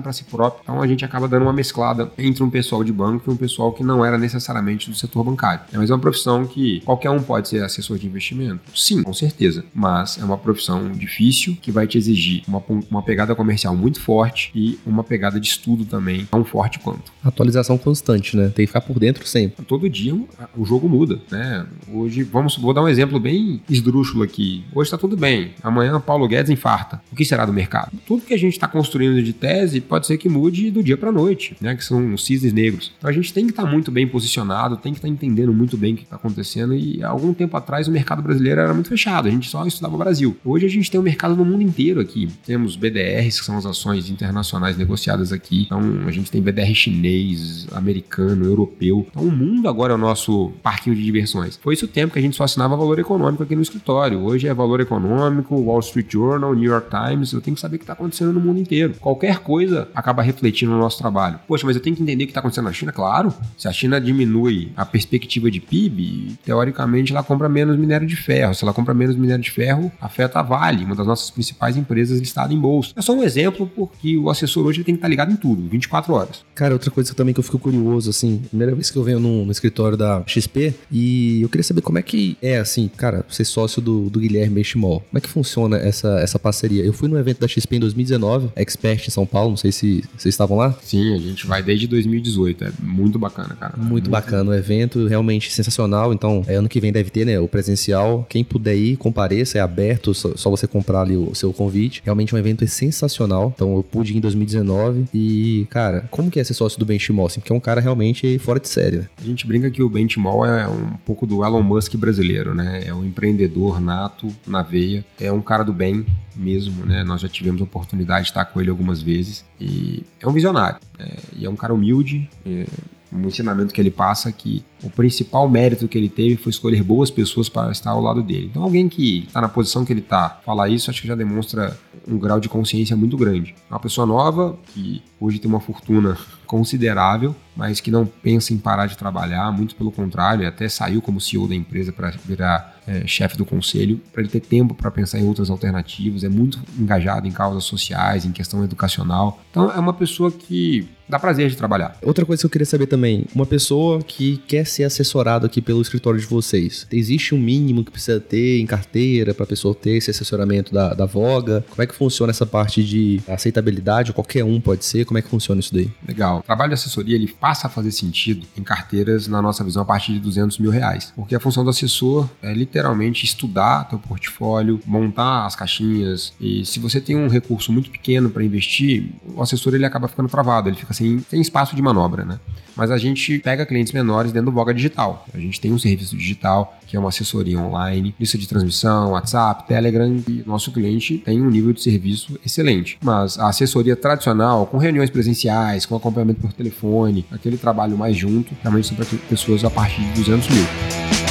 para 0.00 0.12
si 0.12 0.24
próprio. 0.24 0.60
Então 0.62 0.80
a 0.80 0.86
gente 0.86 1.04
acaba 1.04 1.26
dando 1.26 1.42
uma 1.42 1.52
mesclada 1.52 2.10
entre 2.18 2.42
um 2.42 2.50
pessoal 2.50 2.84
de 2.84 2.92
banco 2.92 3.30
e 3.30 3.32
um 3.32 3.36
pessoal 3.36 3.72
que 3.72 3.82
não 3.82 4.04
era 4.04 4.18
necessariamente 4.18 4.90
do 4.90 4.96
setor 4.96 5.24
bancário. 5.24 5.64
É, 5.72 5.78
mas 5.78 5.90
é 5.90 5.94
uma 5.94 6.00
profissão 6.00 6.46
que 6.46 6.80
qualquer 6.80 7.10
um 7.10 7.22
pode 7.22 7.48
ser 7.48 7.62
assessor 7.62 7.98
de 7.98 8.06
investimento? 8.06 8.60
Sim, 8.74 9.02
com 9.02 9.14
certeza. 9.14 9.64
Mas 9.74 10.18
é 10.18 10.24
uma 10.24 10.36
profissão 10.36 10.90
difícil 10.92 11.56
que 11.60 11.72
vai 11.72 11.86
te 11.86 11.96
exigir 11.96 12.42
uma, 12.46 12.62
uma 12.90 13.02
pegada 13.02 13.34
comercial 13.34 13.74
muito 13.74 14.00
forte 14.00 14.50
e 14.54 14.78
uma 14.84 15.02
pegada 15.02 15.40
de 15.40 15.46
estudo 15.46 15.84
também 15.84 16.26
tão 16.26 16.44
forte 16.44 16.78
quanto. 16.78 17.12
Atualização 17.24 17.78
constante, 17.78 18.36
né? 18.36 18.44
Tem 18.44 18.64
que 18.64 18.66
ficar 18.66 18.80
por 18.80 18.98
dentro 18.98 19.26
sempre. 19.26 19.64
Todo 19.64 19.88
dia 19.88 20.12
o 20.56 20.64
jogo 20.64 20.88
muda, 20.88 21.20
né? 21.30 21.66
Hoje, 21.88 22.22
vamos, 22.22 22.56
vou 22.56 22.74
dar 22.74 22.82
um 22.82 22.88
exemplo 22.88 23.18
bem 23.18 23.62
esdrúxulo 23.68 24.22
aqui. 24.22 24.64
Hoje 24.74 24.90
tá 24.90 24.98
tudo 24.98 25.16
bem. 25.16 25.52
Amanhã 25.62 26.00
Paulo 26.00 26.26
Guedes 26.26 26.50
infarta 26.50 26.81
quarta, 26.82 27.00
o 27.10 27.16
que 27.16 27.24
será 27.24 27.46
do 27.46 27.52
mercado? 27.52 27.92
Tudo 28.06 28.22
que 28.22 28.34
a 28.34 28.38
gente 28.38 28.52
está 28.52 28.66
construindo 28.66 29.22
de 29.22 29.32
tese 29.32 29.80
pode 29.80 30.06
ser 30.06 30.18
que 30.18 30.28
mude 30.28 30.70
do 30.70 30.82
dia 30.82 30.96
para 30.96 31.10
a 31.10 31.12
noite, 31.12 31.56
né? 31.60 31.74
Que 31.74 31.84
são 31.84 32.12
os 32.12 32.24
cisnes 32.24 32.52
negros. 32.52 32.92
Então 32.98 33.08
a 33.08 33.12
gente 33.12 33.32
tem 33.32 33.44
que 33.46 33.52
estar 33.52 33.64
tá 33.64 33.70
muito 33.70 33.90
bem 33.90 34.06
posicionado, 34.06 34.76
tem 34.76 34.92
que 34.92 34.98
estar 34.98 35.08
tá 35.08 35.12
entendendo 35.12 35.52
muito 35.52 35.76
bem 35.76 35.94
o 35.94 35.96
que 35.96 36.02
está 36.02 36.16
acontecendo. 36.16 36.74
E 36.74 37.02
há 37.02 37.08
algum 37.08 37.32
tempo 37.32 37.56
atrás 37.56 37.88
o 37.88 37.92
mercado 37.92 38.22
brasileiro 38.22 38.60
era 38.60 38.74
muito 38.74 38.88
fechado, 38.88 39.28
a 39.28 39.30
gente 39.30 39.48
só 39.48 39.64
estudava 39.66 39.94
o 39.94 39.98
Brasil. 39.98 40.36
Hoje 40.44 40.66
a 40.66 40.68
gente 40.68 40.90
tem 40.90 40.98
um 41.00 41.04
mercado 41.04 41.36
no 41.36 41.44
mundo 41.44 41.62
inteiro 41.62 42.00
aqui. 42.00 42.28
Temos 42.44 42.76
BDRs, 42.76 43.40
que 43.40 43.46
são 43.46 43.56
as 43.56 43.66
ações 43.66 44.10
internacionais 44.10 44.76
negociadas 44.76 45.32
aqui. 45.32 45.62
Então 45.62 45.80
a 46.06 46.10
gente 46.10 46.30
tem 46.30 46.42
BDR 46.42 46.74
chinês, 46.74 47.66
americano, 47.72 48.44
europeu. 48.44 49.06
Então 49.10 49.22
o 49.22 49.30
mundo 49.30 49.68
agora 49.68 49.92
é 49.92 49.96
o 49.96 49.98
nosso 49.98 50.52
parquinho 50.62 50.96
de 50.96 51.02
diversões. 51.02 51.58
Foi 51.62 51.74
esse 51.74 51.84
o 51.84 51.88
tempo 51.88 52.12
que 52.12 52.18
a 52.18 52.22
gente 52.22 52.36
só 52.36 52.44
assinava 52.44 52.76
valor 52.76 52.98
econômico 52.98 53.42
aqui 53.42 53.54
no 53.54 53.62
escritório. 53.62 54.20
Hoje 54.20 54.48
é 54.48 54.54
valor 54.54 54.80
econômico, 54.80 55.54
Wall 55.54 55.80
Street 55.80 56.10
Journal, 56.10 56.54
New 56.54 56.71
York 56.72 56.88
Times. 56.90 57.32
Eu 57.32 57.40
tenho 57.40 57.54
que 57.54 57.60
saber 57.60 57.76
o 57.76 57.78
que 57.78 57.84
está 57.84 57.92
acontecendo 57.92 58.32
no 58.32 58.40
mundo 58.40 58.60
inteiro. 58.60 58.94
Qualquer 59.00 59.38
coisa 59.38 59.88
acaba 59.94 60.22
refletindo 60.22 60.72
no 60.72 60.78
nosso 60.78 60.98
trabalho. 60.98 61.38
Poxa, 61.46 61.66
mas 61.66 61.76
eu 61.76 61.82
tenho 61.82 61.96
que 61.96 62.02
entender 62.02 62.24
o 62.24 62.26
que 62.26 62.30
está 62.30 62.40
acontecendo 62.40 62.64
na 62.64 62.72
China? 62.72 62.92
Claro. 62.92 63.34
Se 63.56 63.68
a 63.68 63.72
China 63.72 64.00
diminui 64.00 64.72
a 64.76 64.84
perspectiva 64.84 65.50
de 65.50 65.60
PIB, 65.60 66.38
teoricamente 66.44 67.12
ela 67.12 67.22
compra 67.22 67.48
menos 67.48 67.78
minério 67.78 68.06
de 68.06 68.16
ferro. 68.16 68.54
Se 68.54 68.64
ela 68.64 68.72
compra 68.72 68.94
menos 68.94 69.16
minério 69.16 69.42
de 69.42 69.50
ferro, 69.50 69.90
afeta 70.00 70.40
a 70.40 70.42
Vale, 70.42 70.84
uma 70.84 70.94
das 70.94 71.06
nossas 71.06 71.30
principais 71.30 71.76
empresas 71.76 72.18
listadas 72.18 72.52
em 72.52 72.58
bolsa. 72.58 72.92
É 72.96 73.02
só 73.02 73.12
um 73.14 73.22
exemplo 73.22 73.66
porque 73.66 74.16
o 74.16 74.28
assessor 74.30 74.66
hoje 74.66 74.84
tem 74.84 74.94
que 74.94 74.98
estar 74.98 75.08
ligado 75.08 75.32
em 75.32 75.36
tudo, 75.36 75.68
24 75.68 76.12
horas. 76.12 76.44
Cara, 76.54 76.74
outra 76.74 76.90
coisa 76.90 77.14
também 77.14 77.32
que 77.32 77.40
eu 77.40 77.44
fico 77.44 77.58
curioso, 77.58 78.10
assim, 78.10 78.42
primeira 78.48 78.74
vez 78.74 78.90
que 78.90 78.96
eu 78.96 79.02
venho 79.02 79.20
no, 79.20 79.44
no 79.44 79.52
escritório 79.52 79.96
da 79.96 80.22
XP 80.26 80.74
e 80.90 81.42
eu 81.42 81.48
queria 81.48 81.64
saber 81.64 81.80
como 81.80 81.98
é 81.98 82.02
que 82.02 82.36
é, 82.42 82.58
assim, 82.58 82.88
cara, 82.88 83.24
ser 83.28 83.44
sócio 83.44 83.80
do, 83.80 84.10
do 84.10 84.20
Guilherme 84.20 84.56
Benchimol. 84.56 85.00
Como 85.00 85.18
é 85.18 85.20
que 85.20 85.28
funciona 85.28 85.76
essa, 85.76 86.20
essa 86.20 86.38
parceria? 86.52 86.84
Eu 86.84 86.92
fui 86.92 87.08
no 87.08 87.18
evento 87.18 87.40
da 87.40 87.48
XP 87.48 87.76
em 87.76 87.80
2019, 87.80 88.50
Expert 88.54 89.08
em 89.08 89.10
São 89.10 89.24
Paulo, 89.24 89.50
não 89.50 89.56
sei 89.56 89.72
se 89.72 90.04
vocês 90.16 90.34
estavam 90.34 90.56
lá. 90.56 90.76
Sim, 90.82 91.14
a 91.14 91.18
gente 91.18 91.46
vai 91.46 91.62
desde 91.62 91.86
2018, 91.86 92.64
é 92.64 92.72
muito 92.80 93.18
bacana, 93.18 93.56
cara. 93.58 93.74
Muito, 93.76 93.90
muito 93.90 94.10
bacana 94.10 94.50
o 94.50 94.54
evento, 94.54 95.06
realmente 95.06 95.50
sensacional. 95.50 96.12
Então, 96.12 96.44
é, 96.46 96.54
ano 96.54 96.68
que 96.68 96.78
vem 96.78 96.92
deve 96.92 97.10
ter, 97.10 97.24
né, 97.24 97.40
o 97.40 97.48
presencial. 97.48 98.26
Quem 98.28 98.44
puder 98.44 98.76
ir, 98.76 98.96
compareça, 98.96 99.58
é 99.58 99.60
aberto, 99.60 100.12
só, 100.12 100.36
só 100.36 100.50
você 100.50 100.66
comprar 100.66 101.02
ali 101.02 101.16
o 101.16 101.34
seu 101.34 101.52
convite. 101.52 102.02
Realmente 102.04 102.34
um 102.34 102.38
evento 102.38 102.62
é 102.62 102.66
sensacional. 102.66 103.52
Então, 103.54 103.74
eu 103.74 103.82
pude 103.82 104.12
ir 104.12 104.18
em 104.18 104.20
2019 104.20 105.06
e, 105.14 105.66
cara, 105.70 106.06
como 106.10 106.30
que 106.30 106.38
é 106.38 106.44
ser 106.44 106.54
sócio 106.54 106.78
do 106.78 106.84
Benchimol? 106.84 107.26
Assim, 107.26 107.40
porque 107.40 107.52
é 107.52 107.56
um 107.56 107.60
cara 107.60 107.80
realmente 107.80 108.38
fora 108.38 108.60
de 108.60 108.68
série. 108.68 108.98
Né? 108.98 109.06
A 109.18 109.24
gente 109.24 109.46
brinca 109.46 109.70
que 109.70 109.82
o 109.82 109.88
Benchimol 109.88 110.44
é 110.44 110.68
um 110.68 110.96
pouco 111.06 111.26
do 111.26 111.44
Elon 111.44 111.62
Musk 111.62 111.94
brasileiro, 111.96 112.54
né? 112.54 112.82
É 112.86 112.92
um 112.92 113.04
empreendedor 113.04 113.80
nato 113.80 114.28
na 114.46 114.62
veia, 114.62 115.04
é 115.20 115.32
um 115.32 115.40
cara 115.40 115.62
do 115.62 115.72
bem 115.72 116.04
mesmo, 116.42 116.84
né? 116.84 117.04
Nós 117.04 117.20
já 117.20 117.28
tivemos 117.28 117.60
a 117.60 117.64
oportunidade 117.64 118.24
de 118.24 118.30
estar 118.30 118.44
com 118.44 118.60
ele 118.60 118.70
algumas 118.70 119.00
vezes 119.00 119.44
e 119.60 120.02
é 120.20 120.28
um 120.28 120.32
visionário. 120.32 120.78
É, 120.98 121.18
e 121.36 121.46
é 121.46 121.50
um 121.50 121.56
cara 121.56 121.72
humilde, 121.72 122.28
é, 122.44 122.66
um 123.12 123.26
ensinamento 123.26 123.74
que 123.74 123.80
ele 123.80 123.90
passa 123.90 124.32
que 124.32 124.64
o 124.82 124.88
principal 124.88 125.48
mérito 125.48 125.86
que 125.86 125.98
ele 125.98 126.08
teve 126.08 126.36
foi 126.36 126.50
escolher 126.50 126.82
boas 126.82 127.10
pessoas 127.10 127.48
para 127.48 127.70
estar 127.70 127.90
ao 127.90 128.00
lado 128.00 128.22
dele. 128.22 128.48
Então, 128.50 128.62
alguém 128.62 128.88
que 128.88 129.24
está 129.26 129.40
na 129.40 129.48
posição 129.48 129.84
que 129.84 129.92
ele 129.92 130.00
está, 130.00 130.40
falar 130.44 130.68
isso, 130.68 130.90
acho 130.90 131.02
que 131.02 131.08
já 131.08 131.14
demonstra 131.14 131.78
um 132.08 132.18
grau 132.18 132.40
de 132.40 132.48
consciência 132.48 132.96
muito 132.96 133.16
grande. 133.16 133.54
É 133.70 133.74
uma 133.74 133.80
pessoa 133.80 134.06
nova, 134.06 134.58
que 134.68 135.02
hoje 135.20 135.38
tem 135.38 135.48
uma 135.48 135.60
fortuna 135.60 136.16
considerável, 136.46 137.36
mas 137.54 137.80
que 137.80 137.90
não 137.90 138.06
pensa 138.06 138.52
em 138.54 138.58
parar 138.58 138.86
de 138.86 138.96
trabalhar, 138.96 139.52
muito 139.52 139.76
pelo 139.76 139.92
contrário, 139.92 140.48
até 140.48 140.68
saiu 140.68 141.02
como 141.02 141.20
CEO 141.20 141.46
da 141.46 141.54
empresa 141.54 141.92
para 141.92 142.10
virar 142.24 142.71
é, 142.86 143.06
chefe 143.06 143.36
do 143.36 143.44
conselho, 143.44 144.00
para 144.12 144.22
ele 144.22 144.30
ter 144.30 144.40
tempo 144.40 144.74
para 144.74 144.90
pensar 144.90 145.18
em 145.18 145.26
outras 145.26 145.50
alternativas, 145.50 146.24
é 146.24 146.28
muito 146.28 146.58
engajado 146.78 147.26
em 147.26 147.30
causas 147.30 147.64
sociais, 147.64 148.24
em 148.24 148.32
questão 148.32 148.64
educacional. 148.64 149.40
Então, 149.50 149.70
é 149.70 149.78
uma 149.78 149.92
pessoa 149.92 150.30
que 150.30 150.88
dá 151.08 151.18
prazer 151.18 151.50
de 151.50 151.56
trabalhar. 151.56 151.96
Outra 152.02 152.24
coisa 152.24 152.40
que 152.40 152.46
eu 152.46 152.50
queria 152.50 152.66
saber 152.66 152.86
também, 152.86 153.26
uma 153.34 153.46
pessoa 153.46 154.00
que 154.02 154.38
quer 154.46 154.66
ser 154.66 154.84
assessorado 154.84 155.46
aqui 155.46 155.60
pelo 155.60 155.80
escritório 155.80 156.18
de 156.18 156.26
vocês, 156.26 156.86
existe 156.90 157.34
um 157.34 157.38
mínimo 157.38 157.84
que 157.84 157.90
precisa 157.90 158.20
ter 158.20 158.60
em 158.60 158.66
carteira 158.66 159.34
para 159.34 159.44
a 159.44 159.46
pessoa 159.46 159.74
ter 159.74 159.96
esse 159.96 160.10
assessoramento 160.10 160.72
da, 160.72 160.94
da 160.94 161.06
Voga? 161.06 161.64
Como 161.68 161.82
é 161.82 161.86
que 161.86 161.94
funciona 161.94 162.30
essa 162.30 162.46
parte 162.46 162.82
de 162.82 163.20
aceitabilidade? 163.28 164.12
Qualquer 164.12 164.44
um 164.44 164.60
pode 164.60 164.84
ser? 164.84 165.04
Como 165.04 165.18
é 165.18 165.22
que 165.22 165.28
funciona 165.28 165.60
isso 165.60 165.74
daí? 165.74 165.90
Legal. 166.06 166.38
O 166.38 166.42
trabalho 166.42 166.70
de 166.70 166.74
assessoria 166.74 167.14
ele 167.14 167.28
passa 167.28 167.66
a 167.66 167.70
fazer 167.70 167.92
sentido 167.92 168.46
em 168.56 168.62
carteiras, 168.62 169.26
na 169.28 169.42
nossa 169.42 169.62
visão, 169.64 169.82
a 169.82 169.86
partir 169.86 170.12
de 170.12 170.20
200 170.20 170.58
mil 170.58 170.70
reais. 170.70 171.12
Porque 171.14 171.34
a 171.34 171.40
função 171.40 171.64
do 171.64 171.70
assessor 171.70 172.28
é 172.42 172.52
literalmente 172.52 173.24
estudar 173.24 173.84
teu 173.84 173.98
portfólio, 173.98 174.80
montar 174.86 175.46
as 175.46 175.56
caixinhas. 175.56 176.32
E 176.40 176.64
se 176.64 176.78
você 176.78 177.00
tem 177.00 177.16
um 177.16 177.28
recurso 177.28 177.72
muito 177.72 177.90
pequeno 177.90 178.30
para 178.30 178.44
investir, 178.44 179.10
o 179.34 179.42
assessor 179.42 179.74
ele 179.74 179.84
acaba 179.84 180.08
ficando 180.08 180.28
travado, 180.28 180.68
ele 180.68 180.76
fica 180.76 180.91
sem, 180.92 181.18
sem 181.28 181.40
espaço 181.40 181.74
de 181.76 181.82
manobra, 181.82 182.24
né? 182.24 182.38
Mas 182.76 182.90
a 182.90 182.96
gente 182.96 183.38
pega 183.38 183.66
clientes 183.66 183.92
menores 183.92 184.32
dentro 184.32 184.50
do 184.50 184.54
Voga 184.54 184.72
Digital. 184.72 185.26
A 185.32 185.38
gente 185.38 185.60
tem 185.60 185.72
um 185.72 185.78
serviço 185.78 186.16
digital, 186.16 186.78
que 186.86 186.96
é 186.96 187.00
uma 187.00 187.10
assessoria 187.10 187.58
online, 187.58 188.14
lista 188.18 188.38
de 188.38 188.48
transmissão, 188.48 189.10
WhatsApp, 189.10 189.66
Telegram, 189.66 190.22
e 190.26 190.42
nosso 190.46 190.72
cliente 190.72 191.18
tem 191.18 191.40
um 191.42 191.50
nível 191.50 191.72
de 191.72 191.82
serviço 191.82 192.38
excelente. 192.44 192.98
Mas 193.02 193.38
a 193.38 193.48
assessoria 193.48 193.94
tradicional, 193.94 194.66
com 194.66 194.78
reuniões 194.78 195.10
presenciais, 195.10 195.84
com 195.84 195.94
acompanhamento 195.94 196.40
por 196.40 196.52
telefone, 196.52 197.26
aquele 197.30 197.58
trabalho 197.58 197.96
mais 197.96 198.16
junto, 198.16 198.54
realmente 198.62 198.88
são 198.88 198.96
para 198.96 199.06
pessoas 199.28 199.64
a 199.64 199.70
partir 199.70 200.00
de 200.00 200.12
200 200.22 200.48
mil. 200.48 201.21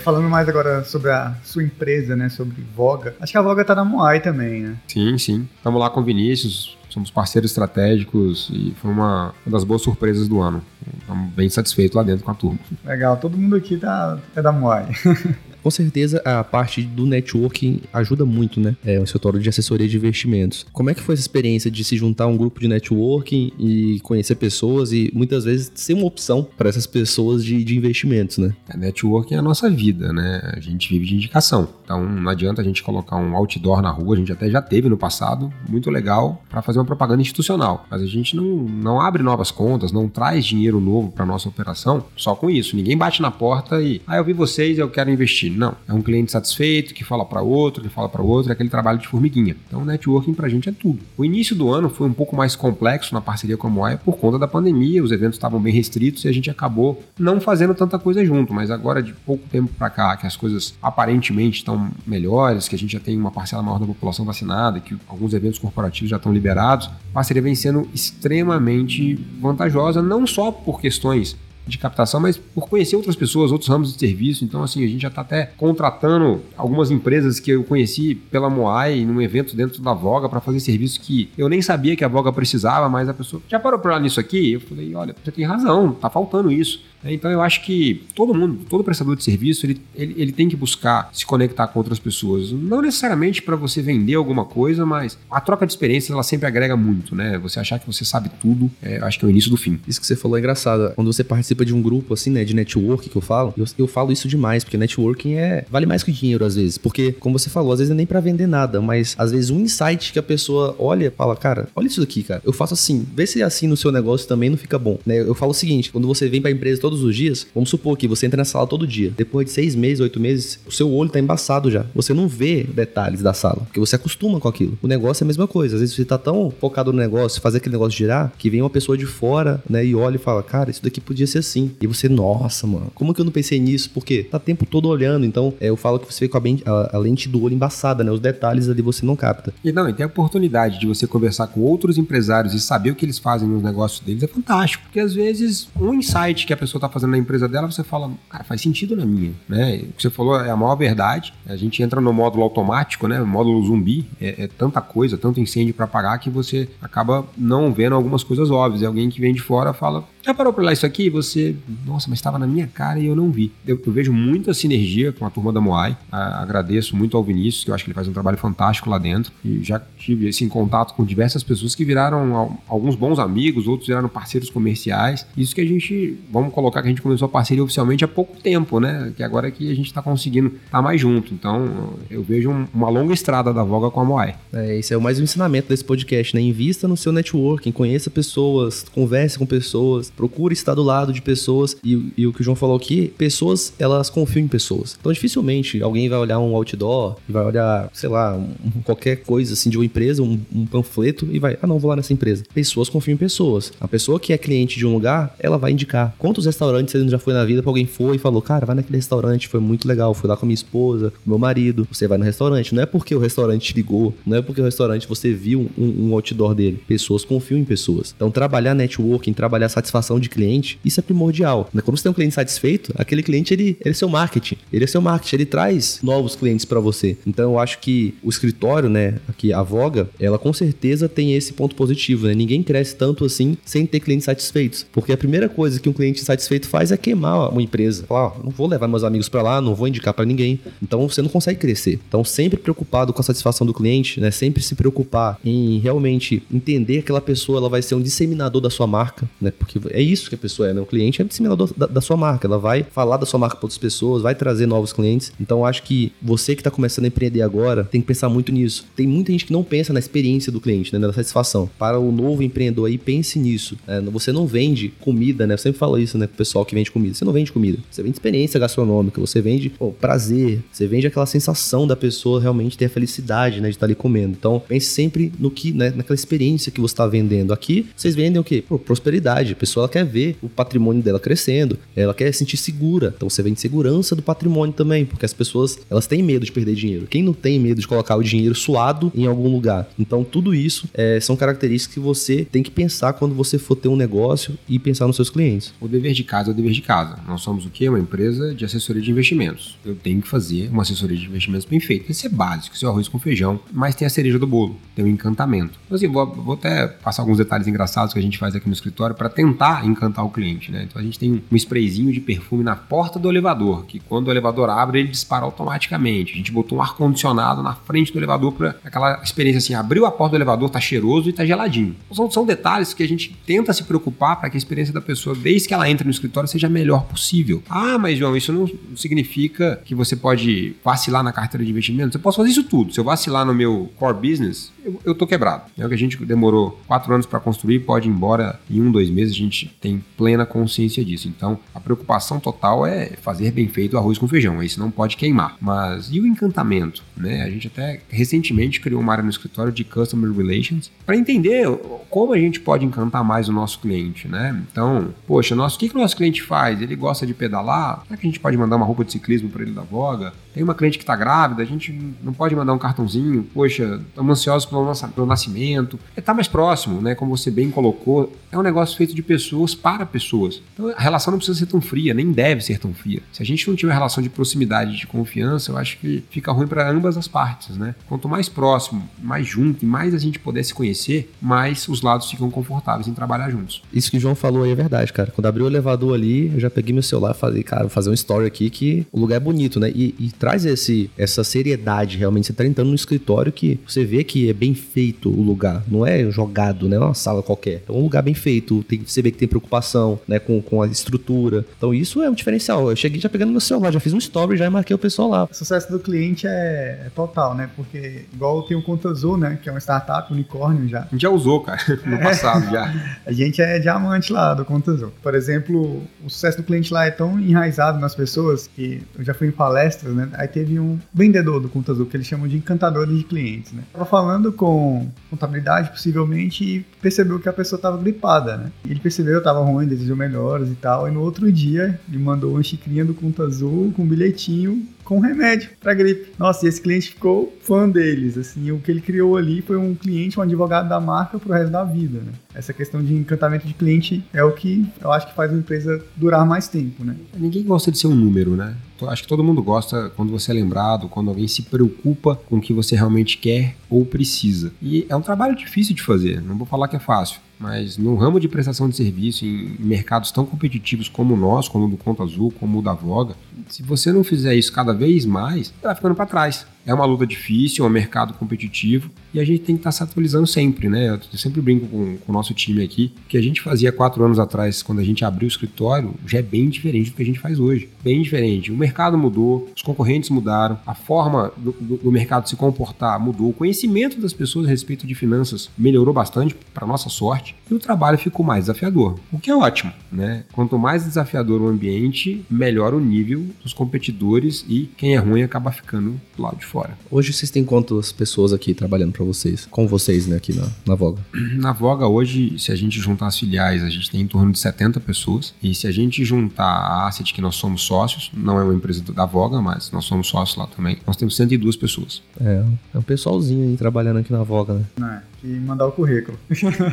Falando 0.00 0.28
mais 0.28 0.48
agora 0.48 0.84
sobre 0.84 1.10
a 1.10 1.34
sua 1.44 1.62
empresa, 1.62 2.16
né? 2.16 2.28
Sobre 2.28 2.56
Voga. 2.74 3.14
Acho 3.20 3.32
que 3.32 3.38
a 3.38 3.42
Voga 3.42 3.64
tá 3.64 3.74
na 3.74 3.84
Moai 3.84 4.20
também, 4.20 4.62
né? 4.62 4.76
Sim, 4.88 5.16
sim. 5.18 5.48
Estamos 5.56 5.80
lá 5.80 5.90
com 5.90 6.00
o 6.00 6.04
Vinícius, 6.04 6.76
somos 6.88 7.10
parceiros 7.10 7.50
estratégicos 7.50 8.50
e 8.52 8.74
foi 8.80 8.90
uma, 8.90 9.34
uma 9.46 9.52
das 9.52 9.64
boas 9.64 9.82
surpresas 9.82 10.26
do 10.28 10.40
ano. 10.40 10.62
Estamos 10.98 11.32
bem 11.32 11.48
satisfeitos 11.48 11.96
lá 11.96 12.02
dentro 12.02 12.24
com 12.24 12.30
a 12.30 12.34
turma. 12.34 12.58
Legal, 12.84 13.16
todo 13.16 13.36
mundo 13.36 13.56
aqui 13.56 13.76
tá, 13.76 14.18
é 14.34 14.42
da 14.42 14.52
Moai. 14.52 14.88
Com 15.62 15.70
certeza 15.70 16.22
a 16.24 16.42
parte 16.42 16.82
do 16.82 17.06
networking 17.06 17.80
ajuda 17.92 18.24
muito, 18.24 18.60
né? 18.60 18.76
É 18.84 18.98
um 19.00 19.06
setor 19.06 19.38
de 19.38 19.48
assessoria 19.48 19.88
de 19.88 19.96
investimentos. 19.96 20.66
Como 20.72 20.90
é 20.90 20.94
que 20.94 21.00
foi 21.00 21.14
essa 21.14 21.22
experiência 21.22 21.70
de 21.70 21.84
se 21.84 21.96
juntar 21.96 22.24
a 22.24 22.26
um 22.26 22.36
grupo 22.36 22.60
de 22.60 22.68
networking 22.68 23.52
e 23.58 24.00
conhecer 24.00 24.34
pessoas 24.36 24.92
e 24.92 25.10
muitas 25.14 25.44
vezes 25.44 25.70
ser 25.74 25.94
uma 25.94 26.06
opção 26.06 26.46
para 26.56 26.68
essas 26.68 26.86
pessoas 26.86 27.44
de, 27.44 27.62
de 27.62 27.76
investimentos, 27.76 28.38
né? 28.38 28.54
A 28.68 28.76
networking 28.76 29.34
é 29.34 29.38
a 29.38 29.42
nossa 29.42 29.68
vida, 29.68 30.12
né? 30.12 30.52
A 30.56 30.60
gente 30.60 30.88
vive 30.88 31.06
de 31.06 31.14
indicação. 31.14 31.68
Então 31.84 32.04
não 32.04 32.30
adianta 32.30 32.60
a 32.60 32.64
gente 32.64 32.82
colocar 32.82 33.16
um 33.16 33.34
outdoor 33.36 33.82
na 33.82 33.90
rua, 33.90 34.14
a 34.14 34.18
gente 34.18 34.32
até 34.32 34.48
já 34.48 34.62
teve 34.62 34.88
no 34.88 34.96
passado, 34.96 35.52
muito 35.68 35.90
legal 35.90 36.42
para 36.48 36.62
fazer 36.62 36.78
uma 36.78 36.84
propaganda 36.84 37.20
institucional. 37.20 37.86
Mas 37.90 38.02
a 38.02 38.06
gente 38.06 38.36
não, 38.36 38.44
não 38.44 39.00
abre 39.00 39.22
novas 39.22 39.50
contas, 39.50 39.92
não 39.92 40.08
traz 40.08 40.44
dinheiro 40.44 40.80
novo 40.80 41.10
para 41.10 41.26
nossa 41.26 41.48
operação 41.48 42.04
só 42.16 42.34
com 42.34 42.48
isso. 42.48 42.76
Ninguém 42.76 42.96
bate 42.96 43.20
na 43.20 43.30
porta 43.30 43.82
e, 43.82 44.00
ah, 44.06 44.16
eu 44.16 44.24
vi 44.24 44.32
vocês, 44.32 44.78
eu 44.78 44.88
quero 44.88 45.10
investir. 45.10 45.49
Não. 45.56 45.74
É 45.88 45.92
um 45.92 46.02
cliente 46.02 46.32
satisfeito 46.32 46.94
que 46.94 47.04
fala 47.04 47.24
para 47.24 47.42
outro, 47.42 47.82
que 47.82 47.88
fala 47.88 48.08
para 48.08 48.22
outro, 48.22 48.50
é 48.50 48.54
aquele 48.54 48.68
trabalho 48.68 48.98
de 48.98 49.08
formiguinha. 49.08 49.56
Então, 49.66 49.84
networking 49.84 50.34
para 50.34 50.46
a 50.46 50.48
gente 50.48 50.68
é 50.68 50.72
tudo. 50.72 51.00
O 51.16 51.24
início 51.24 51.54
do 51.54 51.70
ano 51.70 51.88
foi 51.88 52.06
um 52.06 52.12
pouco 52.12 52.36
mais 52.36 52.56
complexo 52.56 53.14
na 53.14 53.20
parceria 53.20 53.56
com 53.56 53.66
a 53.66 53.70
Moai 53.70 53.96
por 53.96 54.16
conta 54.16 54.38
da 54.38 54.48
pandemia, 54.48 55.02
os 55.02 55.12
eventos 55.12 55.36
estavam 55.36 55.60
bem 55.60 55.72
restritos 55.72 56.24
e 56.24 56.28
a 56.28 56.32
gente 56.32 56.50
acabou 56.50 57.02
não 57.18 57.40
fazendo 57.40 57.74
tanta 57.74 57.98
coisa 57.98 58.24
junto. 58.24 58.52
Mas 58.52 58.70
agora, 58.70 59.02
de 59.02 59.12
pouco 59.12 59.46
tempo 59.48 59.70
para 59.78 59.90
cá, 59.90 60.16
que 60.16 60.26
as 60.26 60.36
coisas 60.36 60.74
aparentemente 60.82 61.58
estão 61.58 61.90
melhores, 62.06 62.68
que 62.68 62.74
a 62.74 62.78
gente 62.78 62.92
já 62.92 63.00
tem 63.00 63.16
uma 63.16 63.30
parcela 63.30 63.62
maior 63.62 63.78
da 63.78 63.86
população 63.86 64.24
vacinada, 64.24 64.80
que 64.80 64.96
alguns 65.08 65.34
eventos 65.34 65.58
corporativos 65.58 66.10
já 66.10 66.16
estão 66.16 66.32
liberados, 66.32 66.86
a 66.86 67.14
parceria 67.14 67.42
vem 67.42 67.54
sendo 67.54 67.88
extremamente 67.94 69.14
vantajosa, 69.40 70.02
não 70.02 70.26
só 70.26 70.50
por 70.50 70.80
questões 70.80 71.36
de 71.66 71.78
captação, 71.78 72.20
mas 72.20 72.36
por 72.36 72.68
conhecer 72.68 72.96
outras 72.96 73.16
pessoas, 73.16 73.52
outros 73.52 73.68
ramos 73.68 73.92
de 73.92 73.98
serviço. 73.98 74.44
Então, 74.44 74.62
assim, 74.62 74.84
a 74.84 74.88
gente 74.88 75.02
já 75.02 75.08
está 75.08 75.20
até 75.20 75.46
contratando 75.56 76.40
algumas 76.56 76.90
empresas 76.90 77.38
que 77.38 77.50
eu 77.50 77.62
conheci 77.64 78.14
pela 78.14 78.50
Moai 78.50 79.04
num 79.04 79.20
evento 79.20 79.54
dentro 79.56 79.82
da 79.82 79.94
Voga 79.94 80.28
para 80.28 80.40
fazer 80.40 80.60
serviço 80.60 81.00
que 81.00 81.30
eu 81.36 81.48
nem 81.48 81.62
sabia 81.62 81.94
que 81.94 82.04
a 82.04 82.08
Voga 82.08 82.32
precisava, 82.32 82.88
mas 82.88 83.08
a 83.08 83.14
pessoa 83.14 83.42
já 83.48 83.58
parou 83.58 83.78
para 83.78 83.98
nisso 84.00 84.18
aqui? 84.18 84.52
Eu 84.52 84.60
falei, 84.60 84.94
olha, 84.94 85.14
você 85.22 85.30
tem 85.30 85.44
razão, 85.44 85.92
tá 85.92 86.10
faltando 86.10 86.50
isso. 86.50 86.82
Então 87.04 87.30
eu 87.30 87.40
acho 87.40 87.62
que 87.62 88.04
todo 88.14 88.34
mundo, 88.34 88.60
todo 88.68 88.84
prestador 88.84 89.16
de 89.16 89.24
serviço, 89.24 89.66
ele, 89.66 89.80
ele, 89.94 90.14
ele 90.16 90.32
tem 90.32 90.48
que 90.48 90.56
buscar 90.56 91.10
se 91.12 91.24
conectar 91.24 91.66
com 91.68 91.78
outras 91.78 91.98
pessoas. 91.98 92.52
Não 92.52 92.82
necessariamente 92.82 93.42
para 93.42 93.56
você 93.56 93.80
vender 93.80 94.14
alguma 94.14 94.44
coisa, 94.44 94.84
mas 94.84 95.18
a 95.30 95.40
troca 95.40 95.66
de 95.66 95.72
experiências 95.72 96.10
ela 96.10 96.22
sempre 96.22 96.46
agrega 96.46 96.76
muito, 96.76 97.14
né? 97.14 97.38
Você 97.38 97.58
achar 97.60 97.78
que 97.78 97.86
você 97.86 98.04
sabe 98.04 98.30
tudo, 98.40 98.70
é, 98.82 98.98
acho 98.98 99.18
que 99.18 99.24
é 99.24 99.28
o 99.28 99.30
início 99.30 99.50
do 99.50 99.56
fim. 99.56 99.78
Isso 99.86 100.00
que 100.00 100.06
você 100.06 100.16
falou 100.16 100.36
é 100.36 100.40
engraçado. 100.40 100.92
Quando 100.94 101.12
você 101.12 101.24
participa 101.24 101.64
de 101.64 101.74
um 101.74 101.82
grupo 101.82 102.14
assim, 102.14 102.30
né, 102.30 102.44
de 102.44 102.54
network 102.54 103.08
que 103.08 103.16
eu 103.16 103.22
falo, 103.22 103.54
eu, 103.56 103.64
eu 103.78 103.86
falo 103.86 104.12
isso 104.12 104.28
demais, 104.28 104.64
porque 104.64 104.76
networking 104.76 105.34
é 105.34 105.64
vale 105.70 105.86
mais 105.86 106.02
que 106.02 106.12
dinheiro 106.12 106.44
às 106.44 106.56
vezes, 106.56 106.78
porque 106.78 107.12
como 107.12 107.38
você 107.38 107.48
falou, 107.48 107.72
às 107.72 107.78
vezes 107.78 107.90
é 107.90 107.94
nem 107.94 108.06
para 108.06 108.20
vender 108.20 108.46
nada, 108.46 108.80
mas 108.80 109.14
às 109.18 109.30
vezes 109.30 109.50
um 109.50 109.60
insight 109.60 110.12
que 110.12 110.18
a 110.18 110.22
pessoa 110.22 110.74
olha 110.78 111.06
e 111.06 111.10
fala, 111.10 111.36
cara, 111.36 111.68
olha 111.74 111.86
isso 111.86 112.00
daqui, 112.00 112.22
cara. 112.22 112.42
Eu 112.44 112.52
faço 112.52 112.74
assim, 112.74 113.06
vê 113.14 113.26
se 113.26 113.40
é 113.40 113.44
assim 113.44 113.66
no 113.66 113.76
seu 113.76 113.92
negócio 113.92 114.26
também 114.26 114.50
não 114.50 114.56
fica 114.56 114.78
bom, 114.78 114.98
né? 115.04 115.20
Eu 115.20 115.34
falo 115.34 115.52
o 115.52 115.54
seguinte, 115.54 115.90
quando 115.90 116.06
você 116.06 116.28
vem 116.28 116.40
para 116.40 116.50
empresa 116.50 116.80
todos 116.90 117.04
os 117.04 117.14
dias, 117.14 117.46
vamos 117.54 117.70
supor 117.70 117.96
que 117.96 118.08
você 118.08 118.26
entra 118.26 118.38
na 118.38 118.44
sala 118.44 118.66
todo 118.66 118.86
dia. 118.86 119.12
Depois 119.16 119.46
de 119.46 119.52
seis 119.52 119.76
meses, 119.76 120.00
oito 120.00 120.18
meses, 120.18 120.58
o 120.66 120.72
seu 120.72 120.92
olho 120.92 121.08
tá 121.08 121.20
embaçado 121.20 121.70
já. 121.70 121.86
Você 121.94 122.12
não 122.12 122.26
vê 122.26 122.64
detalhes 122.64 123.22
da 123.22 123.32
sala, 123.32 123.62
porque 123.64 123.78
você 123.78 123.94
acostuma 123.94 124.40
com 124.40 124.48
aquilo. 124.48 124.76
O 124.82 124.88
negócio 124.88 125.22
é 125.22 125.24
a 125.24 125.28
mesma 125.28 125.46
coisa. 125.46 125.76
Às 125.76 125.80
vezes 125.80 125.94
você 125.94 126.04
tá 126.04 126.18
tão 126.18 126.50
focado 126.50 126.92
no 126.92 126.98
negócio, 126.98 127.40
fazer 127.40 127.58
aquele 127.58 127.74
negócio 127.74 127.96
girar, 127.96 128.32
que 128.36 128.50
vem 128.50 128.60
uma 128.60 128.70
pessoa 128.70 128.98
de 128.98 129.06
fora, 129.06 129.62
né, 129.68 129.84
e 129.84 129.94
olha 129.94 130.16
e 130.16 130.18
fala, 130.18 130.42
cara, 130.42 130.70
isso 130.70 130.82
daqui 130.82 131.00
podia 131.00 131.26
ser 131.26 131.38
assim. 131.38 131.70
E 131.80 131.86
você, 131.86 132.08
nossa, 132.08 132.66
mano, 132.66 132.90
como 132.94 133.14
que 133.14 133.20
eu 133.20 133.24
não 133.24 133.32
pensei 133.32 133.60
nisso? 133.60 133.90
Porque 133.90 134.24
tá 134.24 134.38
o 134.38 134.40
tempo 134.40 134.66
todo 134.66 134.88
olhando. 134.88 135.24
Então, 135.24 135.54
é, 135.60 135.68
eu 135.68 135.76
falo 135.76 136.00
que 136.00 136.12
você 136.12 136.26
vê 136.26 136.28
com 136.28 136.38
a, 136.38 136.40
a, 136.66 136.96
a, 136.96 136.98
lente 136.98 137.28
do 137.28 137.40
olho 137.42 137.54
embaçada, 137.54 138.02
né? 138.02 138.10
Os 138.10 138.20
detalhes 138.20 138.68
ali 138.68 138.82
você 138.82 139.06
não 139.06 139.14
capta. 139.14 139.54
E 139.62 139.70
não, 139.70 139.88
e 139.88 139.92
tem 139.92 140.02
a 140.02 140.08
oportunidade 140.08 140.80
de 140.80 140.86
você 140.86 141.06
conversar 141.06 141.46
com 141.46 141.60
outros 141.60 141.98
empresários 141.98 142.52
e 142.52 142.60
saber 142.60 142.90
o 142.90 142.96
que 142.96 143.04
eles 143.04 143.18
fazem 143.18 143.48
nos 143.48 143.62
negócios 143.62 144.00
deles 144.00 144.24
é 144.24 144.26
fantástico. 144.26 144.82
Porque 144.84 144.98
às 144.98 145.14
vezes, 145.14 145.68
um 145.80 145.94
insight 145.94 146.46
que 146.46 146.52
a 146.52 146.56
pessoa 146.56 146.79
tá 146.80 146.88
fazendo 146.88 147.10
na 147.10 147.18
empresa 147.18 147.48
dela, 147.48 147.70
você 147.70 147.84
fala, 147.84 148.10
cara, 148.28 148.44
faz 148.44 148.60
sentido 148.60 148.96
na 148.96 149.04
minha, 149.04 149.32
né? 149.48 149.76
O 149.88 149.92
que 149.92 150.02
você 150.02 150.10
falou 150.10 150.40
é 150.40 150.50
a 150.50 150.56
maior 150.56 150.74
verdade. 150.74 151.32
A 151.46 151.56
gente 151.56 151.82
entra 151.82 152.00
no 152.00 152.12
módulo 152.12 152.42
automático, 152.42 153.06
né? 153.06 153.20
Módulo 153.20 153.64
zumbi, 153.66 154.06
é, 154.20 154.44
é 154.44 154.46
tanta 154.48 154.80
coisa, 154.80 155.16
tanto 155.16 155.40
incêndio 155.40 155.74
para 155.74 155.84
apagar 155.84 156.18
que 156.18 156.30
você 156.30 156.68
acaba 156.80 157.24
não 157.36 157.72
vendo 157.72 157.94
algumas 157.94 158.24
coisas 158.24 158.50
óbvias. 158.50 158.82
E 158.82 158.86
alguém 158.86 159.10
que 159.10 159.20
vem 159.20 159.32
de 159.32 159.40
fora 159.40 159.72
fala, 159.72 160.04
já 160.22 160.34
parou 160.34 160.52
pra 160.52 160.62
olhar 160.62 160.72
isso 160.72 160.84
aqui? 160.84 161.08
Você, 161.08 161.56
nossa, 161.86 162.08
mas 162.08 162.18
estava 162.18 162.38
na 162.38 162.46
minha 162.46 162.66
cara 162.66 162.98
e 162.98 163.06
eu 163.06 163.16
não 163.16 163.30
vi. 163.30 163.52
Eu, 163.66 163.80
eu 163.84 163.92
vejo 163.92 164.12
muita 164.12 164.52
sinergia 164.52 165.12
com 165.12 165.24
a 165.24 165.30
turma 165.30 165.52
da 165.52 165.60
Moai. 165.60 165.96
Agradeço 166.10 166.96
muito 166.96 167.16
ao 167.16 167.24
Vinícius, 167.24 167.64
que 167.64 167.70
eu 167.70 167.74
acho 167.74 167.84
que 167.84 167.90
ele 167.90 167.94
faz 167.94 168.06
um 168.06 168.12
trabalho 168.12 168.36
fantástico 168.36 168.90
lá 168.90 168.98
dentro. 168.98 169.32
E 169.44 169.62
já 169.62 169.80
tive 169.98 170.28
esse 170.28 170.46
contato 170.48 170.94
com 170.94 171.04
diversas 171.04 171.42
pessoas 171.42 171.74
que 171.74 171.84
viraram 171.84 172.58
alguns 172.68 172.94
bons 172.94 173.18
amigos, 173.18 173.66
outros 173.66 173.88
viraram 173.88 174.08
parceiros 174.08 174.50
comerciais. 174.50 175.26
Isso 175.36 175.54
que 175.54 175.60
a 175.60 175.66
gente, 175.66 176.18
vamos 176.30 176.52
colocar 176.52 176.82
que 176.82 176.88
a 176.88 176.90
gente 176.90 177.02
começou 177.02 177.26
a 177.26 177.28
parceria 177.28 177.64
oficialmente 177.64 178.04
há 178.04 178.08
pouco 178.08 178.36
tempo, 178.40 178.78
né? 178.78 179.12
Que 179.16 179.22
agora 179.22 179.48
é 179.48 179.50
que 179.50 179.70
a 179.70 179.74
gente 179.74 179.86
está 179.86 180.02
conseguindo 180.02 180.48
estar 180.48 180.78
tá 180.78 180.82
mais 180.82 181.00
junto. 181.00 181.32
Então, 181.32 181.94
eu 182.10 182.22
vejo 182.22 182.50
um, 182.50 182.66
uma 182.74 182.90
longa 182.90 183.14
estrada 183.14 183.54
da 183.54 183.62
Voga 183.62 183.90
com 183.90 184.00
a 184.00 184.04
Moai. 184.04 184.34
É, 184.52 184.78
esse 184.78 184.92
é 184.92 184.98
mais 184.98 185.18
um 185.18 185.22
ensinamento 185.22 185.68
desse 185.68 185.84
podcast, 185.84 186.34
né? 186.34 186.42
Invista 186.42 186.86
no 186.86 186.96
seu 186.96 187.10
networking, 187.10 187.72
conheça 187.72 188.10
pessoas, 188.10 188.84
converse 188.92 189.38
com 189.38 189.46
pessoas 189.46 190.09
procure 190.16 190.52
estar 190.52 190.74
do 190.74 190.82
lado 190.82 191.12
de 191.12 191.22
pessoas. 191.22 191.76
E, 191.84 192.12
e, 192.16 192.26
o 192.26 192.32
que 192.32 192.40
o 192.40 192.44
João 192.44 192.56
falou 192.56 192.76
aqui, 192.76 193.12
pessoas, 193.16 193.72
elas 193.78 194.10
confiam 194.10 194.44
em 194.44 194.48
pessoas. 194.48 194.96
Então, 194.98 195.12
dificilmente 195.12 195.82
alguém 195.82 196.08
vai 196.08 196.18
olhar 196.18 196.38
um 196.38 196.54
outdoor, 196.54 197.16
vai 197.28 197.44
olhar, 197.44 197.88
sei 197.92 198.08
lá, 198.08 198.36
um, 198.36 198.82
qualquer 198.84 199.16
coisa 199.16 199.54
assim 199.54 199.70
de 199.70 199.78
uma 199.78 199.84
empresa, 199.84 200.22
um, 200.22 200.38
um, 200.54 200.66
panfleto 200.66 201.28
e 201.30 201.38
vai, 201.38 201.58
ah, 201.62 201.66
não, 201.66 201.78
vou 201.78 201.88
lá 201.88 201.96
nessa 201.96 202.12
empresa. 202.12 202.44
Pessoas 202.52 202.88
confiam 202.88 203.14
em 203.14 203.18
pessoas. 203.18 203.72
A 203.80 203.88
pessoa 203.88 204.18
que 204.20 204.32
é 204.32 204.38
cliente 204.38 204.78
de 204.78 204.86
um 204.86 204.92
lugar, 204.92 205.34
ela 205.38 205.58
vai 205.58 205.72
indicar. 205.72 206.14
Quantos 206.18 206.46
restaurantes 206.46 206.92
você 206.92 207.08
já 207.08 207.18
foi 207.18 207.32
na 207.32 207.44
vida 207.44 207.62
pra 207.62 207.70
alguém 207.70 207.86
foi 207.86 208.16
e 208.16 208.18
falou, 208.18 208.42
cara, 208.42 208.66
vai 208.66 208.76
naquele 208.76 208.96
restaurante, 208.96 209.48
foi 209.48 209.60
muito 209.60 209.86
legal, 209.86 210.14
fui 210.14 210.28
lá 210.28 210.36
com 210.36 210.44
a 210.44 210.48
minha 210.48 210.54
esposa, 210.54 211.12
com 211.24 211.30
meu 211.30 211.38
marido. 211.38 211.86
Você 211.90 212.06
vai 212.06 212.18
no 212.18 212.24
restaurante. 212.24 212.74
Não 212.74 212.82
é 212.82 212.86
porque 212.86 213.14
o 213.14 213.18
restaurante 213.18 213.72
te 213.72 213.74
ligou, 213.74 214.14
não 214.26 214.36
é 214.36 214.42
porque 214.42 214.60
o 214.60 214.64
restaurante 214.64 215.08
você 215.08 215.32
viu 215.32 215.70
um, 215.78 216.08
um 216.08 216.14
outdoor 216.14 216.54
dele. 216.54 216.82
Pessoas 216.86 217.24
confiam 217.24 217.58
em 217.58 217.64
pessoas. 217.64 218.12
Então, 218.16 218.30
trabalhar 218.30 218.74
networking, 218.74 219.32
trabalhar 219.32 219.68
satisfação 219.68 219.99
satisfação 220.00 220.18
de 220.18 220.28
cliente, 220.28 220.78
isso 220.84 220.98
é 220.98 221.02
primordial. 221.02 221.68
Né? 221.72 221.82
Quando 221.82 221.96
você 221.96 222.02
tem 222.02 222.10
um 222.10 222.14
cliente 222.14 222.34
satisfeito, 222.34 222.92
aquele 222.96 223.22
cliente 223.22 223.54
ele, 223.54 223.76
ele 223.80 223.90
é 223.90 223.92
seu 223.92 224.08
marketing. 224.08 224.56
Ele 224.72 224.84
é 224.84 224.86
seu 224.86 225.00
marketing, 225.00 225.36
ele 225.36 225.46
traz 225.46 226.00
novos 226.02 226.34
clientes 226.34 226.64
para 226.64 226.80
você. 226.80 227.16
Então 227.26 227.52
eu 227.52 227.58
acho 227.58 227.78
que 227.78 228.14
o 228.22 228.28
escritório, 228.28 228.88
né, 228.88 229.18
aqui 229.28 229.52
a 229.52 229.62
Voga, 229.62 230.08
ela 230.18 230.38
com 230.38 230.52
certeza 230.52 231.08
tem 231.08 231.34
esse 231.34 231.52
ponto 231.52 231.74
positivo, 231.74 232.26
né? 232.26 232.34
Ninguém 232.34 232.62
cresce 232.62 232.96
tanto 232.96 233.24
assim 233.24 233.56
sem 233.64 233.86
ter 233.86 234.00
clientes 234.00 234.24
satisfeitos. 234.24 234.86
Porque 234.92 235.12
a 235.12 235.16
primeira 235.16 235.48
coisa 235.48 235.78
que 235.78 235.88
um 235.88 235.92
cliente 235.92 236.24
satisfeito 236.24 236.66
faz 236.66 236.90
é 236.90 236.96
queimar 236.96 237.50
uma 237.50 237.62
empresa. 237.62 238.04
Falar, 238.06 238.38
não 238.42 238.50
vou 238.50 238.66
levar 238.66 238.88
meus 238.88 239.04
amigos 239.04 239.28
para 239.28 239.42
lá, 239.42 239.60
não 239.60 239.74
vou 239.74 239.86
indicar 239.86 240.14
para 240.14 240.24
ninguém. 240.24 240.58
Então 240.82 241.08
você 241.08 241.22
não 241.22 241.28
consegue 241.28 241.58
crescer. 241.58 242.00
Então 242.08 242.24
sempre 242.24 242.58
preocupado 242.58 243.12
com 243.12 243.20
a 243.20 243.24
satisfação 243.24 243.66
do 243.66 243.74
cliente, 243.74 244.20
né? 244.20 244.30
Sempre 244.30 244.62
se 244.62 244.74
preocupar 244.74 245.38
em 245.44 245.78
realmente 245.78 246.42
entender 246.52 246.94
que 246.94 247.00
aquela 247.00 247.20
pessoa 247.20 247.58
ela 247.58 247.68
vai 247.68 247.82
ser 247.82 247.94
um 247.94 248.02
disseminador 248.02 248.60
da 248.60 248.70
sua 248.70 248.86
marca, 248.86 249.28
né? 249.40 249.50
Porque 249.50 249.80
é 249.92 250.00
isso 250.00 250.28
que 250.28 250.34
a 250.34 250.38
pessoa 250.38 250.68
é, 250.68 250.74
né? 250.74 250.80
O 250.80 250.86
cliente 250.86 251.20
é 251.20 251.24
disseminador 251.24 251.72
da, 251.76 251.86
da 251.86 252.00
sua 252.00 252.16
marca. 252.16 252.46
Ela 252.46 252.58
vai 252.58 252.82
falar 252.82 253.16
da 253.16 253.26
sua 253.26 253.38
marca 253.38 253.56
para 253.56 253.66
outras 253.66 253.78
pessoas, 253.78 254.22
vai 254.22 254.34
trazer 254.34 254.66
novos 254.66 254.92
clientes. 254.92 255.32
Então, 255.40 255.64
acho 255.64 255.82
que 255.82 256.12
você 256.20 256.54
que 256.54 256.60
está 256.60 256.70
começando 256.70 257.04
a 257.04 257.08
empreender 257.08 257.42
agora 257.42 257.84
tem 257.84 258.00
que 258.00 258.06
pensar 258.06 258.28
muito 258.28 258.52
nisso. 258.52 258.86
Tem 258.96 259.06
muita 259.06 259.32
gente 259.32 259.46
que 259.46 259.52
não 259.52 259.62
pensa 259.62 259.92
na 259.92 259.98
experiência 259.98 260.50
do 260.52 260.60
cliente, 260.60 260.92
né? 260.92 260.98
Na 260.98 261.12
satisfação. 261.12 261.68
Para 261.78 261.98
o 261.98 262.12
novo 262.12 262.42
empreendedor 262.42 262.86
aí, 262.86 262.98
pense 262.98 263.38
nisso. 263.38 263.76
Né? 263.86 264.00
Você 264.12 264.32
não 264.32 264.46
vende 264.46 264.92
comida, 265.00 265.46
né? 265.46 265.54
Eu 265.54 265.58
sempre 265.58 265.78
falo 265.78 265.98
isso, 265.98 266.18
né? 266.18 266.26
Com 266.26 266.34
o 266.34 266.36
pessoal 266.36 266.64
que 266.64 266.74
vende 266.74 266.90
comida. 266.90 267.14
Você 267.14 267.24
não 267.24 267.32
vende 267.32 267.52
comida. 267.52 267.78
Você 267.90 268.02
vende 268.02 268.16
experiência 268.16 268.58
gastronômica. 268.58 269.20
Você 269.20 269.40
vende 269.40 269.70
pô, 269.70 269.92
prazer. 269.92 270.60
Você 270.72 270.86
vende 270.86 271.06
aquela 271.06 271.26
sensação 271.26 271.86
da 271.86 271.96
pessoa 271.96 272.40
realmente 272.40 272.76
ter 272.76 272.86
a 272.86 272.90
felicidade, 272.90 273.60
né? 273.60 273.68
De 273.68 273.76
estar 273.76 273.86
ali 273.86 273.94
comendo. 273.94 274.36
Então, 274.38 274.62
pense 274.66 274.86
sempre 274.86 275.32
no 275.38 275.50
que, 275.50 275.72
né? 275.72 275.92
Naquela 275.94 276.14
experiência 276.14 276.70
que 276.72 276.80
você 276.80 276.92
está 276.92 277.06
vendendo. 277.06 277.52
Aqui, 277.52 277.86
vocês 277.96 278.14
vendem 278.14 278.40
o 278.40 278.44
quê? 278.44 278.62
Pô, 278.68 278.78
prosperidade. 278.78 279.52
A 279.52 279.56
pessoa 279.56 279.79
quer 279.88 280.04
ver 280.04 280.36
o 280.42 280.48
patrimônio 280.48 281.02
dela 281.02 281.20
crescendo, 281.20 281.78
ela 281.94 282.14
quer 282.14 282.32
sentir 282.32 282.56
segura. 282.56 283.12
Então 283.16 283.28
você 283.28 283.42
vende 283.42 283.60
segurança 283.60 284.14
do 284.14 284.22
patrimônio 284.22 284.74
também, 284.74 285.04
porque 285.04 285.24
as 285.24 285.32
pessoas, 285.32 285.78
elas 285.90 286.06
têm 286.06 286.22
medo 286.22 286.44
de 286.44 286.52
perder 286.52 286.74
dinheiro. 286.74 287.06
Quem 287.06 287.22
não 287.22 287.32
tem 287.32 287.58
medo 287.58 287.80
de 287.80 287.88
colocar 287.88 288.16
o 288.16 288.22
dinheiro 288.22 288.54
suado 288.54 289.12
em 289.14 289.26
algum 289.26 289.50
lugar? 289.50 289.88
Então 289.98 290.24
tudo 290.24 290.54
isso 290.54 290.88
é, 290.94 291.20
são 291.20 291.36
características 291.36 291.94
que 291.94 292.00
você 292.00 292.44
tem 292.44 292.62
que 292.62 292.70
pensar 292.70 293.12
quando 293.14 293.34
você 293.34 293.58
for 293.58 293.76
ter 293.76 293.88
um 293.88 293.96
negócio 293.96 294.58
e 294.68 294.78
pensar 294.78 295.06
nos 295.06 295.16
seus 295.16 295.30
clientes. 295.30 295.72
O 295.80 295.88
dever 295.88 296.12
de 296.12 296.24
casa 296.24 296.50
é 296.50 296.52
o 296.52 296.54
dever 296.54 296.72
de 296.72 296.82
casa. 296.82 297.18
Nós 297.26 297.42
somos 297.42 297.64
o 297.64 297.70
quê? 297.70 297.88
Uma 297.88 297.98
empresa 297.98 298.54
de 298.54 298.64
assessoria 298.64 299.02
de 299.02 299.10
investimentos. 299.10 299.78
Eu 299.84 299.94
tenho 299.94 300.20
que 300.20 300.28
fazer 300.28 300.68
uma 300.70 300.82
assessoria 300.82 301.16
de 301.16 301.26
investimentos 301.26 301.66
bem 301.66 301.80
feita. 301.80 302.10
Isso 302.10 302.26
é 302.26 302.30
básico, 302.30 302.74
isso 302.74 302.86
é 302.86 302.88
arroz 302.88 303.08
com 303.08 303.18
feijão, 303.18 303.60
mas 303.72 303.94
tem 303.94 304.06
a 304.06 304.10
cereja 304.10 304.38
do 304.38 304.46
bolo, 304.46 304.76
tem 304.94 305.04
o 305.04 305.08
um 305.08 305.10
encantamento. 305.10 305.78
Então, 305.86 305.96
assim, 305.96 306.08
vou, 306.08 306.26
vou 306.26 306.54
até 306.54 306.86
passar 306.86 307.22
alguns 307.22 307.38
detalhes 307.38 307.66
engraçados 307.66 308.12
que 308.12 308.18
a 308.18 308.22
gente 308.22 308.38
faz 308.38 308.54
aqui 308.54 308.66
no 308.66 308.72
escritório 308.72 309.14
para 309.14 309.28
tentar 309.28 309.69
encantar 309.84 310.24
o 310.24 310.30
cliente, 310.30 310.70
né? 310.70 310.86
Então 310.88 311.00
a 311.00 311.04
gente 311.04 311.18
tem 311.18 311.42
um 311.50 311.56
sprayzinho 311.56 312.12
de 312.12 312.20
perfume 312.20 312.62
na 312.62 312.76
porta 312.76 313.18
do 313.18 313.28
elevador, 313.28 313.84
que 313.84 314.00
quando 314.00 314.28
o 314.28 314.30
elevador 314.30 314.68
abre, 314.68 315.00
ele 315.00 315.08
dispara 315.08 315.44
automaticamente. 315.44 316.32
A 316.32 316.36
gente 316.36 316.52
botou 316.52 316.78
um 316.78 316.82
ar-condicionado 316.82 317.62
na 317.62 317.74
frente 317.74 318.12
do 318.12 318.18
elevador 318.18 318.52
para 318.52 318.76
aquela 318.84 319.22
experiência 319.22 319.58
assim, 319.58 319.74
abriu 319.74 320.06
a 320.06 320.10
porta 320.10 320.32
do 320.32 320.36
elevador, 320.36 320.70
tá 320.70 320.80
cheiroso 320.80 321.28
e 321.28 321.32
tá 321.32 321.44
geladinho. 321.44 321.96
Então, 322.04 322.16
são, 322.16 322.30
são 322.30 322.46
detalhes 322.46 322.94
que 322.94 323.02
a 323.02 323.08
gente 323.08 323.36
tenta 323.46 323.72
se 323.72 323.84
preocupar 323.84 324.40
para 324.40 324.50
que 324.50 324.56
a 324.56 324.58
experiência 324.58 324.92
da 324.92 325.00
pessoa, 325.00 325.34
desde 325.34 325.68
que 325.68 325.74
ela 325.74 325.88
entre 325.88 326.04
no 326.04 326.10
escritório, 326.10 326.48
seja 326.48 326.66
a 326.66 326.70
melhor 326.70 327.04
possível. 327.04 327.62
Ah, 327.68 327.98
mas 327.98 328.18
João, 328.18 328.36
isso 328.36 328.52
não 328.52 328.68
significa 328.96 329.80
que 329.84 329.94
você 329.94 330.16
pode 330.16 330.74
vacilar 330.84 331.22
na 331.22 331.32
carteira 331.32 331.64
de 331.64 331.70
investimentos? 331.70 332.14
Eu 332.14 332.20
posso 332.20 332.38
fazer 332.38 332.50
isso 332.50 332.64
tudo. 332.64 332.92
Se 332.92 333.00
eu 333.00 333.04
vacilar 333.04 333.44
no 333.44 333.54
meu 333.54 333.90
core 333.96 334.30
business, 334.30 334.72
eu, 334.84 335.00
eu 335.04 335.14
tô 335.14 335.26
quebrado. 335.26 335.64
É 335.78 335.84
o 335.84 335.88
que 335.88 335.94
a 335.94 335.98
gente 335.98 336.16
demorou 336.24 336.78
quatro 336.86 337.12
anos 337.12 337.26
para 337.26 337.40
construir, 337.40 337.80
pode 337.80 338.08
ir 338.08 338.12
embora 338.12 338.58
em 338.70 338.80
um, 338.80 338.90
dois 338.90 339.10
meses, 339.10 339.34
a 339.34 339.38
gente 339.38 339.66
tem 339.80 340.02
plena 340.16 340.46
consciência 340.46 341.04
disso. 341.04 341.28
Então, 341.28 341.58
a 341.74 341.80
preocupação 341.80 342.40
total 342.40 342.86
é 342.86 343.10
fazer 343.20 343.50
bem 343.52 343.68
feito 343.68 343.94
o 343.94 343.98
arroz 343.98 344.18
com 344.18 344.28
feijão, 344.28 344.62
isso 344.62 344.80
não 344.80 344.90
pode 344.90 345.16
queimar. 345.16 345.56
Mas 345.60 346.08
e 346.10 346.20
o 346.20 346.26
encantamento? 346.26 347.02
Né? 347.16 347.42
A 347.42 347.50
gente 347.50 347.66
até 347.66 348.00
recentemente 348.08 348.80
criou 348.80 349.00
uma 349.00 349.12
área 349.12 349.24
no 349.24 349.30
escritório 349.30 349.72
de 349.72 349.84
Customer 349.84 350.32
Relations 350.32 350.90
para 351.04 351.16
entender 351.16 351.66
como 352.08 352.32
a 352.32 352.38
gente 352.38 352.60
pode 352.60 352.84
encantar 352.84 353.24
mais 353.24 353.48
o 353.48 353.52
nosso 353.52 353.80
cliente. 353.80 354.28
Né? 354.28 354.60
Então, 354.70 355.14
poxa, 355.26 355.54
nosso, 355.54 355.76
o 355.76 355.78
que, 355.78 355.88
que 355.88 355.96
o 355.96 356.00
nosso 356.00 356.16
cliente 356.16 356.42
faz? 356.42 356.80
Ele 356.80 356.96
gosta 356.96 357.26
de 357.26 357.34
pedalar? 357.34 358.02
Será 358.06 358.16
que 358.16 358.26
a 358.26 358.30
gente 358.30 358.40
pode 358.40 358.56
mandar 358.56 358.76
uma 358.76 358.86
roupa 358.86 359.04
de 359.04 359.12
ciclismo 359.12 359.48
para 359.48 359.62
ele 359.62 359.72
da 359.72 359.82
Voga? 359.82 360.32
Tem 360.52 360.62
uma 360.62 360.74
cliente 360.74 360.98
que 360.98 361.04
está 361.04 361.16
grávida, 361.16 361.62
a 361.62 361.66
gente 361.66 361.92
não 362.22 362.32
pode 362.32 362.54
mandar 362.54 362.72
um 362.72 362.78
cartãozinho, 362.78 363.42
poxa, 363.54 364.00
estamos 364.08 364.38
ansiosos 364.38 364.68
pelo, 364.68 364.84
nosso, 364.84 365.08
pelo 365.08 365.26
nascimento. 365.26 365.98
É 366.16 366.20
estar 366.20 366.32
tá 366.32 366.34
mais 366.34 366.48
próximo, 366.48 367.00
né? 367.00 367.14
Como 367.14 367.36
você 367.36 367.50
bem 367.50 367.70
colocou, 367.70 368.32
é 368.50 368.58
um 368.58 368.62
negócio 368.62 368.96
feito 368.96 369.14
de 369.14 369.22
pessoas 369.22 369.74
para 369.74 370.04
pessoas. 370.04 370.62
Então 370.74 370.88
a 370.88 371.00
relação 371.00 371.30
não 371.30 371.38
precisa 371.38 371.58
ser 371.58 371.66
tão 371.66 371.80
fria, 371.80 372.12
nem 372.12 372.32
deve 372.32 372.62
ser 372.62 372.78
tão 372.78 372.92
fria. 372.92 373.22
Se 373.32 373.42
a 373.42 373.46
gente 373.46 373.68
não 373.68 373.76
tiver 373.76 373.92
relação 373.92 374.22
de 374.22 374.28
proximidade, 374.28 374.96
de 374.96 375.06
confiança, 375.06 375.70
eu 375.70 375.76
acho 375.76 375.98
que 375.98 376.24
fica 376.30 376.52
ruim 376.52 376.66
para 376.66 376.90
ambas 376.90 377.16
as 377.16 377.28
partes, 377.28 377.76
né? 377.76 377.94
Quanto 378.08 378.28
mais 378.28 378.48
próximo, 378.48 379.08
mais 379.22 379.46
junto 379.46 379.84
e 379.84 379.86
mais 379.86 380.14
a 380.14 380.18
gente 380.18 380.38
puder 380.38 380.62
se 380.64 380.74
conhecer, 380.74 381.32
mais 381.40 381.88
os 381.88 382.02
lados 382.02 382.30
ficam 382.30 382.50
confortáveis 382.50 383.08
em 383.08 383.14
trabalhar 383.14 383.50
juntos. 383.50 383.82
Isso 383.92 384.10
que 384.10 384.16
o 384.16 384.20
João 384.20 384.34
falou 384.34 384.64
aí 384.64 384.72
é 384.72 384.74
verdade, 384.74 385.12
cara. 385.12 385.30
Quando 385.30 385.46
abriu 385.46 385.64
o 385.64 385.68
elevador 385.68 386.14
ali, 386.14 386.52
eu 386.52 386.60
já 386.60 386.70
peguei 386.70 386.92
meu 386.92 387.02
celular 387.02 387.32
e 387.32 387.38
falei, 387.38 387.62
cara, 387.62 387.82
vou 387.82 387.90
fazer 387.90 388.10
um 388.10 388.14
story 388.14 388.46
aqui 388.46 388.70
que 388.70 389.06
o 389.12 389.20
lugar 389.20 389.36
é 389.36 389.40
bonito, 389.40 389.78
né? 389.78 389.90
E, 389.94 390.14
e 390.18 390.30
traz 390.40 390.64
esse, 390.64 391.10
essa 391.18 391.44
seriedade 391.44 392.16
realmente. 392.16 392.46
Você 392.46 392.54
tá 392.54 392.64
entrando 392.64 392.88
no 392.88 392.94
escritório 392.94 393.52
que 393.52 393.78
você 393.86 394.06
vê 394.06 394.24
que 394.24 394.48
é 394.48 394.54
bem 394.54 394.74
feito 394.74 395.28
o 395.28 395.42
lugar, 395.42 395.84
não 395.86 396.04
é 396.06 396.28
jogado, 396.30 396.88
né? 396.88 396.96
É 396.96 396.98
uma 396.98 397.14
sala 397.14 397.42
qualquer. 397.42 397.82
É 397.86 397.92
um 397.92 398.00
lugar 398.00 398.22
bem 398.22 398.32
feito, 398.32 398.82
tem, 398.84 399.02
você 399.06 399.20
vê 399.20 399.30
que 399.30 399.36
tem 399.36 399.46
preocupação, 399.46 400.18
né? 400.26 400.38
Com, 400.38 400.62
com 400.62 400.80
a 400.80 400.86
estrutura. 400.86 401.64
Então 401.76 401.92
isso 401.92 402.22
é 402.22 402.30
um 402.30 402.32
diferencial. 402.32 402.88
Eu 402.88 402.96
cheguei 402.96 403.20
já 403.20 403.28
pegando 403.28 403.50
meu 403.52 403.60
celular, 403.60 403.92
já 403.92 404.00
fiz 404.00 404.14
um 404.14 404.18
story, 404.18 404.56
já 404.56 404.70
marquei 404.70 404.96
o 404.96 404.98
pessoal 404.98 405.28
lá. 405.28 405.44
O 405.44 405.54
sucesso 405.54 405.92
do 405.92 405.98
cliente 405.98 406.46
é, 406.46 407.02
é 407.06 407.10
total, 407.14 407.54
né? 407.54 407.68
Porque 407.76 408.24
igual 408.32 408.62
tem 408.62 408.74
o 408.74 408.82
Conta 408.82 409.10
Azul, 409.10 409.36
né? 409.36 409.58
Que 409.62 409.68
é 409.68 409.72
uma 409.72 409.80
startup, 409.80 410.32
unicórnio 410.32 410.88
já. 410.88 411.00
A 411.00 411.08
gente 411.12 411.20
já 411.20 411.30
usou, 411.30 411.60
cara, 411.60 411.80
no 412.06 412.18
passado 412.18 412.70
já. 412.70 412.90
A 413.26 413.32
gente 413.32 413.60
é 413.60 413.78
diamante 413.78 414.32
lá 414.32 414.54
do 414.54 414.64
Conta 414.64 414.92
Azul. 414.92 415.12
Por 415.22 415.34
exemplo, 415.34 416.02
o 416.24 416.30
sucesso 416.30 416.56
do 416.56 416.64
cliente 416.64 416.92
lá 416.92 417.04
é 417.04 417.10
tão 417.10 417.38
enraizado 417.38 417.98
nas 417.98 418.14
pessoas 418.14 418.66
que 418.66 419.02
eu 419.18 419.22
já 419.22 419.34
fui 419.34 419.48
em 419.48 419.52
palestras, 419.52 420.14
né? 420.14 420.29
Aí 420.34 420.48
teve 420.48 420.78
um 420.78 420.98
vendedor 421.12 421.60
do 421.60 421.68
Conta 421.68 421.92
Azul 421.92 422.06
que 422.06 422.16
eles 422.16 422.26
chamam 422.26 422.48
de 422.48 422.56
encantadores 422.56 423.16
de 423.16 423.24
clientes, 423.24 423.72
né? 423.72 423.82
Tava 423.92 424.04
falando 424.04 424.52
com 424.52 425.08
contabilidade, 425.28 425.90
possivelmente, 425.90 426.64
e 426.64 426.86
percebeu 427.00 427.38
que 427.38 427.48
a 427.48 427.52
pessoa 427.52 427.78
estava 427.78 427.96
gripada, 427.96 428.56
né? 428.56 428.72
Ele 428.88 429.00
percebeu 429.00 429.34
que 429.34 429.38
estava 429.38 429.60
ruim, 429.64 429.86
desejou 429.86 430.16
melhoras 430.16 430.68
e 430.68 430.74
tal, 430.74 431.08
e 431.08 431.10
no 431.10 431.20
outro 431.20 431.50
dia 431.50 431.98
ele 432.08 432.18
mandou 432.18 432.52
uma 432.52 432.62
xicrinha 432.62 433.04
do 433.04 433.14
Conta 433.14 433.44
Azul 433.44 433.92
com 433.94 434.02
um 434.02 434.06
bilhetinho 434.06 434.86
com 435.10 435.18
remédio 435.18 435.70
para 435.80 435.92
gripe. 435.92 436.32
Nossa, 436.38 436.64
e 436.64 436.68
esse 436.68 436.80
cliente 436.80 437.10
ficou 437.10 437.52
fã 437.62 437.88
deles, 437.88 438.38
assim, 438.38 438.70
o 438.70 438.78
que 438.78 438.92
ele 438.92 439.00
criou 439.00 439.36
ali 439.36 439.60
foi 439.60 439.76
um 439.76 439.92
cliente, 439.92 440.38
um 440.38 440.42
advogado 440.42 440.88
da 440.88 441.00
marca 441.00 441.36
pro 441.36 441.52
resto 441.52 441.72
da 441.72 441.82
vida, 441.82 442.20
né? 442.20 442.32
Essa 442.54 442.72
questão 442.72 443.02
de 443.02 443.12
encantamento 443.14 443.66
de 443.66 443.74
cliente 443.74 444.24
é 444.32 444.44
o 444.44 444.52
que 444.52 444.86
eu 445.00 445.10
acho 445.10 445.26
que 445.26 445.34
faz 445.34 445.50
uma 445.50 445.58
empresa 445.58 446.00
durar 446.16 446.46
mais 446.46 446.68
tempo, 446.68 447.04
né? 447.04 447.16
Ninguém 447.36 447.64
gosta 447.64 447.90
de 447.90 447.98
ser 447.98 448.06
um 448.06 448.14
número, 448.14 448.54
né? 448.54 448.76
Acho 449.08 449.22
que 449.22 449.28
todo 449.28 449.44
mundo 449.44 449.62
gosta 449.62 450.10
quando 450.16 450.30
você 450.30 450.50
é 450.50 450.54
lembrado, 450.54 451.08
quando 451.08 451.28
alguém 451.30 451.48
se 451.48 451.62
preocupa 451.62 452.36
com 452.48 452.56
o 452.56 452.60
que 452.60 452.72
você 452.72 452.96
realmente 452.96 453.38
quer 453.38 453.76
ou 453.88 454.04
precisa. 454.04 454.72
E 454.82 455.06
é 455.08 455.16
um 455.16 455.22
trabalho 455.22 455.56
difícil 455.56 455.94
de 455.94 456.02
fazer, 456.02 456.40
não 456.42 456.56
vou 456.56 456.66
falar 456.66 456.88
que 456.88 456.96
é 456.96 457.00
fácil. 457.00 457.40
Mas 457.60 457.98
no 457.98 458.16
ramo 458.16 458.40
de 458.40 458.48
prestação 458.48 458.88
de 458.88 458.96
serviço, 458.96 459.44
em 459.44 459.76
mercados 459.78 460.32
tão 460.32 460.46
competitivos 460.46 461.10
como 461.10 461.34
o 461.34 461.36
nosso, 461.36 461.70
como 461.70 461.84
o 461.84 461.88
do 461.90 461.98
Conta 461.98 462.22
Azul, 462.22 462.50
como 462.58 462.78
o 462.78 462.82
da 462.82 462.94
Voga, 462.94 463.36
se 463.68 463.82
você 463.82 464.10
não 464.10 464.24
fizer 464.24 464.54
isso 464.54 464.72
cada 464.72 464.94
vez 464.94 465.26
mais, 465.26 465.68
você 465.68 465.86
vai 465.86 465.94
ficando 465.94 466.14
para 466.14 466.24
trás. 466.24 466.66
É 466.86 466.94
uma 466.94 467.04
luta 467.04 467.26
difícil, 467.26 467.84
é 467.84 467.88
um 467.88 467.90
mercado 467.90 468.32
competitivo 468.34 469.10
e 469.34 469.38
a 469.38 469.44
gente 469.44 469.60
tem 469.60 469.76
que 469.76 469.80
estar 469.80 469.90
tá 469.90 469.92
se 469.92 470.02
atualizando 470.02 470.46
sempre, 470.46 470.88
né? 470.88 471.10
Eu 471.10 471.38
sempre 471.38 471.60
brinco 471.60 471.86
com, 471.86 472.16
com 472.16 472.32
o 472.32 472.34
nosso 472.34 472.54
time 472.54 472.82
aqui 472.82 473.12
que 473.28 473.36
a 473.36 473.42
gente 473.42 473.60
fazia 473.60 473.92
quatro 473.92 474.24
anos 474.24 474.38
atrás, 474.38 474.82
quando 474.82 474.98
a 475.00 475.04
gente 475.04 475.22
abriu 475.24 475.46
o 475.46 475.50
escritório, 475.50 476.14
já 476.26 476.38
é 476.38 476.42
bem 476.42 476.70
diferente 476.70 477.10
do 477.10 477.16
que 477.16 477.22
a 477.22 477.26
gente 477.26 477.38
faz 477.38 477.60
hoje. 477.60 477.88
Bem 478.02 478.22
diferente. 478.22 478.72
O 478.72 478.76
mercado 478.76 479.18
mudou, 479.18 479.68
os 479.76 479.82
concorrentes 479.82 480.30
mudaram, 480.30 480.78
a 480.86 480.94
forma 480.94 481.52
do, 481.56 481.72
do, 481.72 481.96
do 481.98 482.10
mercado 482.10 482.48
se 482.48 482.56
comportar 482.56 483.20
mudou, 483.20 483.50
o 483.50 483.52
conhecimento 483.52 484.18
das 484.18 484.32
pessoas 484.32 484.66
a 484.66 484.70
respeito 484.70 485.06
de 485.06 485.14
finanças 485.14 485.68
melhorou 485.76 486.14
bastante, 486.14 486.56
para 486.72 486.86
nossa 486.86 487.10
sorte, 487.10 487.49
e 487.70 487.74
o 487.74 487.78
trabalho 487.78 488.18
ficou 488.18 488.44
mais 488.44 488.64
desafiador, 488.64 489.18
o 489.32 489.38
que 489.38 489.50
é 489.50 489.56
ótimo, 489.56 489.92
né? 490.10 490.44
Quanto 490.52 490.78
mais 490.78 491.04
desafiador 491.04 491.60
o 491.60 491.68
ambiente, 491.68 492.44
melhor 492.50 492.92
o 492.94 493.00
nível 493.00 493.46
dos 493.62 493.72
competidores 493.72 494.64
e 494.68 494.90
quem 494.96 495.14
é 495.14 495.18
ruim 495.18 495.42
acaba 495.42 495.70
ficando 495.70 496.20
do 496.36 496.42
lado 496.42 496.58
de 496.58 496.66
fora. 496.66 496.98
Hoje 497.10 497.32
vocês 497.32 497.50
têm 497.50 497.64
quantas 497.64 498.12
pessoas 498.12 498.52
aqui 498.52 498.74
trabalhando 498.74 499.12
para 499.12 499.24
vocês? 499.24 499.66
Com 499.70 499.86
vocês, 499.86 500.26
né, 500.26 500.36
aqui 500.36 500.52
na, 500.52 500.68
na 500.86 500.94
Voga? 500.94 501.20
Na 501.60 501.72
Voga, 501.72 502.06
hoje, 502.06 502.58
se 502.58 502.72
a 502.72 502.74
gente 502.74 502.98
juntar 502.98 503.26
as 503.26 503.38
filiais, 503.38 503.82
a 503.82 503.88
gente 503.88 504.10
tem 504.10 504.20
em 504.22 504.26
torno 504.26 504.50
de 504.50 504.58
70 504.58 504.98
pessoas. 505.00 505.54
E 505.62 505.74
se 505.74 505.86
a 505.86 505.90
gente 505.90 506.24
juntar 506.24 506.64
a 506.64 507.06
Asset, 507.06 507.34
que 507.34 507.40
nós 507.40 507.56
somos 507.56 507.82
sócios, 507.82 508.30
não 508.32 508.58
é 508.58 508.64
uma 508.64 508.74
empresa 508.74 509.02
da 509.12 509.26
Voga, 509.26 509.60
mas 509.60 509.90
nós 509.90 510.04
somos 510.04 510.28
sócios 510.28 510.56
lá 510.56 510.66
também, 510.66 510.98
nós 511.06 511.16
temos 511.16 511.36
102 511.36 511.76
pessoas. 511.76 512.22
É, 512.40 512.64
é 512.94 512.98
um 512.98 513.02
pessoalzinho 513.02 513.68
aí 513.68 513.76
trabalhando 513.76 514.18
aqui 514.18 514.32
na 514.32 514.42
Voga, 514.42 514.74
né? 514.74 514.84
Não 514.98 515.08
é 515.08 515.22
e 515.42 515.48
mandar 515.48 515.86
o 515.86 515.92
currículo. 515.92 516.38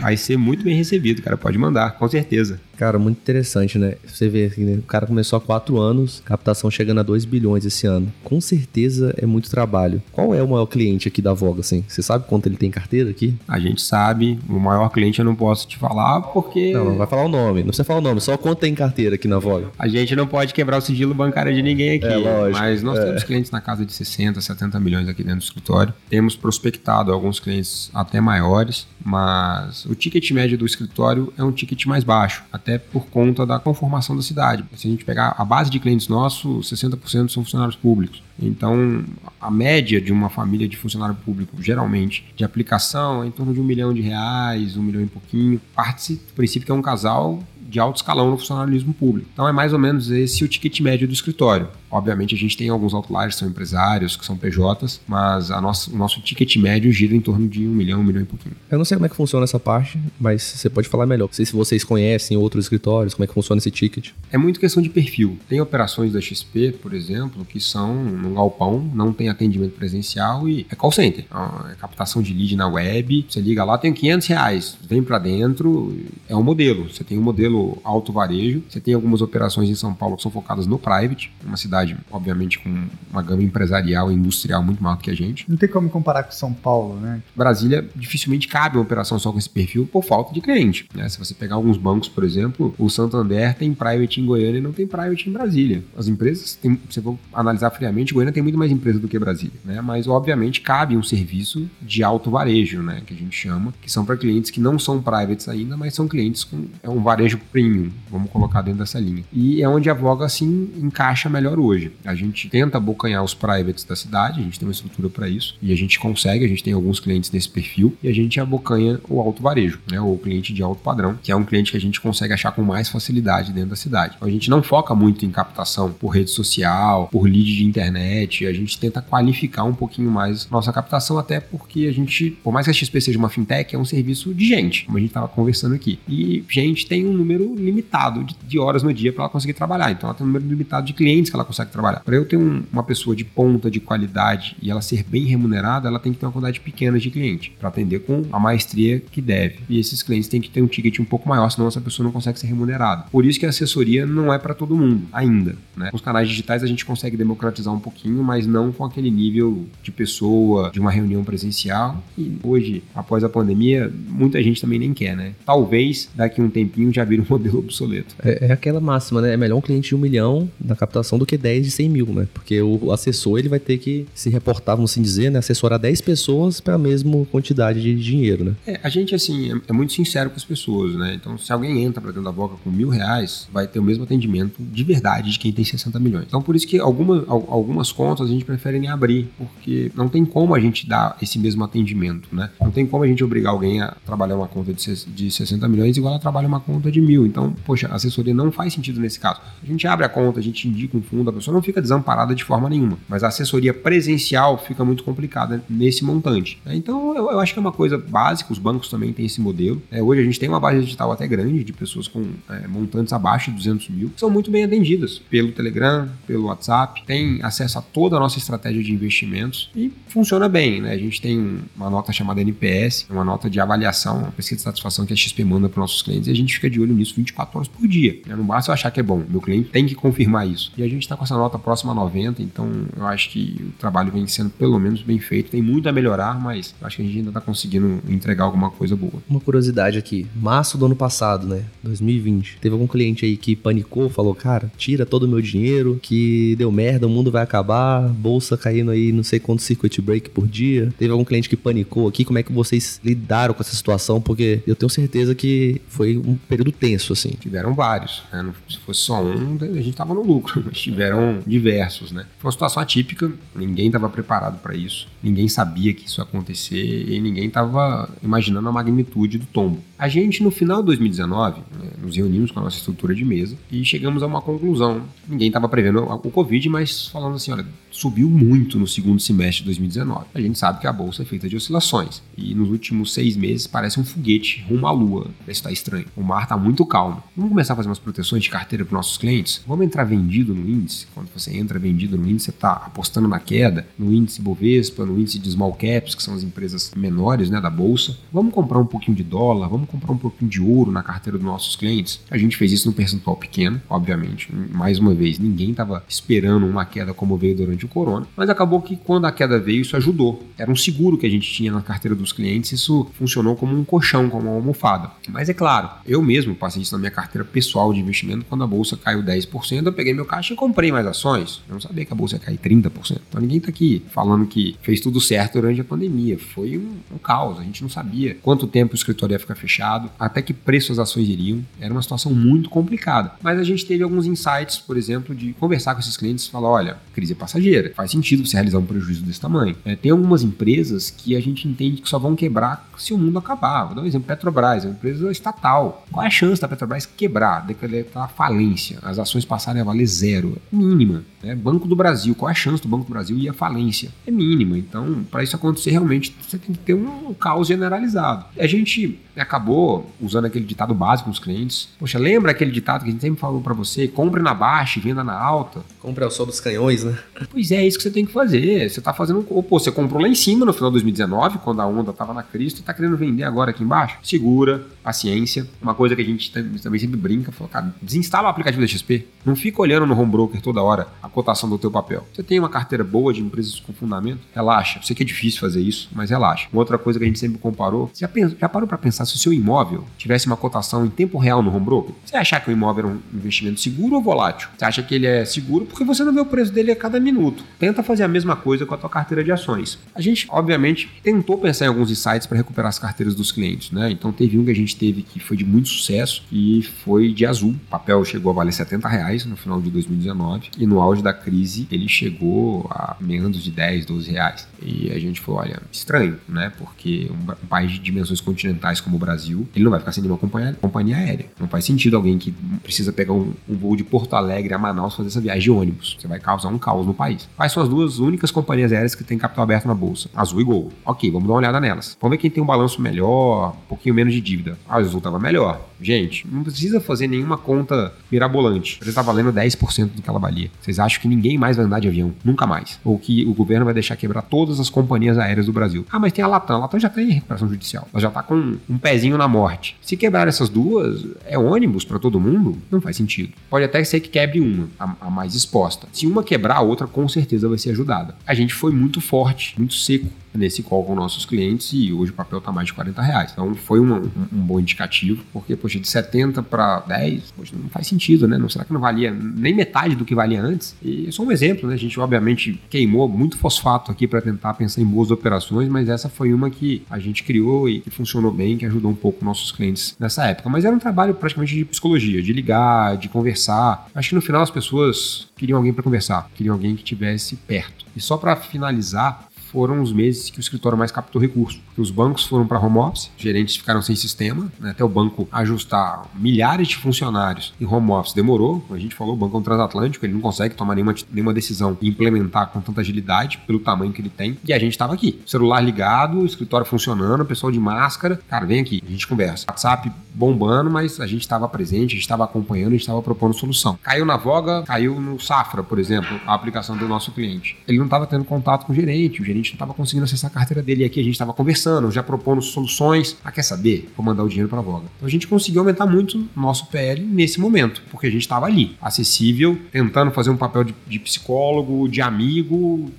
Vai 0.02 0.18
ser 0.18 0.38
muito 0.38 0.64
bem 0.64 0.76
recebido, 0.76 1.22
cara. 1.22 1.38
Pode 1.38 1.58
mandar, 1.58 1.92
com 1.98 2.08
certeza. 2.08 2.60
Cara, 2.78 3.00
muito 3.00 3.18
interessante, 3.18 3.80
né? 3.80 3.96
Você 4.06 4.30
vê 4.30 4.46
assim, 4.46 4.64
né? 4.64 4.78
o 4.78 4.84
cara 4.84 5.08
começou 5.08 5.38
há 5.38 5.42
quatro 5.42 5.80
anos, 5.80 6.22
captação 6.24 6.70
chegando 6.70 7.00
a 7.00 7.04
2 7.04 7.26
bilhões 7.26 7.66
esse 7.66 7.88
ano. 7.88 8.14
Com 8.24 8.40
certeza 8.40 9.14
é 9.18 9.26
muito 9.26 9.50
trabalho. 9.50 10.02
Qual 10.12 10.34
é 10.34 10.44
o 10.44 10.48
maior 10.48 10.68
cliente 10.68 11.08
aqui 11.08 11.22
da 11.22 11.34
Voga, 11.34 11.62
assim? 11.62 11.84
Você 11.88 12.04
sabe 12.04 12.26
quanto 12.28 12.48
ele 12.48 12.56
tem 12.56 12.70
carteira 12.70 13.10
aqui? 13.10 13.36
A 13.48 13.60
gente 13.60 13.82
sabe. 13.82 14.40
O 14.48 14.60
maior 14.60 14.90
cliente 14.90 15.20
eu 15.20 15.26
não 15.26 15.36
posso 15.36 15.68
te 15.68 15.78
falar 15.78 16.22
porque. 16.22 16.72
Não, 16.72 16.86
não 16.86 16.98
vai 16.98 17.08
falar 17.08 17.26
o 17.26 17.30
nome. 17.30 17.62
Não 17.62 17.68
precisa 17.68 17.84
falar 17.84 18.00
o 18.00 18.04
nome, 18.04 18.22
só 18.22 18.38
quanto 18.38 18.60
tem 18.60 18.76
carteira 18.76 19.16
aqui 19.16 19.28
na 19.28 19.40
Voga. 19.40 19.68
A 19.80 19.88
gente 19.88 20.16
não 20.16 20.28
pode 20.28 20.54
quebrar 20.54 20.78
o 20.78 20.82
sigilo 20.82 21.16
bancário 21.16 21.54
de 21.54 21.64
ninguém 21.64 21.98
aqui. 21.98 22.06
É, 22.06 22.16
lógico. 22.16 22.60
Mas 22.60 22.84
nós 22.84 23.00
é. 23.00 23.06
temos 23.06 23.24
clientes 23.24 23.50
na 23.50 23.60
casa 23.60 23.86
de 23.86 23.92
60, 23.92 24.40
70 24.40 24.80
milhões 24.80 25.10
aqui 25.10 25.24
dentro 25.24 25.40
do 25.40 25.44
escritório. 25.44 25.94
Temos 26.10 26.36
prospectado 26.36 27.12
alguns 27.12 27.40
clientes 27.40 27.90
até 27.94 28.22
maiores, 28.22 28.88
mas 29.04 29.86
o 29.86 29.96
ticket 29.96 30.30
médio 30.32 30.58
do 30.58 30.66
escritório 30.66 31.34
é 31.38 31.44
um 31.44 31.52
ticket 31.52 31.86
mais 31.86 32.04
baixo, 32.04 32.44
até 32.52 32.67
por 32.76 33.06
conta 33.06 33.46
da 33.46 33.60
conformação 33.60 34.16
da 34.16 34.24
cidade. 34.24 34.66
Se 34.76 34.88
a 34.88 34.90
gente 34.90 35.06
pegar 35.06 35.36
a 35.38 35.46
base 35.46 35.70
de 35.70 35.80
clientes 35.80 36.08
nossos, 36.08 36.72
60% 36.72 37.30
são 37.30 37.44
funcionários 37.44 37.76
públicos. 37.76 38.24
Então, 38.42 39.06
a 39.40 39.52
média 39.52 40.02
de 40.02 40.12
uma 40.12 40.30
família 40.30 40.68
de 40.68 40.76
funcionário 40.76 41.16
público, 41.16 41.62
geralmente, 41.62 42.26
de 42.36 42.44
aplicação 42.44 43.24
é 43.24 43.28
em 43.28 43.32
torno 43.32 43.54
de 43.54 43.60
um 43.60 43.64
milhão 43.64 43.94
de 43.94 44.02
reais, 44.02 44.76
um 44.76 44.82
milhão 44.82 45.02
e 45.04 45.08
pouquinho. 45.08 45.62
Parte 45.76 46.16
do 46.16 46.34
princípio 46.34 46.66
que 46.66 46.72
é 46.72 46.76
um 46.76 46.82
casal 46.82 47.40
de 47.68 47.80
alto 47.80 47.98
escalão 47.98 48.32
no 48.32 48.38
funcionalismo 48.38 48.94
público. 48.94 49.30
Então 49.34 49.48
é 49.48 49.52
mais 49.52 49.74
ou 49.74 49.80
menos 49.80 50.10
esse 50.10 50.44
o 50.44 50.48
ticket 50.48 50.80
médio 50.80 51.08
do 51.08 51.14
escritório. 51.14 51.68
Obviamente 51.90 52.36
a 52.36 52.38
gente 52.38 52.58
tem 52.58 52.70
alguns 52.70 52.94
outliers, 52.94 53.36
são 53.36 53.48
empresários, 53.48 54.16
que 54.16 54.26
são 54.26 54.38
PJs, 54.38 55.02
mas 55.08 55.52
a 55.52 55.62
nossa, 55.62 55.90
o 55.90 55.98
nosso 55.98 56.20
ticket 56.22 56.58
médio 56.58 56.92
gira 56.92 57.16
em 57.16 57.22
torno 57.22 57.48
de 57.48 57.66
um 57.66 57.72
milhão, 57.72 58.02
um 58.02 58.04
milhão 58.04 58.22
e 58.22 58.26
pouquinho. 58.26 58.56
Eu 58.70 58.78
não 58.78 58.86
sei 58.86 58.98
como 58.98 59.06
é 59.06 59.10
que 59.10 59.16
funciona 59.16 59.46
essa 59.46 59.60
parte, 59.60 60.00
mas 60.20 60.44
você 60.44 60.70
pode 60.70 60.88
falar 60.90 61.06
melhor. 61.06 61.28
Não 61.28 61.34
sei 61.34 61.46
se 61.46 61.54
vocês 61.54 61.84
conhecem 61.84 62.36
outros 62.36 62.66
escritórios, 62.66 63.14
como 63.14 63.24
é 63.24 63.28
que 63.28 63.34
funciona 63.34 63.60
esse 63.60 63.72
ticket. 63.72 64.10
É 64.32 64.38
muito 64.38 64.60
questão 64.60 64.84
de 64.84 64.90
perfil. 64.90 65.38
Tem 65.48 65.62
operações 65.62 66.12
da 66.12 66.20
XP, 66.20 66.74
por 66.82 66.94
exemplo, 66.94 67.46
que 67.46 67.60
são 67.60 67.96
num 67.96 68.34
galpão, 68.34 68.80
não 68.94 69.14
tem 69.14 69.30
atendimento 69.30 69.74
presencial 69.74 70.48
e 70.48 70.66
é 70.70 70.76
call 70.76 70.92
center. 70.92 71.26
É 71.72 71.76
captação 71.76 72.22
de 72.22 72.34
lead 72.34 72.56
na 72.56 72.68
web, 72.68 73.26
você 73.30 73.40
liga 73.40 73.64
lá, 73.64 73.78
tem 73.78 73.94
500 73.94 74.28
reais, 74.28 74.78
vem 74.88 75.02
para 75.02 75.20
dentro, 75.20 75.98
é 76.28 76.36
um 76.36 76.44
modelo. 76.44 76.90
Você 76.90 77.04
tem 77.04 77.18
um 77.18 77.24
modelo 77.24 77.57
alto 77.84 78.12
varejo, 78.12 78.64
você 78.68 78.80
tem 78.80 78.94
algumas 78.94 79.22
operações 79.22 79.70
em 79.70 79.76
São 79.76 79.94
Paulo 79.94 80.16
que 80.16 80.22
são 80.22 80.32
focadas 80.32 80.66
no 80.66 80.78
private, 80.78 81.32
uma 81.46 81.58
cidade 81.58 81.68
cidade, 81.68 81.98
obviamente, 82.10 82.60
com 82.60 82.88
uma 83.12 83.22
gama 83.22 83.44
empresarial 83.44 84.12
e 84.12 84.16
industrial 84.16 84.64
muito 84.64 84.82
maior 84.82 84.96
do 84.96 85.04
que 85.04 85.12
a 85.12 85.16
gente. 85.16 85.46
Não 85.50 85.58
tem 85.58 85.70
como 85.70 85.90
comparar 85.90 86.24
com 86.24 86.32
São 86.32 86.54
Paulo, 86.54 87.00
né? 87.00 87.22
Brasília 87.36 87.88
dificilmente 87.96 88.48
cabe 88.48 88.78
uma 88.78 88.84
operação 88.84 89.20
só 89.20 89.32
com 89.32 89.38
esse 89.38 89.50
perfil 89.50 89.86
por 89.86 90.04
falta 90.04 90.34
de 90.34 90.42
cliente. 90.42 90.88
Né? 90.94 91.08
Se 91.10 91.20
você 91.20 91.34
pegar 91.34 91.56
alguns 91.56 91.78
bancos, 91.78 92.08
por 92.08 92.24
exemplo, 92.24 92.74
o 92.78 92.90
Santander 92.90 93.54
tem 93.56 93.74
private 93.74 94.22
em 94.22 94.26
Goiânia 94.26 94.60
e 94.60 94.62
não 94.62 94.72
tem 94.72 94.88
private 94.88 95.30
em 95.30 95.34
Brasília. 95.34 95.84
As 95.96 96.08
empresas, 96.08 96.56
tem, 96.56 96.80
se 96.90 97.02
for 97.02 97.18
analisar 97.34 97.70
friamente, 97.72 98.14
Goiânia 98.14 98.34
tem 98.34 98.44
muito 98.44 98.58
mais 98.58 98.72
empresa 98.72 99.00
do 99.00 99.08
que 99.08 99.20
Brasília, 99.20 99.60
né? 99.64 99.82
Mas, 99.82 100.08
obviamente, 100.08 100.62
cabe 100.62 100.96
um 100.98 101.04
serviço 101.04 101.70
de 101.82 102.04
alto 102.04 102.32
varejo, 102.32 102.82
né? 102.82 103.02
Que 103.06 103.14
a 103.14 103.18
gente 103.18 103.36
chama, 103.36 103.74
que 103.82 103.92
são 103.92 104.06
para 104.06 104.18
clientes 104.18 104.50
que 104.50 104.60
não 104.60 104.80
são 104.80 105.02
privates 105.02 105.48
ainda, 105.50 105.76
mas 105.76 105.94
são 105.94 106.08
clientes 106.08 106.44
com 106.44 106.66
é 106.82 106.90
um 106.90 107.02
varejo 107.02 107.40
premium, 107.52 107.90
vamos 108.10 108.30
colocar 108.30 108.62
dentro 108.62 108.80
dessa 108.80 109.00
linha. 109.00 109.24
E 109.32 109.62
é 109.62 109.70
onde 109.70 109.90
a 109.90 109.94
Voga, 109.94 110.26
assim, 110.26 110.70
encaixa 110.78 111.30
melhor 111.30 111.60
hoje. 111.60 111.92
A 112.06 112.14
gente 112.14 112.50
tenta 112.50 112.78
abocanhar 112.78 113.24
os 113.24 113.34
privates 113.34 113.84
da 113.84 113.96
cidade, 113.96 114.40
a 114.40 114.44
gente 114.44 114.60
tem 114.60 114.68
uma 114.68 114.72
estrutura 114.72 115.10
para 115.10 115.28
isso, 115.28 115.58
e 115.62 115.72
a 115.72 115.76
gente 115.76 116.00
consegue, 116.00 116.46
a 116.46 116.48
gente 116.48 116.64
tem 116.64 116.74
alguns 116.74 117.00
clientes 117.00 117.32
nesse 117.32 117.50
perfil, 117.50 117.98
e 118.04 118.08
a 118.08 118.14
gente 118.14 118.40
abocanha 118.40 119.00
o 119.10 119.20
alto 119.20 119.42
varejo, 119.42 119.80
né, 119.90 120.00
ou 120.00 120.14
o 120.14 120.18
cliente 120.18 120.54
de 120.54 120.62
alto 120.62 120.82
padrão, 120.82 121.18
que 121.22 121.32
é 121.32 121.36
um 121.36 121.44
cliente 121.44 121.72
que 121.72 121.78
a 121.78 121.82
gente 121.82 122.00
consegue 122.00 122.34
achar 122.34 122.52
com 122.52 122.62
mais 122.62 122.90
facilidade 122.90 123.52
dentro 123.52 123.72
da 123.72 123.76
cidade. 123.76 124.16
Então, 124.18 124.28
a 124.28 124.32
gente 124.32 124.50
não 124.50 124.62
foca 124.62 124.94
muito 124.94 125.26
em 125.26 125.32
captação 125.32 125.92
por 125.92 126.10
rede 126.10 126.30
social, 126.30 127.08
por 127.12 127.24
lead 127.24 127.56
de 127.56 127.66
internet, 127.66 128.46
a 128.46 128.54
gente 128.54 128.80
tenta 128.80 129.02
qualificar 129.02 129.64
um 129.64 129.74
pouquinho 129.74 130.12
mais 130.12 130.50
nossa 130.50 130.72
captação, 130.72 131.18
até 131.18 131.40
porque 131.40 131.88
a 131.88 131.94
gente, 131.94 132.32
por 132.44 132.52
mais 132.52 132.66
que 132.66 132.72
a 132.72 132.74
XP 132.74 133.02
seja 133.02 133.18
uma 133.18 133.30
fintech, 133.30 133.76
é 133.76 133.80
um 133.80 133.86
serviço 133.86 134.34
de 134.34 134.48
gente, 134.48 134.86
como 134.86 134.98
a 134.98 135.02
gente 135.02 135.10
estava 135.10 135.28
conversando 135.28 135.74
aqui. 135.74 136.00
E 136.08 136.44
gente 136.62 136.88
tem 136.88 137.06
um 137.06 137.14
número 137.14 137.37
número 137.38 137.56
limitado 137.56 138.24
de, 138.24 138.36
de 138.48 138.60
horas 138.60 138.84
no 138.84 138.94
dia 138.94 139.14
para 139.14 139.24
ela 139.24 139.30
conseguir 139.30 139.54
trabalhar. 139.54 139.92
Então 139.92 140.10
ela 140.10 140.18
tem 140.18 140.26
um 140.26 140.28
número 140.28 140.46
limitado 140.46 140.86
de 140.86 140.94
clientes 140.94 141.30
que 141.30 141.36
ela 141.36 141.46
consegue 141.46 141.72
trabalhar. 141.72 142.02
Para 142.02 142.16
eu 142.16 142.26
ter 142.26 142.38
um, 142.38 142.64
uma 142.72 142.84
pessoa 142.84 143.16
de 143.16 143.24
ponta 143.24 143.70
de 143.70 143.80
qualidade 143.80 144.58
e 144.62 144.70
ela 144.70 144.82
ser 144.82 145.04
bem 145.04 145.26
remunerada, 145.26 145.88
ela 145.88 146.00
tem 146.00 146.12
que 146.12 146.20
ter 146.20 146.26
uma 146.26 146.32
quantidade 146.32 146.60
pequena 146.60 147.00
de 147.00 147.10
clientes 147.10 147.52
para 147.60 147.70
atender 147.70 148.00
com 148.00 148.24
a 148.32 148.40
maestria 148.40 149.00
que 149.00 149.22
deve. 149.22 149.60
E 149.70 149.80
esses 149.80 150.02
clientes 150.02 150.28
têm 150.28 150.42
que 150.42 150.50
ter 150.50 150.62
um 150.62 150.68
ticket 150.68 151.00
um 151.00 151.06
pouco 151.06 151.28
maior, 151.30 151.50
senão 151.50 151.68
essa 151.68 151.82
pessoa 151.82 152.04
não 152.04 152.12
consegue 152.12 152.40
ser 152.40 152.48
remunerada. 152.48 153.06
Por 153.12 153.26
isso 153.26 153.40
que 153.40 153.46
a 153.46 153.50
assessoria 153.50 154.06
não 154.06 154.34
é 154.34 154.40
para 154.40 154.54
todo 154.54 154.76
mundo 154.76 155.08
ainda. 155.12 155.56
Né? 155.76 155.90
Os 155.94 156.02
canais 156.02 156.28
digitais 156.28 156.64
a 156.64 156.68
gente 156.68 156.86
consegue 156.86 157.16
democratizar 157.16 157.74
um 157.74 157.80
pouquinho, 157.80 158.24
mas 158.24 158.48
não 158.48 158.72
com 158.72 158.84
aquele 158.84 159.12
nível 159.12 159.66
de 159.84 159.92
pessoa, 159.92 160.72
de 160.72 160.80
uma 160.80 160.92
reunião 160.92 161.24
presencial. 161.24 162.04
E 162.18 162.38
hoje, 162.44 162.84
após 162.96 163.24
a 163.24 163.30
pandemia, 163.30 163.92
muita 164.10 164.42
gente 164.42 164.62
também 164.62 164.80
nem 164.80 164.94
quer, 164.94 165.16
né? 165.16 165.34
Talvez 165.46 166.10
daqui 166.16 166.42
a 166.42 166.44
um 166.44 166.50
tempinho 166.50 166.92
já 166.94 167.04
vira 167.04 167.22
modelo 167.30 167.60
obsoleto. 167.60 168.16
É, 168.24 168.48
é, 168.48 168.52
aquela 168.52 168.80
máxima, 168.80 169.22
né? 169.22 169.34
É 169.34 169.38
melhor 169.38 169.58
um 169.58 169.62
cliente 169.62 169.90
de 169.90 169.96
um 169.96 169.98
milhão 169.98 170.50
na 170.64 170.76
captação 170.76 171.18
do 171.18 171.26
que 171.26 171.38
10 171.38 171.66
de 171.66 171.72
100 171.72 171.90
mil, 171.90 172.06
né? 172.08 172.28
Porque 172.34 172.62
o 172.62 172.92
assessor 172.92 173.40
ele 173.40 173.50
vai 173.50 173.60
ter 173.60 173.78
que 173.78 174.06
se 174.14 174.30
reportar, 174.30 174.76
vamos 174.76 174.92
assim 174.92 175.02
dizer, 175.02 175.30
né? 175.30 175.40
Assessorar 175.40 175.80
10 175.80 176.02
pessoas 176.02 176.60
para 176.60 176.76
a 176.76 176.78
mesma 176.78 177.26
quantidade 177.26 177.82
de 177.82 177.96
dinheiro, 177.96 178.44
né? 178.44 178.56
É, 178.66 178.80
a 178.84 178.90
gente, 178.90 179.14
assim, 179.16 179.52
é, 179.52 179.62
é, 179.68 179.74
muito 179.74 179.94
sincero 179.94 180.30
com 180.30 180.36
as 180.36 180.44
pessoas, 180.44 180.96
né? 180.96 181.14
Então, 181.16 181.38
se 181.38 181.52
alguém 181.52 181.84
entra 181.84 182.02
para 182.02 182.12
dentro 182.12 182.24
da 182.24 182.32
boca 182.32 182.56
com 182.64 182.70
mil 182.70 182.90
reais, 182.90 183.48
vai 183.52 183.68
ter 183.68 183.80
o 183.80 183.84
mesmo 183.84 184.04
atendimento 184.04 184.56
de 184.60 184.84
verdade 184.84 185.32
de 185.32 185.40
quem 185.40 185.52
tem 185.52 185.64
60 185.66 186.00
milhões. 186.00 186.26
Então, 186.28 186.42
por 186.42 186.56
isso 186.56 186.68
que 186.68 186.80
alguma, 186.80 187.26
algumas 187.28 187.92
contas 187.92 188.28
a 188.28 188.32
gente 188.32 188.46
prefere 188.46 188.80
nem 188.80 188.90
abrir, 188.90 189.30
porque 189.38 189.92
não 189.96 190.08
tem 190.08 190.26
como 190.26 190.56
a 190.56 190.60
gente 190.60 190.88
dar 190.88 191.18
esse 191.22 191.40
mesmo 191.40 191.64
atendimento, 191.64 192.30
né? 192.32 192.50
Não 192.62 192.72
tem 192.72 192.86
como 192.86 193.04
a 193.04 193.08
gente 193.08 193.24
obrigar 193.24 193.54
alguém 193.54 193.82
a 193.82 193.96
trabalhar 194.06 194.36
uma 194.36 194.48
conta 194.48 194.74
de, 194.74 195.06
de 195.06 195.32
60 195.32 195.68
milhões 195.68 195.98
igual 195.98 196.14
ela 196.14 196.22
trabalha 196.22 196.48
uma 196.48 196.60
conta 196.60 196.92
de 196.92 197.02
mil. 197.02 197.17
Então, 197.26 197.54
poxa, 197.66 197.88
a 197.88 197.96
assessoria 197.96 198.34
não 198.34 198.52
faz 198.52 198.74
sentido 198.74 199.00
nesse 199.00 199.20
caso. 199.20 199.42
A 199.62 199.66
gente 199.66 199.88
abre 199.88 200.06
a 200.06 200.10
conta, 200.10 200.40
a 200.40 200.44
gente 200.44 200.68
indica 200.68 200.98
um 200.98 201.02
fundo, 201.02 201.30
a 201.30 201.34
pessoa 201.34 201.54
não 201.54 201.62
fica 201.62 201.82
desamparada 201.82 202.36
de 202.36 202.44
forma 202.44 202.70
nenhuma. 202.70 202.98
Mas 203.08 203.24
a 203.24 203.28
assessoria 203.28 203.74
presencial 203.74 204.58
fica 204.58 204.84
muito 204.84 205.04
complicada 205.04 205.64
nesse 205.70 206.04
montante. 206.04 206.60
Né? 206.66 206.76
Então, 206.76 207.16
eu, 207.16 207.32
eu, 207.32 207.40
acho 207.40 207.54
que 207.54 207.60
é 207.60 207.62
uma 207.62 207.72
coisa 207.72 207.98
básica, 207.98 208.52
os 208.52 208.60
bancos 208.60 208.90
também 208.90 209.14
têm 209.14 209.26
esse 209.26 209.42
modelo. 209.42 209.82
É, 209.92 210.02
hoje 210.02 210.22
a 210.22 210.24
gente 210.24 210.40
tem 210.40 210.50
uma 210.50 210.60
base 210.60 210.82
digital 210.82 211.12
até 211.12 211.28
grande 211.28 211.64
de 211.64 211.74
pessoas 211.74 212.08
com 212.08 212.26
é, 212.50 212.68
montantes 212.68 213.14
abaixo 213.14 213.52
de 213.52 213.58
200 213.58 213.90
mil, 213.90 214.10
que 214.10 214.20
são 214.20 214.30
muito 214.30 214.52
bem 214.52 214.64
atendidas 214.64 215.20
pelo 215.30 215.52
Telegram, 215.52 216.10
pelo 216.26 216.46
WhatsApp, 216.46 217.04
tem 217.06 217.40
acesso 217.42 217.80
a 217.80 217.82
toda 217.82 218.18
a 218.18 218.20
nossa 218.20 218.38
estratégia 218.38 218.84
de 218.84 218.92
investimentos 218.92 219.70
e 219.76 219.92
funciona 220.08 220.50
bem. 220.50 220.82
Né? 220.82 220.94
A 220.94 220.98
gente 220.98 221.22
tem 221.22 221.60
uma 221.76 221.90
nota 221.90 222.12
chamada 222.12 222.42
NPS, 222.42 223.06
uma 223.10 223.24
nota 223.24 223.50
de 223.50 223.60
avaliação, 223.60 224.20
uma 224.20 224.32
pesquisa 224.32 224.58
de 224.58 224.64
satisfação 224.64 225.06
que 225.06 225.14
a 225.14 225.16
XP 225.16 225.44
manda 225.44 225.70
para 225.70 225.80
nossos 225.82 226.02
clientes 226.02 226.28
e 226.28 226.32
a 226.32 226.36
gente 226.36 226.54
fica 226.54 226.70
de 226.70 226.80
olho 226.80 226.94
nisso 226.98 227.14
24 227.16 227.58
horas 227.58 227.68
por 227.68 227.88
dia. 227.88 228.20
Né? 228.26 228.36
Não 228.36 228.46
basta 228.46 228.72
eu 228.72 228.74
achar 228.74 228.92
que 228.92 229.00
é 229.00 229.04
bom, 229.04 229.24
meu 229.30 229.42
cliente 229.42 229.70
tem 229.70 229.86
que 229.86 229.96
confirmar 229.96 230.48
isso. 230.48 230.72
E 230.78 230.84
a 230.84 230.88
gente 230.88 231.04
está 231.04 231.16
com 231.16 231.24
essa 231.24 231.36
nota 231.36 231.58
próxima 231.58 231.92
a 231.92 231.96
90, 231.96 232.42
então 232.42 232.70
eu 232.96 233.06
acho 233.06 233.30
que 233.30 233.56
o 233.62 233.80
trabalho 233.80 234.12
vem 234.12 234.28
sendo 234.28 234.50
pelo 234.50 234.80
menos 234.80 235.02
bem 235.02 235.20
feito. 235.20 235.52
Tem 235.52 235.62
muito 235.62 235.88
a 235.88 235.92
melhorar, 235.92 236.40
mas 236.40 236.74
acho 236.82 236.98
que 236.98 237.02
a 237.02 237.06
gente 237.06 237.18
ainda 237.18 237.30
está 237.30 237.42
conseguindo 237.42 238.02
entregar 238.10 238.44
alguma 238.44 238.70
coisa 238.70 238.96
boa. 238.96 239.14
Uma 239.30 239.40
curiosidade 239.40 239.98
aqui: 239.98 240.28
março 240.36 240.78
do 240.78 240.86
ano 240.86 240.96
passado, 240.96 241.48
né? 241.48 241.64
2020, 241.84 242.58
teve 242.60 242.74
algum 242.74 242.88
cliente 242.88 243.26
aí 243.26 243.38
que 243.38 243.56
panicou, 243.56 244.10
falou, 244.10 244.34
cara, 244.36 244.72
tira 244.78 245.06
todo 245.06 245.24
o 245.24 245.28
meu 245.28 245.42
dinheiro, 245.42 246.00
que 246.02 246.56
deu 246.58 246.72
merda, 246.72 247.08
o 247.08 247.10
mundo 247.10 247.32
vai 247.32 247.44
acabar, 247.44 248.08
bolsa 248.10 248.58
caindo 248.58 248.92
aí 248.92 249.12
não 249.12 249.24
sei 249.24 249.40
quanto 249.40 249.62
circuit 249.62 250.02
break 250.02 250.30
por 250.30 250.48
dia. 250.48 250.94
Teve 250.98 251.12
algum 251.12 251.24
cliente 251.24 251.50
que 251.50 251.56
panicou 251.56 252.08
aqui? 252.08 252.24
Como 252.26 252.40
é 252.40 252.44
que 252.44 252.52
vocês 252.52 253.00
lidaram 253.04 253.54
com 253.54 253.62
essa 253.62 253.76
situação? 253.76 254.22
Porque 254.22 254.62
eu 254.66 254.76
tenho 254.76 254.90
certeza 254.90 255.36
que 255.36 255.82
foi 255.88 256.18
um 256.18 256.36
período 256.36 256.72
tenso, 256.72 256.87
assim. 256.96 257.30
Tiveram 257.40 257.74
vários, 257.74 258.24
né? 258.32 258.54
Se 258.70 258.78
fosse 258.80 259.02
só 259.02 259.22
um, 259.24 259.58
a 259.62 259.82
gente 259.82 259.94
tava 259.94 260.14
no 260.14 260.22
lucro, 260.22 260.64
mas 260.66 260.80
tiveram 260.80 261.40
diversos, 261.46 262.12
né? 262.12 262.26
Foi 262.40 262.48
uma 262.48 262.52
situação 262.52 262.82
atípica, 262.82 263.32
ninguém 263.56 263.88
estava 263.88 264.10
preparado 264.10 264.60
para 264.60 264.76
isso, 264.76 265.08
ninguém 265.22 265.48
sabia 265.48 265.94
que 265.94 266.06
isso 266.06 266.20
ia 266.20 266.24
acontecer 266.24 267.10
e 267.10 267.20
ninguém 267.20 267.48
estava 267.48 268.10
imaginando 268.24 268.68
a 268.68 268.72
magnitude 268.72 269.38
do 269.38 269.46
tombo. 269.46 269.84
A 270.00 270.08
gente, 270.08 270.44
no 270.44 270.52
final 270.52 270.82
de 270.82 270.88
2019, 270.88 271.60
né, 271.60 271.90
nos 272.00 272.16
reunimos 272.16 272.52
com 272.52 272.60
a 272.60 272.64
nossa 272.64 272.78
estrutura 272.78 273.16
de 273.16 273.26
mesa 273.26 273.58
e 273.72 273.84
chegamos 273.84 274.22
a 274.22 274.28
uma 274.28 274.42
conclusão. 274.42 275.02
Ninguém 275.28 275.48
estava 275.48 275.68
prevendo 275.68 276.04
o 276.04 276.30
Covid, 276.30 276.70
mas 276.70 277.08
falando 277.08 277.36
assim, 277.36 277.52
olha, 277.52 277.66
subiu 277.90 278.30
muito 278.30 278.78
no 278.78 278.86
segundo 278.86 279.20
semestre 279.20 279.62
de 279.62 279.66
2019. 279.66 280.26
A 280.36 280.40
gente 280.40 280.60
sabe 280.60 280.80
que 280.80 280.86
a 280.86 280.94
bolsa 280.94 281.24
é 281.24 281.26
feita 281.26 281.50
de 281.50 281.56
oscilações 281.56 282.22
e 282.38 282.54
nos 282.54 282.70
últimos 282.70 283.12
seis 283.12 283.36
meses 283.36 283.66
parece 283.66 284.00
um 284.00 284.06
foguete 284.06 284.64
rumo 284.70 284.86
à 284.86 284.92
lua. 284.92 285.32
Isso 285.42 285.50
está 285.50 285.72
estranho. 285.72 286.06
O 286.16 286.22
mar 286.22 286.44
está 286.44 286.56
muito 286.56 286.86
calmo. 286.86 287.24
Vamos 287.36 287.50
começar 287.50 287.74
a 287.74 287.76
fazer 287.76 287.90
umas 287.90 287.98
proteções 287.98 288.44
de 288.44 288.52
carteira 288.52 288.86
para 288.86 288.96
nossos 288.96 289.18
clientes? 289.18 289.64
Vamos 289.66 289.84
entrar 289.84 290.04
vendido 290.04 290.54
no 290.54 290.70
índice? 290.70 291.08
Quando 291.16 291.30
você 291.34 291.58
entra 291.58 291.80
vendido 291.80 292.18
no 292.20 292.30
índice, 292.30 292.46
você 292.46 292.52
está 292.52 292.74
apostando 292.74 293.28
na 293.28 293.40
queda, 293.40 293.88
no 293.98 294.14
índice 294.14 294.44
Bovespa, 294.44 295.04
no 295.08 295.20
índice 295.20 295.40
de 295.40 295.50
small 295.50 295.74
caps, 295.74 296.14
que 296.14 296.22
são 296.22 296.36
as 296.36 296.44
empresas 296.44 296.92
menores 296.96 297.50
né, 297.50 297.60
da 297.60 297.70
bolsa. 297.70 298.16
Vamos 298.32 298.54
comprar 298.54 298.78
um 298.78 298.86
pouquinho 298.86 299.18
de 299.18 299.24
dólar, 299.24 299.68
vamos 299.68 299.87
comprar 299.88 300.12
um 300.12 300.18
pouquinho 300.18 300.50
de 300.50 300.62
ouro 300.62 300.92
na 300.92 301.04
carteira 301.04 301.38
dos 301.38 301.46
nossos 301.46 301.76
clientes. 301.76 302.22
A 302.30 302.38
gente 302.38 302.58
fez 302.58 302.72
isso 302.72 302.88
num 302.88 302.94
percentual 302.94 303.36
pequeno, 303.36 303.82
obviamente. 303.90 304.54
Mais 304.72 305.00
uma 305.00 305.14
vez, 305.14 305.40
ninguém 305.40 305.72
estava 305.72 306.04
esperando 306.08 306.66
uma 306.66 306.86
queda 306.86 307.14
como 307.14 307.38
veio 307.38 307.56
durante 307.56 307.86
o 307.86 307.88
corona, 307.88 308.28
mas 308.36 308.50
acabou 308.50 308.82
que 308.82 308.96
quando 308.96 309.26
a 309.26 309.32
queda 309.32 309.60
veio, 309.60 309.82
isso 309.82 309.96
ajudou. 309.96 310.44
Era 310.58 310.72
um 310.72 310.76
seguro 310.76 311.18
que 311.18 311.26
a 311.26 311.30
gente 311.30 311.52
tinha 311.52 311.72
na 311.72 311.82
carteira 311.82 312.16
dos 312.16 312.32
clientes, 312.32 312.72
isso 312.72 313.08
funcionou 313.14 313.56
como 313.56 313.78
um 313.78 313.84
colchão, 313.84 314.30
como 314.30 314.48
uma 314.48 314.56
almofada. 314.56 315.12
Mas 315.30 315.50
é 315.50 315.54
claro, 315.54 315.90
eu 316.06 316.22
mesmo 316.22 316.56
passei 316.56 316.82
isso 316.82 316.94
na 316.94 317.00
minha 317.00 317.12
carteira 317.12 317.46
pessoal 317.46 317.94
de 317.94 318.00
investimento 318.00 318.46
quando 318.46 318.64
a 318.64 318.68
bolsa 318.68 318.98
caiu 318.98 319.24
10%, 319.24 319.86
eu 319.86 319.94
peguei 319.94 320.14
meu 320.14 320.26
caixa 320.26 320.54
e 320.54 320.56
comprei 320.56 320.92
mais 320.92 321.06
ações. 321.06 321.62
Eu 321.68 321.74
não 321.74 321.82
sabia 321.82 322.06
que 322.06 322.14
a 322.14 322.16
bolsa 322.16 322.36
ia 322.36 322.40
cair 322.40 322.58
30%. 322.58 323.20
Então 323.30 323.42
ninguém 323.42 323.58
está 323.58 323.70
aqui 323.70 324.04
falando 324.12 324.46
que 324.46 324.76
fez 324.82 325.00
tudo 325.00 325.20
certo 325.22 325.54
durante 325.54 325.82
a 325.82 325.84
pandemia. 325.84 326.38
Foi 326.38 326.78
um, 326.78 326.98
um 327.14 327.18
caos. 327.18 327.60
A 327.60 327.64
gente 327.64 327.82
não 327.82 327.90
sabia 327.90 328.36
quanto 328.42 328.68
tempo 328.68 328.94
o 328.94 328.96
escritório 328.96 329.34
ia 329.34 329.40
ficar 329.40 329.56
fechado, 329.56 329.77
até 330.20 330.42
que 330.42 330.54
preço 330.54 330.92
as 330.92 331.00
ações 331.00 331.28
iriam. 331.28 331.64
Era 331.80 331.94
uma 331.94 332.02
situação 332.02 332.34
muito 332.34 332.70
complicada. 332.70 333.34
Mas 333.42 333.60
a 333.60 333.64
gente 333.64 333.86
teve 333.86 334.04
alguns 334.04 334.26
insights, 334.26 334.78
por 334.78 334.98
exemplo, 334.98 335.36
de 335.36 335.54
conversar 335.54 335.94
com 335.94 336.02
esses 336.02 336.18
clientes 336.18 336.46
e 336.46 336.52
falar: 336.52 336.70
olha, 336.70 336.98
crise 337.14 337.34
é 337.34 337.36
passageira, 337.36 337.92
faz 337.96 338.12
sentido 338.12 338.46
você 338.46 338.56
realizar 338.56 338.80
um 338.80 338.86
prejuízo 338.86 339.24
desse 339.24 339.40
tamanho. 339.40 339.76
É, 339.86 339.96
tem 339.96 340.12
algumas 340.12 340.44
empresas 340.44 341.10
que 341.10 341.36
a 341.36 341.40
gente 341.40 341.68
entende 341.68 342.02
que 342.02 342.10
só 342.10 342.20
vão 342.20 342.36
quebrar 342.36 342.88
se 342.98 343.14
o 343.14 343.18
mundo 343.18 343.38
acabar. 343.38 343.86
Vou 343.86 343.96
dar 343.96 344.02
um 344.02 344.06
exemplo: 344.06 344.28
Petrobras, 344.28 344.84
é 344.84 344.88
uma 344.88 344.94
empresa 344.94 345.32
estatal. 345.32 346.06
Qual 346.12 346.24
é 346.24 346.28
a 346.28 346.32
chance 346.32 346.62
da 346.62 346.68
Petrobras 346.68 347.06
quebrar, 347.06 347.66
declarar 347.66 348.28
falência, 348.30 349.00
as 349.02 349.20
ações 349.20 349.46
passarem 349.46 349.82
a 349.82 349.86
valer 349.86 350.06
zero? 350.08 350.58
Mínima. 350.72 351.24
Né? 351.42 351.56
Banco 351.56 351.88
do 351.88 351.96
Brasil, 351.96 352.36
qual 352.36 352.50
é 352.50 352.52
a 352.52 352.56
chance 352.56 352.82
do 352.82 352.90
Banco 352.90 353.06
do 353.06 353.12
Brasil 353.12 353.38
ir 353.38 353.50
à 353.50 353.54
falência? 353.54 354.12
É 354.26 354.32
mínima. 354.32 354.78
Então, 354.78 355.24
para 355.30 355.44
isso 355.44 355.56
acontecer, 355.56 355.92
realmente 355.92 356.36
você 356.42 356.58
tem 356.58 356.76
que 356.76 356.82
ter 356.82 356.94
um 356.94 357.34
caos 357.34 357.68
generalizado. 357.68 358.46
A 358.58 358.68
gente 358.68 359.20
acabou 359.40 360.10
usando 360.22 360.46
aquele 360.46 360.66
ditado 360.66 360.94
básico 360.94 361.30
nos 361.30 361.40
clientes. 361.40 361.90
Poxa, 362.00 362.18
lembra 362.18 362.52
aquele 362.52 362.72
ditado 362.72 363.04
que 363.04 363.10
a 363.10 363.12
gente 363.12 363.22
sempre 363.22 363.40
falou 363.40 363.62
para 363.62 363.74
você? 363.74 364.08
Compre 364.08 364.42
na 364.42 364.54
baixa 364.54 365.00
e 365.00 365.02
venda 365.02 365.24
na 365.24 365.38
alta. 365.38 365.82
Compre 366.00 366.24
ao 366.24 366.32
sol 366.32 366.46
dos 366.46 366.60
canhões, 366.60 367.04
né? 367.04 367.18
Pois 367.52 367.72
é, 367.72 367.78
é 367.78 367.88
isso 367.88 367.98
que 367.98 368.04
você 368.04 368.12
tem 368.12 368.26
que 368.26 368.32
fazer. 368.32 368.90
Você 368.90 369.02
tá 369.02 369.14
fazendo. 369.14 369.46
Ou, 369.50 369.62
pô, 369.62 369.80
você 369.80 369.92
comprou 369.92 370.22
lá 370.22 370.28
em 370.28 370.36
cima 370.36 370.66
no 370.66 370.74
final 370.74 370.90
de 370.90 370.96
2019, 370.96 371.60
quando 371.60 371.82
a 371.82 371.88
onda 371.88 372.12
tava 372.12 372.34
na 372.34 372.44
crista, 372.44 372.80
e 372.80 372.84
tá 372.84 372.94
querendo 372.94 373.18
vender 373.18 373.44
agora 373.44 373.72
aqui 373.72 373.84
embaixo? 373.84 374.18
Segura, 374.24 374.86
paciência. 375.04 375.68
Uma 375.82 375.94
coisa 375.94 376.16
que 376.16 376.22
a 376.22 376.26
gente 376.26 376.52
também 376.52 377.00
sempre 377.00 377.18
brinca, 377.18 377.52
fala, 377.52 377.70
cara, 377.70 377.96
desinstala 378.02 378.48
o 378.48 378.52
aplicativo 378.52 378.82
da 378.82 378.88
XP. 378.88 379.28
Não 379.46 379.56
fica 379.56 379.82
olhando 379.82 380.06
no 380.06 380.20
home 380.20 380.32
broker 380.32 380.62
toda 380.62 380.82
hora 380.82 381.08
a 381.22 381.30
cotação 381.30 381.70
do 381.70 381.78
teu 381.78 381.92
papel. 381.92 382.26
Você 382.34 382.44
tem 382.44 382.60
uma 382.60 382.70
carteira 382.70 383.04
boa 383.04 383.34
de 383.34 383.42
empresas 383.42 383.80
com 383.80 383.94
fundamento? 383.94 384.40
Relaxa. 384.54 385.00
Eu 385.00 385.04
sei 385.04 385.16
que 385.16 385.24
é 385.24 385.26
difícil 385.26 385.60
fazer 385.60 385.82
isso, 385.82 386.10
mas 386.12 386.30
relaxa. 386.30 386.68
Uma 386.72 386.82
outra 386.82 386.98
coisa 386.98 387.20
que 387.20 387.26
a 387.26 387.28
gente 387.28 387.40
sempre 387.40 387.58
comparou, 387.58 388.10
você 388.14 388.22
já, 388.22 388.28
pensou, 388.28 388.58
já 388.60 388.68
parou 388.68 388.88
para 388.88 388.98
pensar 388.98 389.26
se 389.28 389.36
o 389.36 389.38
seu 389.38 389.54
imóvel 389.54 390.04
tivesse 390.18 390.48
uma 390.48 390.58
cotação 390.58 391.06
em 391.06 391.10
tempo 391.10 391.38
real 391.38 391.62
no 391.62 391.74
home 391.74 391.86
broker? 391.86 392.16
Você 392.26 392.36
achar 392.36 392.60
que 392.60 392.70
o 392.70 392.74
imóvel 392.74 393.06
é 393.06 393.08
um 393.10 393.20
investimento 393.34 393.80
seguro 393.80 394.16
ou 394.16 394.22
volátil? 394.22 394.70
Você 394.78 394.86
acha 394.86 395.04
que 395.04 395.16
ele 395.16 395.26
é 395.26 395.46
seguro 395.46 395.86
porque 395.86 396.04
você 396.04 396.24
não 396.24 396.34
vê 396.34 396.40
o 396.40 396.46
preço 396.46 396.72
dele 396.72 396.92
a 396.92 396.96
cada 396.96 397.20
minuto. 397.20 397.64
Tenta 397.80 398.04
fazer 398.04 398.24
a 398.24 398.28
mesma 398.28 398.56
coisa 398.56 398.86
com 398.86 398.94
a 398.94 398.98
tua 398.98 399.10
carteira 399.10 399.44
de 399.44 399.52
ações. 399.52 399.98
A 400.14 400.22
gente, 400.22 400.48
obviamente, 400.50 401.10
tentou 401.24 401.58
pensar 401.58 401.86
em 401.86 401.88
alguns 401.90 402.12
insights 402.12 402.48
para 402.48 402.58
recuperar 402.58 402.90
as 402.90 403.00
carteiras 403.00 403.36
dos 403.36 403.52
clientes, 403.52 403.92
né? 403.92 404.12
Então 404.12 404.32
teve 404.32 404.58
um 404.58 404.66
que 404.66 404.72
a 404.72 404.76
gente 404.76 404.96
teve 404.96 405.22
que 405.22 405.40
foi 405.40 405.58
de 405.58 405.66
muito 405.66 405.90
sucesso 405.90 406.44
e 406.52 406.82
foi 407.04 407.34
de 407.34 407.46
azul. 407.46 407.72
O 407.72 407.90
papel 407.90 408.24
chegou 408.26 408.52
a 408.52 408.56
valer 408.56 408.74
70 408.74 409.08
reais 409.08 409.46
no 409.46 409.56
final 409.56 409.82
de 409.82 409.90
2019 409.90 410.70
e 410.78 410.86
no 410.86 411.02
auge 411.02 411.22
da 411.22 411.34
crise 411.34 411.88
ele 411.92 412.08
chegou 412.08 412.88
a 412.90 413.16
menos 413.20 413.64
de 413.64 413.72
10, 413.72 414.06
12 414.06 414.32
reais. 414.32 414.68
E 414.82 415.12
a 415.12 415.20
gente 415.20 415.40
falou, 415.40 415.62
olha, 415.62 415.82
estranho, 415.92 416.38
né? 416.48 416.72
Porque 416.78 417.30
um 417.64 417.68
país 417.68 417.92
de 417.92 418.00
dimensões 418.00 418.42
continentais 418.42 419.02
como 419.02 419.17
o 419.18 419.20
Brasil, 419.20 419.68
ele 419.76 419.84
não 419.84 419.92
vai 419.92 420.00
ficar 420.00 420.12
sem 420.12 420.22
nenhuma 420.22 420.40
companhia, 420.40 420.78
companhia 420.80 421.18
aérea. 421.18 421.46
Não 421.60 421.68
faz 421.68 421.86
sentido 421.86 422.16
alguém 422.16 422.38
que 422.38 422.52
precisa 422.82 423.12
pegar 423.12 423.34
um, 423.34 423.54
um, 423.68 423.76
voo 423.76 423.96
de 423.96 424.04
Porto 424.04 424.36
Alegre 424.36 424.74
a 424.74 424.78
Manaus 424.78 425.16
fazer 425.16 425.30
essa 425.30 425.42
viagem 425.42 425.64
de 425.64 425.72
ônibus. 425.72 426.16
Você 426.20 426.28
vai 426.28 426.40
causar 426.40 426.70
um 426.70 426.78
caos 426.78 427.06
no 427.06 427.14
país. 427.14 427.50
Quais 427.56 427.72
são 427.72 427.84
as 427.84 427.90
duas 427.90 428.20
únicas 428.20 428.52
companhias 428.52 428.92
aéreas 428.92 429.16
que 429.16 429.24
têm 429.24 429.38
capital 429.38 429.64
aberto 429.64 429.88
na 429.88 429.94
bolsa? 429.94 430.30
Azul 430.36 430.62
e 430.62 430.64
Gol. 430.64 430.92
Ok, 431.06 431.30
vamos 431.32 431.48
dar 431.48 431.54
uma 431.54 431.60
olhada 431.60 431.80
nelas. 431.80 432.18
Vamos 432.22 432.36
ver 432.36 432.42
quem 432.42 432.50
tem 432.50 432.64
um 432.64 432.66
balanço 432.66 433.02
melhor, 433.02 433.72
um 433.72 433.88
pouquinho 433.90 434.16
menos 434.16 434.34
de 434.34 434.42
dívida. 434.42 434.78
A 434.88 434.98
Azul 434.98 435.18
estava 435.18 435.40
melhor. 435.40 435.82
Gente, 436.02 436.46
não 436.48 436.64
precisa 436.64 437.00
fazer 437.00 437.28
nenhuma 437.28 437.58
conta 437.58 438.14
mirabolante. 438.32 439.00
Você 439.02 439.10
está 439.10 439.22
valendo 439.22 439.52
10% 439.52 440.10
do 440.16 440.22
que 440.22 440.30
ela 440.30 440.40
valia. 440.40 440.70
Vocês 440.82 441.00
acham 441.00 441.22
que 441.22 441.28
ninguém 441.28 441.58
mais 441.58 441.78
vai 441.78 441.86
andar 441.86 442.00
de 442.00 442.08
avião? 442.08 442.34
Nunca 442.44 442.66
mais. 442.66 443.00
Ou 443.04 443.18
que 443.18 443.46
o 443.46 443.54
governo 443.54 443.86
vai 443.86 443.94
deixar 443.94 444.16
quebrar 444.16 444.42
todas 444.44 444.80
as 444.80 444.90
companhias 444.90 445.38
aéreas 445.38 445.66
do 445.66 445.74
Brasil. 445.74 446.06
Ah, 446.12 446.20
mas 446.20 446.34
tem 446.34 446.44
a 446.44 446.48
Latam. 446.48 446.78
A 446.78 446.80
Latam 446.80 447.00
já 447.00 447.10
tem 447.10 447.30
recuperação 447.30 447.68
judicial. 447.68 448.08
Ela 448.14 448.22
já 448.22 448.28
está 448.28 448.44
com 448.44 448.78
um 448.90 448.98
pezinho 448.98 449.38
na 449.38 449.48
morte. 449.48 449.98
Se 450.02 450.16
quebrar 450.16 450.48
essas 450.48 450.70
duas, 450.70 451.26
é 451.46 451.58
ônibus 451.58 452.06
para 452.06 452.20
todo 452.20 452.40
mundo? 452.40 452.78
Não 452.92 453.02
faz 453.02 453.16
sentido. 453.16 453.54
Pode 453.70 453.86
até 453.86 454.04
ser 454.04 454.20
que 454.20 454.30
quebre 454.30 454.60
uma, 454.60 454.88
a, 455.00 455.16
a 455.22 455.30
mais 455.30 455.56
exposta. 455.56 456.08
Se 456.12 456.26
uma 456.28 456.44
quebrar, 456.44 456.78
a 456.78 456.82
outra 456.82 457.08
com 457.08 457.28
certeza 457.28 457.68
vai 457.68 457.78
ser 457.78 457.92
ajudada. 457.92 458.36
A 458.46 458.54
gente 458.54 458.74
foi 458.74 458.92
muito 458.92 459.20
forte, 459.20 459.74
muito 459.78 459.94
seco 459.94 460.28
nesse 460.58 460.84
call 460.84 461.04
com 461.04 461.16
nossos 461.16 461.46
clientes 461.46 461.92
e 461.94 462.12
hoje 462.12 462.32
o 462.32 462.34
papel 462.34 462.60
está 462.60 462.72
mais 462.72 462.88
de 462.88 462.94
40 462.94 463.22
reais. 463.22 463.52
Então 463.52 463.74
foi 463.76 464.00
um, 464.00 464.16
um, 464.16 464.32
um, 464.52 464.66
bom 464.66 464.80
indicativo, 464.80 465.44
porque, 465.54 465.76
poxa, 465.76 466.00
de 466.00 466.08
70 466.08 466.64
para 466.64 467.00
10, 467.02 467.52
poxa, 467.52 467.76
não 467.76 467.90
faz 467.90 468.08
sentido, 468.08 468.48
né? 468.48 468.58
Não, 468.58 468.68
será 468.68 468.84
que 468.84 468.94
não 468.94 469.00
valia 469.00 469.32
nem 469.32 469.74
metade 469.74 470.16
do 470.16 470.26
que 470.26 470.34
valia 470.34 470.62
antes? 470.62 470.96
E 471.02 471.28
é 471.28 471.32
só 471.32 471.44
um 471.44 471.52
exemplo, 471.52 471.88
né? 471.88 471.96
A 471.96 471.98
gente 471.98 472.20
obviamente 472.20 472.80
queimou 472.90 473.28
muito 473.28 473.58
fosfato 473.58 474.12
aqui 474.12 474.28
para 474.28 474.42
tentar 474.42 474.74
pensar 474.74 475.02
em 475.02 475.06
boas 475.06 475.32
operações, 475.32 475.88
mas 475.88 476.10
essa 476.10 476.30
foi 476.30 476.54
uma 476.54 476.70
que 476.70 477.04
a 477.10 477.20
gente 477.20 477.44
criou 477.44 477.88
e 477.88 478.02
que 478.02 478.10
funcionou 478.10 478.52
bem, 478.52 478.78
que 478.78 478.86
ajudou 478.86 479.12
um 479.12 479.16
pouco 479.16 479.46
nossos 479.46 479.72
clientes 479.72 480.16
nessa 480.20 480.46
época. 480.46 480.70
Mas 480.70 480.86
era 480.86 480.96
um 480.96 481.00
trabalho 481.00 481.34
praticamente 481.34 481.76
de 481.76 481.86
psicologia, 481.86 482.42
de 482.42 482.54
ligar, 482.54 483.18
de 483.18 483.30
conversar. 483.30 484.08
Acho 484.14 484.30
que 484.30 484.36
no 484.36 484.42
final 484.42 484.62
as 484.62 484.72
pessoas 484.72 485.48
queriam 485.56 485.78
alguém 485.78 485.94
para 485.94 486.04
conversar, 486.04 486.50
queriam 486.56 486.74
alguém 486.74 486.96
que 486.96 487.02
estivesse 487.02 487.56
perto. 487.56 488.06
E 488.16 488.22
só 488.22 488.38
para 488.38 488.56
finalizar, 488.56 489.48
foram 489.78 490.02
os 490.02 490.12
meses 490.12 490.50
que 490.50 490.58
o 490.58 490.60
escritório 490.60 490.98
mais 490.98 491.12
captou 491.12 491.40
recursos. 491.40 491.80
Os 491.98 492.12
bancos 492.12 492.46
foram 492.46 492.68
para 492.68 492.80
home 492.80 492.98
office, 492.98 493.32
gerentes 493.38 493.76
ficaram 493.76 494.02
sem 494.02 494.16
sistema, 494.16 494.72
né? 494.80 494.92
até 494.92 495.04
o 495.04 495.10
banco 495.10 495.48
ajustar 495.52 496.26
milhares 496.36 496.88
de 496.90 496.98
funcionários 496.98 497.74
em 497.80 497.86
home 497.86 498.12
office 498.12 498.34
demorou. 498.34 498.84
A 498.92 498.98
gente 498.98 499.16
falou, 499.16 499.34
o 499.34 499.38
banco 499.38 499.56
é 499.56 499.60
um 499.60 499.64
transatlântico, 499.64 500.26
ele 500.26 500.34
não 500.34 500.42
consegue 500.42 500.76
tomar 500.76 500.96
nenhuma, 500.96 501.16
nenhuma 501.32 501.54
decisão 501.54 501.98
e 502.02 502.08
implementar 502.08 502.68
com 502.68 502.82
tanta 502.82 503.02
agilidade 503.02 503.60
pelo 503.66 503.80
tamanho 503.80 504.12
que 504.12 504.22
ele 504.22 504.30
tem. 504.30 504.58
E 504.66 504.74
a 504.74 504.80
gente 504.80 504.92
estava 504.92 505.14
aqui, 505.14 505.40
celular 505.46 505.82
ligado, 505.82 506.46
escritório 506.46 506.86
funcionando, 506.86 507.46
pessoal 507.46 507.72
de 507.72 507.80
máscara. 507.80 508.40
Cara, 508.48 508.66
vem 508.66 508.80
aqui, 508.80 509.02
a 509.06 509.10
gente 509.10 509.28
conversa. 509.28 509.66
WhatsApp 509.70 510.12
bombando, 510.34 510.90
mas 510.92 511.20
a 511.20 511.26
gente 511.26 511.42
estava 511.42 511.68
presente, 511.68 512.12
a 512.12 512.16
gente 512.16 512.22
estava 512.22 512.44
acompanhando, 512.44 512.90
a 512.90 512.92
gente 512.92 513.02
estava 513.02 513.22
propondo 513.22 513.56
solução. 513.56 513.98
Caiu 514.04 514.24
na 514.24 514.38
Voga, 514.38 514.84
caiu 514.84 515.20
no 515.20 515.40
Safra, 515.40 515.82
por 515.82 515.98
exemplo, 515.98 516.40
a 516.46 516.54
aplicação 516.54 516.96
do 516.96 517.08
nosso 517.08 517.32
cliente. 517.32 517.78
Ele 517.88 517.98
não 517.98 518.06
estava 518.06 518.28
tendo 518.28 518.46
contato 518.46 518.86
com 518.86 518.94
o 518.94 518.96
gerente, 518.96 519.42
o 519.42 519.46
gerente 519.46 519.72
não 519.72 519.76
estava 519.76 519.94
conseguindo 519.94 520.26
acessar 520.26 520.52
a 520.52 520.54
carteira 520.54 520.84
dele. 520.84 521.02
E 521.02 521.06
aqui 521.06 521.20
a 521.20 521.24
gente 521.24 521.34
estava 521.34 521.54
conversando, 521.54 521.87
já 522.12 522.24
propondo 522.24 522.62
soluções. 522.62 523.38
Ah, 523.44 523.52
quer 523.52 523.64
saber? 523.64 524.12
Vou 524.16 524.26
mandar 524.26 524.44
o 524.44 524.50
dinheiro 524.50 524.70
para 524.70 524.80
a 524.80 524.82
Voga. 524.82 525.06
Então 525.16 525.28
a 525.28 525.32
gente 525.32 525.48
conseguiu 525.48 525.82
aumentar 525.82 526.06
muito 526.06 526.48
nosso 526.56 526.88
PL 526.88 527.22
nesse 527.22 527.60
momento, 527.60 528.02
porque 528.10 528.28
a 528.28 528.32
gente 528.32 528.42
estava 528.42 528.66
ali, 528.66 528.96
acessível, 529.02 529.78
tentando 529.92 530.32
fazer 530.32 530.50
um 530.50 530.58
papel 530.58 530.84
de, 530.84 530.96
de 531.08 531.20
psicólogo, 531.20 532.08
de 532.08 532.22
amigo, 532.22 533.12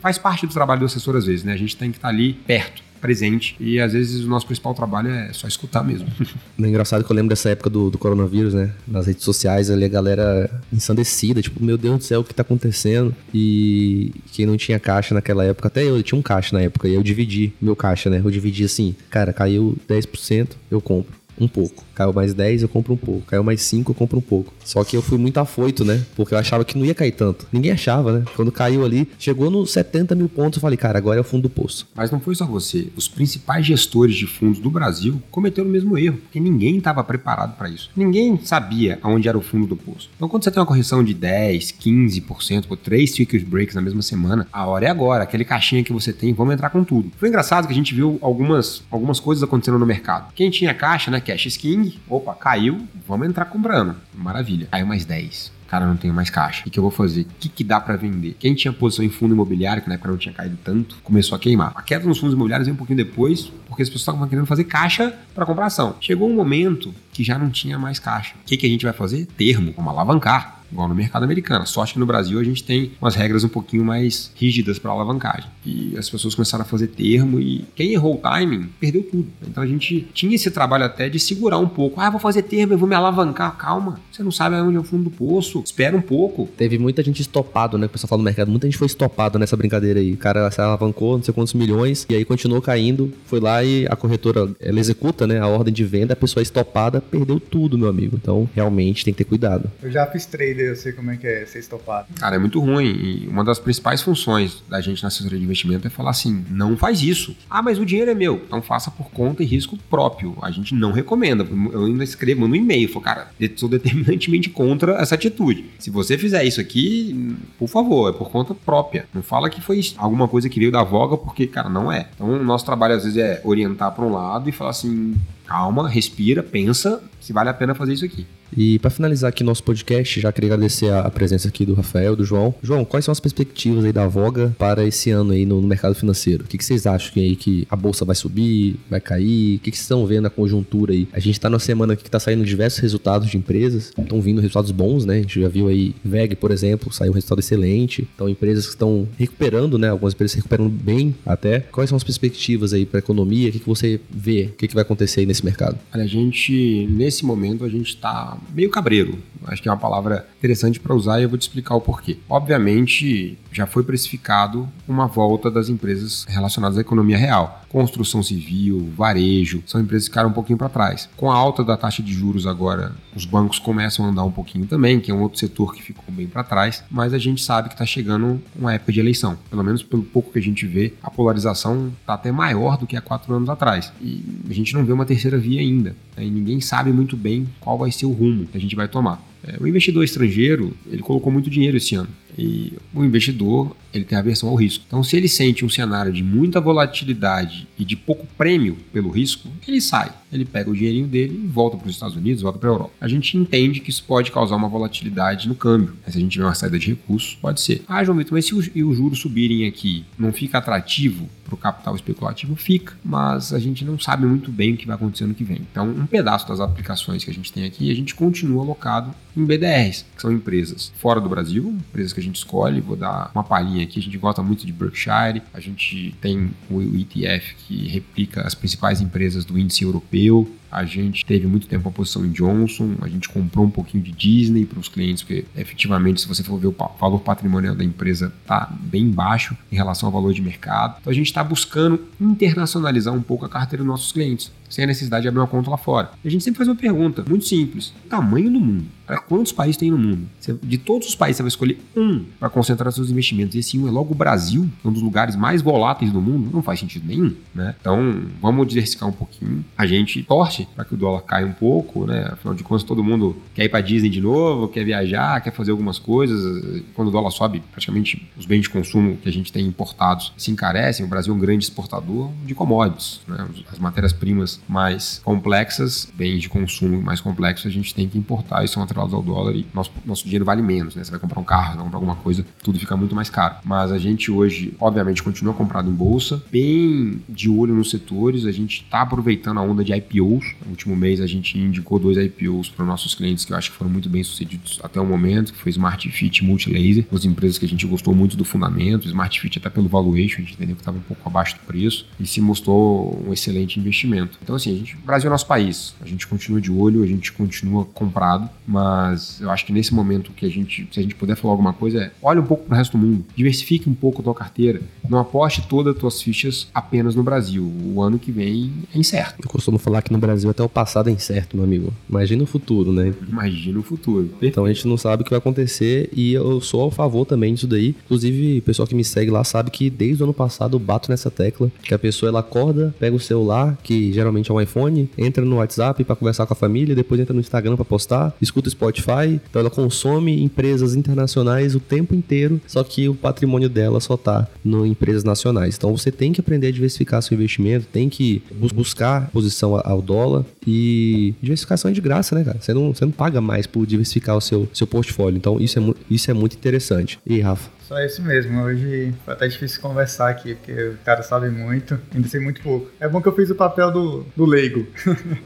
faz 0.00 0.18
parte 0.18 0.46
do 0.46 0.52
trabalho 0.52 0.80
do 0.80 0.86
assessor 0.86 1.16
às 1.16 1.26
vezes, 1.26 1.44
né? 1.44 1.52
A 1.52 1.56
gente 1.56 1.76
tem 1.76 1.90
que 1.90 1.98
estar 1.98 2.08
tá 2.08 2.14
ali 2.14 2.32
perto 2.32 2.85
presente. 3.00 3.56
E 3.60 3.80
às 3.80 3.92
vezes 3.92 4.24
o 4.24 4.28
nosso 4.28 4.46
principal 4.46 4.74
trabalho 4.74 5.10
é 5.10 5.32
só 5.32 5.46
escutar 5.46 5.82
mesmo. 5.82 6.08
É 6.58 6.66
engraçado 6.66 7.04
que 7.04 7.12
eu 7.12 7.14
lembro 7.14 7.28
dessa 7.28 7.50
época 7.50 7.68
do, 7.68 7.90
do 7.90 7.98
coronavírus, 7.98 8.54
né? 8.54 8.72
Nas 8.88 9.06
redes 9.06 9.22
sociais, 9.22 9.70
ali 9.70 9.84
a 9.84 9.88
galera 9.88 10.50
ensandecida, 10.72 11.42
tipo, 11.42 11.62
meu 11.62 11.76
Deus 11.76 11.98
do 11.98 12.04
céu, 12.04 12.20
o 12.20 12.24
que 12.24 12.34
tá 12.34 12.42
acontecendo? 12.42 13.14
E 13.32 14.12
quem 14.32 14.46
não 14.46 14.56
tinha 14.56 14.80
caixa 14.80 15.14
naquela 15.14 15.44
época, 15.44 15.68
até 15.68 15.82
eu, 15.84 15.96
eu 15.96 16.02
tinha 16.02 16.18
um 16.18 16.22
caixa 16.22 16.56
na 16.56 16.62
época, 16.62 16.88
e 16.88 16.94
eu 16.94 17.02
dividi 17.02 17.52
meu 17.60 17.76
caixa, 17.76 18.08
né? 18.08 18.20
Eu 18.24 18.30
dividi 18.30 18.64
assim, 18.64 18.96
cara, 19.10 19.32
caiu 19.32 19.76
10%, 19.88 20.48
eu 20.70 20.80
compro 20.80 21.14
um 21.38 21.46
pouco. 21.46 21.85
Caiu 21.96 22.12
mais 22.12 22.34
10, 22.34 22.62
eu 22.62 22.68
compro 22.68 22.92
um 22.92 22.96
pouco. 22.96 23.22
Caiu 23.22 23.42
mais 23.42 23.62
5, 23.62 23.90
eu 23.90 23.94
compro 23.94 24.18
um 24.18 24.20
pouco. 24.20 24.52
Só 24.62 24.84
que 24.84 24.94
eu 24.94 25.00
fui 25.00 25.16
muito 25.16 25.38
afoito, 25.38 25.82
né? 25.82 26.04
Porque 26.14 26.34
eu 26.34 26.38
achava 26.38 26.62
que 26.62 26.76
não 26.76 26.84
ia 26.84 26.94
cair 26.94 27.12
tanto. 27.12 27.46
Ninguém 27.50 27.72
achava, 27.72 28.18
né? 28.18 28.24
Quando 28.36 28.52
caiu 28.52 28.84
ali, 28.84 29.08
chegou 29.18 29.50
nos 29.50 29.72
70 29.72 30.14
mil 30.14 30.28
pontos, 30.28 30.58
eu 30.58 30.60
falei, 30.60 30.76
cara, 30.76 30.98
agora 30.98 31.18
é 31.18 31.22
o 31.22 31.24
fundo 31.24 31.44
do 31.44 31.50
poço. 31.50 31.88
Mas 31.94 32.10
não 32.10 32.20
foi 32.20 32.34
só 32.34 32.44
você. 32.44 32.88
Os 32.94 33.08
principais 33.08 33.64
gestores 33.64 34.14
de 34.14 34.26
fundos 34.26 34.58
do 34.58 34.70
Brasil 34.70 35.22
cometeram 35.30 35.66
o 35.66 35.72
mesmo 35.72 35.96
erro, 35.96 36.18
porque 36.18 36.38
ninguém 36.38 36.76
estava 36.76 37.02
preparado 37.02 37.56
para 37.56 37.70
isso. 37.70 37.90
Ninguém 37.96 38.38
sabia 38.44 38.98
aonde 39.02 39.26
era 39.26 39.38
o 39.38 39.40
fundo 39.40 39.66
do 39.66 39.76
poço. 39.76 40.10
Então, 40.16 40.28
quando 40.28 40.44
você 40.44 40.50
tem 40.50 40.60
uma 40.60 40.66
correção 40.66 41.02
de 41.02 41.14
10, 41.14 41.72
15%, 41.72 42.66
por 42.66 42.76
três 42.76 43.14
ticket 43.14 43.42
breaks 43.42 43.74
na 43.74 43.80
mesma 43.80 44.02
semana, 44.02 44.46
a 44.52 44.66
hora 44.66 44.84
é 44.84 44.90
agora. 44.90 45.22
Aquele 45.22 45.46
caixinha 45.46 45.82
que 45.82 45.94
você 45.94 46.12
tem, 46.12 46.34
vamos 46.34 46.52
entrar 46.52 46.68
com 46.68 46.84
tudo. 46.84 47.10
Foi 47.16 47.30
engraçado 47.30 47.66
que 47.66 47.72
a 47.72 47.76
gente 47.76 47.94
viu 47.94 48.18
algumas, 48.20 48.82
algumas 48.90 49.18
coisas 49.18 49.42
acontecendo 49.42 49.78
no 49.78 49.86
mercado. 49.86 50.32
Quem 50.34 50.50
tinha 50.50 50.74
caixa, 50.74 51.10
né? 51.10 51.20
Cash 51.20 51.46
King, 51.90 52.00
opa, 52.08 52.34
caiu, 52.34 52.86
vamos 53.06 53.28
entrar 53.28 53.46
comprando. 53.46 53.96
Maravilha. 54.14 54.68
Caiu 54.70 54.86
mais 54.86 55.04
10 55.04 55.56
cara, 55.66 55.84
não 55.84 55.96
tenho 55.96 56.14
mais 56.14 56.30
caixa. 56.30 56.62
O 56.66 56.70
que 56.70 56.78
eu 56.78 56.82
vou 56.82 56.90
fazer? 56.90 57.22
O 57.22 57.26
que, 57.40 57.48
que 57.48 57.64
dá 57.64 57.80
para 57.80 57.96
vender? 57.96 58.36
Quem 58.38 58.54
tinha 58.54 58.72
posição 58.72 59.04
em 59.04 59.08
fundo 59.08 59.34
imobiliário, 59.34 59.82
que 59.82 59.88
na 59.88 59.96
época 59.96 60.10
não 60.10 60.16
tinha 60.16 60.32
caído 60.32 60.56
tanto, 60.62 60.96
começou 61.02 61.34
a 61.34 61.38
queimar. 61.38 61.72
A 61.74 61.82
queda 61.82 62.06
nos 62.06 62.18
fundos 62.18 62.34
imobiliários 62.34 62.66
veio 62.66 62.74
um 62.74 62.78
pouquinho 62.78 62.96
depois, 62.96 63.52
porque 63.66 63.82
as 63.82 63.88
pessoas 63.88 64.02
estavam 64.02 64.28
querendo 64.28 64.46
fazer 64.46 64.64
caixa 64.64 65.12
para 65.34 65.44
comprar 65.44 65.66
ação. 65.66 65.96
Chegou 66.00 66.30
um 66.30 66.34
momento 66.34 66.94
que 67.12 67.24
já 67.24 67.38
não 67.38 67.50
tinha 67.50 67.78
mais 67.78 67.98
caixa. 67.98 68.34
O 68.42 68.46
que, 68.46 68.56
que 68.56 68.66
a 68.66 68.68
gente 68.68 68.84
vai 68.84 68.94
fazer? 68.94 69.26
Termo. 69.36 69.72
Vamos 69.76 69.92
alavancar 69.92 70.55
igual 70.70 70.88
no 70.88 70.94
mercado 70.94 71.24
americano. 71.24 71.66
Só 71.66 71.82
acho 71.82 71.94
que 71.94 71.98
no 71.98 72.06
Brasil 72.06 72.38
a 72.38 72.44
gente 72.44 72.62
tem 72.62 72.92
umas 73.00 73.14
regras 73.14 73.44
um 73.44 73.48
pouquinho 73.48 73.84
mais 73.84 74.32
rígidas 74.34 74.78
para 74.78 74.90
alavancagem. 74.90 75.48
E 75.64 75.96
as 75.98 76.08
pessoas 76.08 76.34
começaram 76.34 76.62
a 76.62 76.66
fazer 76.66 76.88
termo 76.88 77.40
e 77.40 77.64
quem 77.74 77.92
errou 77.92 78.14
o 78.14 78.18
timing 78.18 78.68
perdeu 78.80 79.02
tudo. 79.02 79.28
Então 79.46 79.62
a 79.62 79.66
gente 79.66 80.06
tinha 80.12 80.34
esse 80.34 80.50
trabalho 80.50 80.84
até 80.84 81.08
de 81.08 81.18
segurar 81.18 81.58
um 81.58 81.68
pouco. 81.68 82.00
Ah, 82.00 82.10
vou 82.10 82.20
fazer 82.20 82.42
termo, 82.42 82.72
eu 82.72 82.78
vou 82.78 82.88
me 82.88 82.94
alavancar. 82.94 83.56
Calma, 83.56 84.00
você 84.10 84.22
não 84.22 84.30
sabe 84.30 84.56
onde 84.56 84.76
é 84.76 84.80
o 84.80 84.84
fundo 84.84 85.04
do 85.04 85.10
poço. 85.10 85.62
Espera 85.64 85.96
um 85.96 86.00
pouco. 86.00 86.48
Teve 86.56 86.78
muita 86.78 87.02
gente 87.02 87.20
estopado, 87.20 87.78
né? 87.78 87.86
O 87.86 87.88
pessoal 87.88 88.08
fala 88.08 88.20
no 88.20 88.24
mercado, 88.24 88.50
muita 88.50 88.66
gente 88.66 88.78
foi 88.78 88.86
estopado 88.86 89.38
nessa 89.38 89.56
brincadeira 89.56 90.00
aí. 90.00 90.12
O 90.12 90.16
cara 90.16 90.50
se 90.50 90.60
alavancou 90.60 91.16
não 91.16 91.24
sei 91.24 91.34
quantos 91.34 91.54
milhões 91.54 92.06
e 92.08 92.14
aí 92.14 92.24
continuou 92.24 92.60
caindo. 92.62 93.12
Foi 93.26 93.40
lá 93.40 93.62
e 93.62 93.86
a 93.86 93.96
corretora, 93.96 94.48
ela 94.60 94.80
executa, 94.80 95.26
né? 95.26 95.40
A 95.40 95.46
ordem 95.46 95.72
de 95.72 95.84
venda, 95.84 96.12
a 96.12 96.16
pessoa 96.16 96.42
estopada 96.42 97.00
perdeu 97.00 97.40
tudo, 97.40 97.78
meu 97.78 97.88
amigo. 97.88 98.16
Então 98.20 98.48
realmente 98.54 99.04
tem 99.04 99.12
que 99.12 99.18
ter 99.18 99.28
cuidado. 99.28 99.70
Eu 99.82 99.90
já 99.90 100.06
fiz 100.06 100.26
trade 100.26 100.55
eu 100.60 100.76
sei 100.76 100.92
como 100.92 101.10
é 101.10 101.16
que 101.16 101.26
é 101.26 101.44
ser 101.46 101.58
estopado. 101.58 102.08
Cara, 102.18 102.36
é 102.36 102.38
muito 102.38 102.60
ruim. 102.60 102.86
E 102.86 103.28
uma 103.28 103.44
das 103.44 103.58
principais 103.58 104.02
funções 104.02 104.62
da 104.68 104.80
gente 104.80 105.02
na 105.02 105.08
assessoria 105.08 105.38
de 105.38 105.44
investimento 105.44 105.86
é 105.86 105.90
falar 105.90 106.10
assim: 106.10 106.44
não 106.50 106.76
faz 106.76 107.02
isso. 107.02 107.36
Ah, 107.48 107.62
mas 107.62 107.78
o 107.78 107.86
dinheiro 107.86 108.10
é 108.10 108.14
meu. 108.14 108.42
Então 108.46 108.62
faça 108.62 108.90
por 108.90 109.10
conta 109.10 109.42
e 109.42 109.46
risco 109.46 109.76
próprio. 109.90 110.36
A 110.42 110.50
gente 110.50 110.74
não 110.74 110.92
recomenda. 110.92 111.46
Eu 111.72 111.84
ainda 111.84 112.04
escrevo 112.04 112.46
no 112.46 112.56
e-mail, 112.56 112.88
falo, 112.88 113.04
cara, 113.04 113.28
sou 113.56 113.68
determinantemente 113.68 114.48
contra 114.48 114.92
essa 115.00 115.14
atitude. 115.14 115.66
Se 115.78 115.90
você 115.90 116.16
fizer 116.16 116.44
isso 116.44 116.60
aqui, 116.60 117.36
por 117.58 117.68
favor, 117.68 118.10
é 118.10 118.12
por 118.12 118.30
conta 118.30 118.54
própria. 118.54 119.06
Não 119.14 119.22
fala 119.22 119.50
que 119.50 119.60
foi 119.60 119.80
alguma 119.96 120.28
coisa 120.28 120.48
que 120.48 120.58
veio 120.58 120.72
da 120.72 120.82
voga, 120.82 121.16
porque, 121.16 121.46
cara, 121.46 121.68
não 121.68 121.90
é. 121.90 122.08
Então, 122.14 122.28
o 122.28 122.44
nosso 122.44 122.64
trabalho 122.64 122.94
às 122.94 123.04
vezes 123.04 123.18
é 123.18 123.40
orientar 123.44 123.92
para 123.92 124.04
um 124.04 124.12
lado 124.12 124.48
e 124.48 124.52
falar 124.52 124.70
assim: 124.70 125.14
calma, 125.46 125.88
respira, 125.88 126.42
pensa 126.42 127.02
se 127.26 127.32
vale 127.32 127.50
a 127.50 127.54
pena 127.54 127.74
fazer 127.74 127.92
isso 127.92 128.04
aqui. 128.04 128.24
E 128.56 128.78
para 128.78 128.90
finalizar 128.90 129.28
aqui 129.28 129.42
nosso 129.42 129.62
podcast, 129.62 130.20
já 130.20 130.32
queria 130.32 130.52
agradecer 130.52 130.92
a 130.92 131.10
presença 131.10 131.48
aqui 131.48 131.64
do 131.64 131.74
Rafael, 131.74 132.14
do 132.14 132.24
João. 132.24 132.54
João, 132.62 132.84
quais 132.84 133.04
são 133.04 133.12
as 133.12 133.20
perspectivas 133.20 133.84
aí 133.84 133.92
da 133.92 134.06
Voga 134.06 134.54
para 134.58 134.84
esse 134.84 135.10
ano 135.10 135.32
aí 135.32 135.46
no, 135.46 135.60
mercado 135.62 135.94
financeiro? 135.94 136.44
O 136.44 136.46
que, 136.46 136.58
que 136.58 136.64
vocês 136.64 136.86
acham 136.86 137.12
que 137.12 137.20
aí 137.20 137.36
que 137.36 137.66
a 137.70 137.76
bolsa 137.76 138.04
vai 138.04 138.14
subir, 138.14 138.76
vai 138.88 139.00
cair? 139.00 139.56
O 139.56 139.58
que, 139.60 139.70
que 139.70 139.76
vocês 139.76 139.84
estão 139.84 140.06
vendo 140.06 140.22
na 140.22 140.30
conjuntura 140.30 140.92
aí? 140.92 141.08
A 141.12 141.18
gente 141.18 141.34
está 141.34 141.50
na 141.50 141.58
semana 141.58 141.94
aqui 141.94 142.02
que 142.02 142.08
está 142.08 142.20
saindo 142.20 142.44
diversos 142.44 142.80
resultados 142.80 143.28
de 143.28 143.36
empresas, 143.36 143.92
estão 143.96 144.20
vindo 144.20 144.40
resultados 144.40 144.70
bons, 144.70 145.04
né? 145.04 145.14
A 145.14 145.20
gente 145.20 145.40
já 145.40 145.48
viu 145.48 145.68
aí 145.68 145.94
VEG, 146.04 146.36
por 146.36 146.50
exemplo, 146.50 146.92
saiu 146.92 147.12
um 147.12 147.14
resultado 147.14 147.40
excelente. 147.40 148.08
Então 148.14 148.28
empresas 148.28 148.66
que 148.66 148.72
estão 148.72 149.08
recuperando, 149.18 149.78
né? 149.78 149.88
Algumas 149.88 150.14
empresas 150.14 150.32
se 150.32 150.38
recuperando 150.38 150.70
bem 150.70 151.14
até. 151.24 151.60
Quais 151.60 151.88
são 151.90 151.96
as 151.96 152.04
perspectivas 152.04 152.72
aí 152.72 152.86
para 152.86 152.98
a 152.98 153.00
economia? 153.00 153.48
O 153.48 153.52
que, 153.52 153.58
que 153.60 153.66
você 153.66 154.00
vê? 154.10 154.50
O 154.52 154.56
que, 154.56 154.68
que 154.68 154.74
vai 154.74 154.82
acontecer 154.82 155.20
aí 155.20 155.26
nesse 155.26 155.44
mercado? 155.44 155.78
Olha, 155.92 156.04
a 156.04 156.06
gente 156.06 156.86
nesse 156.90 157.24
momento 157.24 157.64
a 157.64 157.68
gente 157.68 157.88
está 157.88 158.35
meio 158.52 158.70
cabreiro. 158.70 159.18
Acho 159.46 159.62
que 159.62 159.68
é 159.68 159.72
uma 159.72 159.78
palavra 159.78 160.26
interessante 160.38 160.80
para 160.80 160.94
usar 160.94 161.20
e 161.20 161.22
eu 161.22 161.28
vou 161.28 161.38
te 161.38 161.42
explicar 161.42 161.74
o 161.76 161.80
porquê. 161.80 162.18
Obviamente, 162.28 163.38
já 163.52 163.66
foi 163.66 163.84
precificado 163.84 164.68
uma 164.88 165.06
volta 165.06 165.50
das 165.50 165.68
empresas 165.68 166.24
relacionadas 166.28 166.76
à 166.76 166.80
economia 166.80 167.16
real. 167.16 167.62
Construção 167.68 168.22
civil, 168.22 168.90
varejo, 168.96 169.62
são 169.66 169.80
empresas 169.80 170.08
que 170.08 170.12
ficaram 170.12 170.30
um 170.30 170.32
pouquinho 170.32 170.58
para 170.58 170.68
trás. 170.68 171.08
Com 171.16 171.30
a 171.30 171.36
alta 171.36 171.62
da 171.62 171.76
taxa 171.76 172.02
de 172.02 172.12
juros 172.12 172.46
agora, 172.46 172.92
os 173.14 173.24
bancos 173.24 173.58
começam 173.58 174.04
a 174.04 174.08
andar 174.08 174.24
um 174.24 174.32
pouquinho 174.32 174.66
também, 174.66 175.00
que 175.00 175.10
é 175.10 175.14
um 175.14 175.22
outro 175.22 175.38
setor 175.38 175.74
que 175.74 175.82
ficou 175.82 176.04
bem 176.08 176.26
para 176.26 176.42
trás, 176.42 176.82
mas 176.90 177.14
a 177.14 177.18
gente 177.18 177.42
sabe 177.42 177.68
que 177.68 177.74
está 177.74 177.86
chegando 177.86 178.42
uma 178.54 178.74
época 178.74 178.92
de 178.92 179.00
eleição. 179.00 179.38
Pelo 179.48 179.62
menos 179.62 179.82
pelo 179.82 180.02
pouco 180.02 180.32
que 180.32 180.38
a 180.38 180.42
gente 180.42 180.66
vê, 180.66 180.94
a 181.02 181.10
polarização 181.10 181.92
está 182.00 182.14
até 182.14 182.32
maior 182.32 182.76
do 182.76 182.86
que 182.86 182.96
há 182.96 183.00
quatro 183.00 183.32
anos 183.34 183.48
atrás. 183.48 183.92
E 184.00 184.24
a 184.48 184.52
gente 184.52 184.74
não 184.74 184.84
vê 184.84 184.92
uma 184.92 185.06
terceira 185.06 185.38
via 185.38 185.60
ainda. 185.60 185.94
Né? 186.16 186.24
E 186.24 186.30
ninguém 186.30 186.60
sabe 186.60 186.92
muito 186.92 187.16
bem 187.16 187.46
qual 187.60 187.76
vai 187.78 187.92
ser 187.92 188.06
o 188.06 188.12
rumo 188.12 188.46
que 188.46 188.56
a 188.56 188.60
gente 188.60 188.74
vai 188.74 188.88
tomar. 188.88 189.22
É, 189.46 189.56
o 189.60 189.66
investidor 189.66 190.02
estrangeiro, 190.02 190.76
ele 190.90 191.02
colocou 191.02 191.32
muito 191.32 191.50
dinheiro 191.50 191.76
esse 191.76 191.94
ano. 191.94 192.08
E 192.38 192.74
o 192.94 193.04
investidor, 193.04 193.74
ele 193.92 194.04
tem 194.04 194.16
aversão 194.18 194.48
ao 194.48 194.54
risco. 194.54 194.84
Então, 194.86 195.02
se 195.02 195.16
ele 195.16 195.28
sente 195.28 195.64
um 195.64 195.68
cenário 195.68 196.12
de 196.12 196.22
muita 196.22 196.60
volatilidade 196.60 197.66
e 197.78 197.84
de 197.84 197.96
pouco 197.96 198.26
prêmio 198.36 198.76
pelo 198.92 199.10
risco, 199.10 199.48
ele 199.66 199.80
sai. 199.80 200.12
Ele 200.32 200.44
pega 200.44 200.70
o 200.70 200.74
dinheirinho 200.74 201.06
dele 201.06 201.40
e 201.44 201.46
volta 201.46 201.76
para 201.76 201.86
os 201.88 201.94
Estados 201.94 202.16
Unidos, 202.16 202.42
volta 202.42 202.58
para 202.58 202.68
a 202.68 202.72
Europa. 202.72 202.92
A 203.00 203.08
gente 203.08 203.36
entende 203.36 203.80
que 203.80 203.90
isso 203.90 204.04
pode 204.04 204.30
causar 204.30 204.56
uma 204.56 204.68
volatilidade 204.68 205.48
no 205.48 205.54
câmbio. 205.54 205.94
Se 206.06 206.18
a 206.18 206.20
gente 206.20 206.32
tiver 206.32 206.44
uma 206.44 206.54
saída 206.54 206.78
de 206.78 206.88
recursos, 206.88 207.36
pode 207.40 207.60
ser. 207.60 207.82
Ah, 207.88 208.04
João 208.04 208.18
Vitor, 208.18 208.34
mas 208.34 208.44
se 208.44 208.54
os, 208.54 208.66
juros 208.66 209.20
subirem 209.20 209.66
aqui, 209.66 210.04
não 210.18 210.32
fica 210.32 210.58
atrativo 210.58 211.28
para 211.44 211.54
o 211.54 211.58
capital 211.58 211.94
especulativo? 211.94 212.56
Fica, 212.56 212.94
mas 213.04 213.52
a 213.52 213.58
gente 213.58 213.84
não 213.84 213.98
sabe 213.98 214.26
muito 214.26 214.50
bem 214.50 214.74
o 214.74 214.76
que 214.76 214.86
vai 214.86 214.96
acontecer 214.96 215.26
no 215.26 215.34
que 215.34 215.44
vem. 215.44 215.60
Então, 215.70 215.88
um 215.88 216.06
pedaço 216.06 216.46
das 216.48 216.60
aplicações 216.60 217.24
que 217.24 217.30
a 217.30 217.34
gente 217.34 217.52
tem 217.52 217.64
aqui, 217.64 217.90
a 217.90 217.94
gente 217.94 218.14
continua 218.14 218.62
alocado 218.62 219.14
em 219.36 219.44
BDRs, 219.44 220.04
que 220.14 220.22
são 220.22 220.32
empresas 220.32 220.92
fora 220.98 221.20
do 221.20 221.28
Brasil, 221.28 221.76
empresas 221.90 222.12
que 222.12 222.20
a 222.20 222.22
escolhe. 222.34 222.80
Vou 222.80 222.96
dar 222.96 223.30
uma 223.34 223.44
palhinha 223.44 223.84
aqui. 223.84 224.00
A 224.00 224.02
gente 224.02 224.18
gosta 224.18 224.42
muito 224.42 224.66
de 224.66 224.72
Berkshire. 224.72 225.42
A 225.54 225.60
gente 225.60 226.14
tem 226.20 226.50
o 226.68 226.80
ETF 226.80 227.54
que 227.56 227.88
replica 227.88 228.42
as 228.42 228.54
principais 228.54 229.00
empresas 229.00 229.44
do 229.44 229.58
índice 229.58 229.84
europeu. 229.84 230.50
A 230.70 230.84
gente 230.84 231.24
teve 231.24 231.46
muito 231.46 231.66
tempo 231.66 231.88
a 231.88 231.92
posição 231.92 232.24
em 232.24 232.30
Johnson, 232.30 232.94
a 233.00 233.08
gente 233.08 233.28
comprou 233.28 233.64
um 233.64 233.70
pouquinho 233.70 234.02
de 234.02 234.12
Disney 234.12 234.64
para 234.64 234.78
os 234.78 234.88
clientes, 234.88 235.22
porque 235.22 235.44
efetivamente, 235.56 236.20
se 236.20 236.28
você 236.28 236.42
for 236.42 236.58
ver 236.58 236.68
o 236.68 236.74
valor 236.98 237.20
patrimonial 237.20 237.74
da 237.74 237.84
empresa, 237.84 238.32
está 238.42 238.72
bem 238.80 239.10
baixo 239.10 239.56
em 239.70 239.76
relação 239.76 240.08
ao 240.08 240.12
valor 240.12 240.32
de 240.32 240.42
mercado. 240.42 240.96
Então 241.00 241.10
a 241.10 241.14
gente 241.14 241.26
está 241.26 241.42
buscando 241.42 242.00
internacionalizar 242.20 243.14
um 243.14 243.22
pouco 243.22 243.44
a 243.44 243.48
carteira 243.48 243.82
dos 243.82 243.90
nossos 243.90 244.12
clientes 244.12 244.50
sem 244.68 244.84
a 244.84 244.86
necessidade 244.86 245.22
de 245.22 245.28
abrir 245.28 245.40
uma 245.40 245.46
conta 245.46 245.70
lá 245.70 245.76
fora. 245.76 246.10
E 246.24 246.28
a 246.28 246.30
gente 246.30 246.44
sempre 246.44 246.58
faz 246.58 246.68
uma 246.68 246.76
pergunta 246.76 247.24
muito 247.28 247.46
simples: 247.46 247.92
tamanho 248.08 248.50
do 248.50 248.60
mundo. 248.60 248.84
Para 249.06 249.20
quantos 249.20 249.52
países 249.52 249.76
tem 249.76 249.90
no 249.90 249.98
mundo? 249.98 250.26
De 250.64 250.78
todos 250.78 251.06
os 251.06 251.14
países, 251.14 251.36
você 251.36 251.42
vai 251.44 251.48
escolher 251.48 251.78
um 251.96 252.24
para 252.40 252.50
concentrar 252.50 252.90
seus 252.90 253.08
investimentos. 253.08 253.54
E 253.54 253.60
esse 253.60 253.78
um 253.78 253.86
é 253.86 253.90
logo 253.90 254.12
o 254.12 254.16
Brasil, 254.16 254.68
um 254.84 254.92
dos 254.92 255.00
lugares 255.00 255.36
mais 255.36 255.62
voláteis 255.62 256.10
do 256.10 256.20
mundo. 256.20 256.50
Não 256.52 256.60
faz 256.60 256.80
sentido 256.80 257.06
nenhum, 257.06 257.32
né? 257.54 257.76
Então, 257.80 258.22
vamos 258.42 258.66
diversificar 258.66 259.08
um 259.08 259.12
pouquinho. 259.12 259.64
A 259.78 259.86
gente 259.86 260.24
torce 260.24 260.55
para 260.64 260.84
que 260.84 260.94
o 260.94 260.96
dólar 260.96 261.22
caia 261.22 261.46
um 261.46 261.52
pouco, 261.52 262.06
né? 262.06 262.28
Afinal 262.32 262.54
de 262.54 262.62
contas, 262.62 262.82
todo 262.82 263.02
mundo 263.02 263.36
quer 263.54 263.64
ir 263.64 263.68
para 263.68 263.80
Disney 263.80 264.08
de 264.08 264.20
novo, 264.20 264.68
quer 264.68 264.84
viajar, 264.84 265.40
quer 265.40 265.52
fazer 265.52 265.70
algumas 265.70 265.98
coisas. 265.98 266.82
Quando 266.94 267.08
o 267.08 267.10
dólar 267.10 267.30
sobe, 267.30 267.62
praticamente 267.72 268.28
os 268.36 268.46
bens 268.46 268.62
de 268.62 268.70
consumo 268.70 269.16
que 269.16 269.28
a 269.28 269.32
gente 269.32 269.52
tem 269.52 269.66
importados 269.66 270.32
se 270.36 270.50
encarecem. 270.50 271.04
O 271.04 271.08
Brasil 271.08 271.32
é 271.32 271.36
um 271.36 271.40
grande 271.40 271.64
exportador 271.64 272.30
de 272.44 272.54
commodities, 272.54 273.20
né? 273.26 273.46
As 273.70 273.78
matérias-primas 273.78 274.60
mais 274.68 275.20
complexas, 275.24 276.08
bens 276.14 276.40
de 276.40 276.48
consumo 276.48 277.00
mais 277.02 277.20
complexos, 277.20 277.66
a 277.66 277.70
gente 277.70 277.94
tem 277.94 278.08
que 278.08 278.18
importar 278.18 278.64
e 278.64 278.68
são 278.68 278.82
atrelados 278.82 279.12
ao 279.12 279.22
dólar 279.22 279.54
e 279.54 279.66
nosso, 279.74 279.90
nosso 280.04 280.24
dinheiro 280.24 280.44
vale 280.44 280.62
menos, 280.62 280.94
né? 280.94 281.04
Você 281.04 281.10
vai 281.10 281.20
comprar 281.20 281.40
um 281.40 281.44
carro, 281.44 281.74
vai 281.74 281.84
comprar 281.84 281.96
alguma 281.96 282.16
coisa, 282.16 282.44
tudo 282.62 282.78
fica 282.78 282.96
muito 282.96 283.14
mais 283.14 283.30
caro. 283.30 283.56
Mas 283.64 283.92
a 283.92 283.98
gente 283.98 284.30
hoje, 284.30 284.74
obviamente, 284.80 285.22
continua 285.22 285.54
comprado 285.54 285.90
em 285.90 285.94
bolsa, 285.94 286.42
bem 286.50 287.20
de 287.28 287.48
olho 287.48 287.74
nos 287.74 287.90
setores, 287.90 288.44
a 288.46 288.52
gente 288.52 288.82
está 288.82 289.02
aproveitando 289.02 289.58
a 289.58 289.62
onda 289.62 289.84
de 289.84 289.92
IPOs. 289.92 290.45
No 290.64 290.70
último 290.70 290.96
mês 290.96 291.20
a 291.20 291.26
gente 291.26 291.58
indicou 291.58 291.98
dois 291.98 292.16
IPOs 292.16 292.68
para 292.68 292.84
nossos 292.84 293.14
clientes 293.14 293.44
que 293.44 293.52
eu 293.52 293.56
acho 293.56 293.70
que 293.70 293.76
foram 293.76 293.90
muito 293.90 294.08
bem 294.08 294.22
sucedidos 294.22 294.78
até 294.82 295.00
o 295.00 295.06
momento, 295.06 295.52
que 295.52 295.58
foi 295.58 295.70
Smart 295.70 296.08
Fit 296.10 296.42
e 296.42 296.46
Multilaser, 296.46 297.06
duas 297.10 297.24
empresas 297.24 297.58
que 297.58 297.64
a 297.64 297.68
gente 297.68 297.86
gostou 297.86 298.14
muito 298.14 298.36
do 298.36 298.44
fundamento, 298.44 299.06
Smart 299.06 299.40
Fit 299.40 299.58
até 299.58 299.70
pelo 299.70 299.88
valuation, 299.88 300.38
a 300.38 300.44
gente 300.44 300.54
entendeu 300.54 300.76
que 300.76 300.82
estava 300.82 300.98
um 300.98 301.02
pouco 301.02 301.28
abaixo 301.28 301.56
do 301.56 301.60
preço 301.60 302.06
e 302.18 302.26
se 302.26 302.40
mostrou 302.40 303.22
um 303.26 303.32
excelente 303.32 303.78
investimento. 303.78 304.38
Então, 304.42 304.56
assim, 304.56 304.74
a 304.74 304.78
gente, 304.78 304.96
o 304.96 305.00
Brasil 305.00 305.28
é 305.28 305.30
nosso 305.30 305.46
país. 305.46 305.94
A 306.00 306.06
gente 306.06 306.26
continua 306.26 306.60
de 306.60 306.70
olho, 306.70 307.02
a 307.02 307.06
gente 307.06 307.32
continua 307.32 307.84
comprado, 307.84 308.48
mas 308.66 309.40
eu 309.40 309.50
acho 309.50 309.64
que 309.64 309.72
nesse 309.72 309.94
momento 309.94 310.32
que 310.32 310.44
a 310.46 310.50
gente, 310.50 310.88
se 310.90 311.00
a 311.00 311.02
gente 311.02 311.14
puder 311.14 311.36
falar 311.36 311.54
alguma 311.54 311.72
coisa, 311.72 312.04
é 312.04 312.12
olha 312.22 312.40
um 312.40 312.46
pouco 312.46 312.64
para 312.64 312.74
o 312.74 312.76
resto 312.76 312.96
do 312.96 313.04
mundo, 313.04 313.24
diversifique 313.34 313.88
um 313.88 313.94
pouco 313.94 314.20
a 314.20 314.24
tua 314.24 314.34
carteira, 314.34 314.80
não 315.08 315.18
aposte 315.18 315.66
todas 315.68 315.94
as 315.94 316.00
tuas 316.00 316.22
fichas 316.22 316.68
apenas 316.74 317.14
no 317.14 317.22
Brasil. 317.22 317.64
O 317.64 318.00
ano 318.02 318.18
que 318.18 318.32
vem 318.32 318.72
é 318.94 318.98
incerto. 318.98 319.36
Eu 319.42 319.48
costumo 319.48 319.78
falar 319.78 320.02
que 320.02 320.12
no 320.12 320.18
Brasil 320.18 320.35
até 320.44 320.62
o 320.62 320.68
passado 320.68 321.08
é 321.08 321.12
incerto, 321.12 321.56
meu 321.56 321.64
amigo. 321.64 321.92
Imagina 322.08 322.42
o 322.42 322.46
futuro, 322.46 322.92
né? 322.92 323.12
Imagina 323.28 323.78
o 323.78 323.82
futuro. 323.82 324.30
Então 324.42 324.64
a 324.64 324.68
gente 324.68 324.86
não 324.86 324.96
sabe 324.96 325.22
o 325.22 325.24
que 325.24 325.30
vai 325.30 325.38
acontecer 325.38 326.08
e 326.12 326.32
eu 326.32 326.60
sou 326.60 326.88
a 326.88 326.90
favor 326.90 327.24
também 327.24 327.54
disso 327.54 327.66
daí. 327.66 327.94
Inclusive, 328.04 328.58
o 328.58 328.62
pessoal 328.62 328.86
que 328.86 328.94
me 328.94 329.04
segue 329.04 329.30
lá 329.30 329.44
sabe 329.44 329.70
que 329.70 329.90
desde 329.90 330.22
o 330.22 330.26
ano 330.26 330.34
passado 330.34 330.76
eu 330.76 330.80
bato 330.80 331.10
nessa 331.10 331.30
tecla 331.30 331.70
que 331.82 331.94
a 331.94 331.98
pessoa 331.98 332.28
ela 332.28 332.40
acorda, 332.40 332.94
pega 332.98 333.14
o 333.14 333.20
celular, 333.20 333.78
que 333.82 334.12
geralmente 334.12 334.50
é 334.50 334.54
um 334.54 334.60
iPhone, 334.60 335.08
entra 335.16 335.44
no 335.44 335.56
WhatsApp 335.56 336.02
para 336.04 336.16
conversar 336.16 336.46
com 336.46 336.52
a 336.52 336.56
família, 336.56 336.94
depois 336.94 337.20
entra 337.20 337.34
no 337.34 337.40
Instagram 337.40 337.76
para 337.76 337.84
postar, 337.84 338.34
escuta 338.40 338.70
Spotify, 338.70 339.40
então 339.48 339.60
ela 339.60 339.70
consome 339.70 340.42
empresas 340.42 340.94
internacionais 340.94 341.74
o 341.74 341.80
tempo 341.80 342.14
inteiro, 342.14 342.60
só 342.66 342.82
que 342.82 343.08
o 343.08 343.14
patrimônio 343.14 343.68
dela 343.68 344.00
só 344.00 344.16
tá 344.16 344.48
no 344.64 344.86
empresas 344.86 345.24
nacionais. 345.24 345.76
Então 345.76 345.96
você 345.96 346.10
tem 346.10 346.32
que 346.32 346.40
aprender 346.40 346.68
a 346.68 346.70
diversificar 346.70 347.22
seu 347.22 347.34
investimento, 347.34 347.86
tem 347.92 348.08
que 348.08 348.42
buscar 348.74 349.30
posição 349.30 349.80
ao 349.84 350.02
dólar 350.02 350.25
e 350.66 351.34
diversificação 351.40 351.90
é 351.90 351.94
de 351.94 352.00
graça, 352.00 352.34
né, 352.34 352.44
cara? 352.44 352.58
Você 352.60 352.74
não, 352.74 352.92
você 352.92 353.04
não 353.04 353.12
paga 353.12 353.40
mais 353.40 353.66
por 353.66 353.86
diversificar 353.86 354.36
o 354.36 354.40
seu, 354.40 354.68
seu 354.72 354.86
portfólio. 354.86 355.36
Então 355.36 355.60
isso 355.60 355.78
é, 355.78 355.94
isso 356.10 356.30
é 356.30 356.34
muito 356.34 356.56
interessante. 356.56 357.18
E 357.26 357.40
Rafa? 357.40 357.70
Só 357.86 358.00
isso 358.00 358.20
mesmo. 358.20 358.60
Hoje 358.62 359.14
foi 359.24 359.34
até 359.34 359.46
difícil 359.46 359.80
conversar 359.80 360.28
aqui, 360.28 360.56
porque 360.56 360.72
o 360.72 360.98
cara 361.04 361.22
sabe 361.22 361.48
muito, 361.50 361.98
ainda 362.12 362.26
sei 362.26 362.40
muito 362.40 362.60
pouco. 362.60 362.90
É 362.98 363.08
bom 363.08 363.22
que 363.22 363.28
eu 363.28 363.34
fiz 363.34 363.48
o 363.48 363.54
papel 363.54 363.92
do, 363.92 364.26
do 364.36 364.44
leigo. 364.44 364.86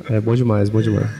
é 0.08 0.20
bom 0.20 0.34
demais, 0.34 0.70
bom 0.70 0.80
demais. 0.80 1.10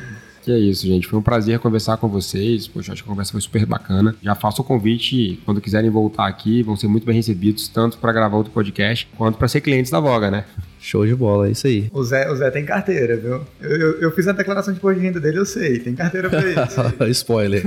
Que 0.43 0.51
é 0.51 0.59
isso, 0.59 0.87
gente. 0.87 1.07
Foi 1.07 1.19
um 1.19 1.23
prazer 1.23 1.59
conversar 1.59 1.99
com 1.99 2.09
vocês. 2.09 2.67
Poxa, 2.67 2.93
acho 2.93 3.03
que 3.03 3.09
a 3.09 3.13
conversa 3.13 3.33
foi 3.33 3.41
super 3.41 3.67
bacana. 3.67 4.17
Já 4.23 4.35
faço 4.35 4.63
o 4.63 4.65
convite, 4.65 5.39
quando 5.45 5.61
quiserem 5.61 5.91
voltar 5.91 6.27
aqui, 6.27 6.63
vão 6.63 6.77
ser 6.77 6.89
muito 6.89 7.05
bem 7.05 7.15
recebidos, 7.15 7.69
tanto 7.69 7.99
para 7.99 8.13
gravar 8.13 8.37
outro 8.39 8.53
podcast, 8.53 9.07
quanto 9.17 9.37
para 9.37 9.49
ser 9.49 9.61
clientes 9.61 9.91
da 9.91 10.01
Voga, 10.01 10.31
né? 10.31 10.45
Show 10.81 11.07
de 11.07 11.15
bola, 11.15 11.49
é 11.49 11.51
isso 11.51 11.67
aí. 11.67 11.89
O 11.93 12.03
Zé, 12.03 12.31
o 12.31 12.37
Zé 12.37 12.51
tem 12.51 12.65
carteira, 12.65 13.17
viu? 13.17 13.41
Eu, 13.61 13.77
eu, 13.77 14.01
eu 14.01 14.11
fiz 14.13 14.27
a 14.27 14.33
declaração 14.33 14.73
de 14.73 14.79
imposto 14.79 14.99
de 14.99 15.07
renda 15.07 15.21
dele, 15.21 15.39
eu 15.39 15.45
sei. 15.45 15.79
Tem 15.79 15.95
carteira 15.95 16.31
pra 16.31 16.41
isso. 16.41 16.81
Spoiler. 17.11 17.63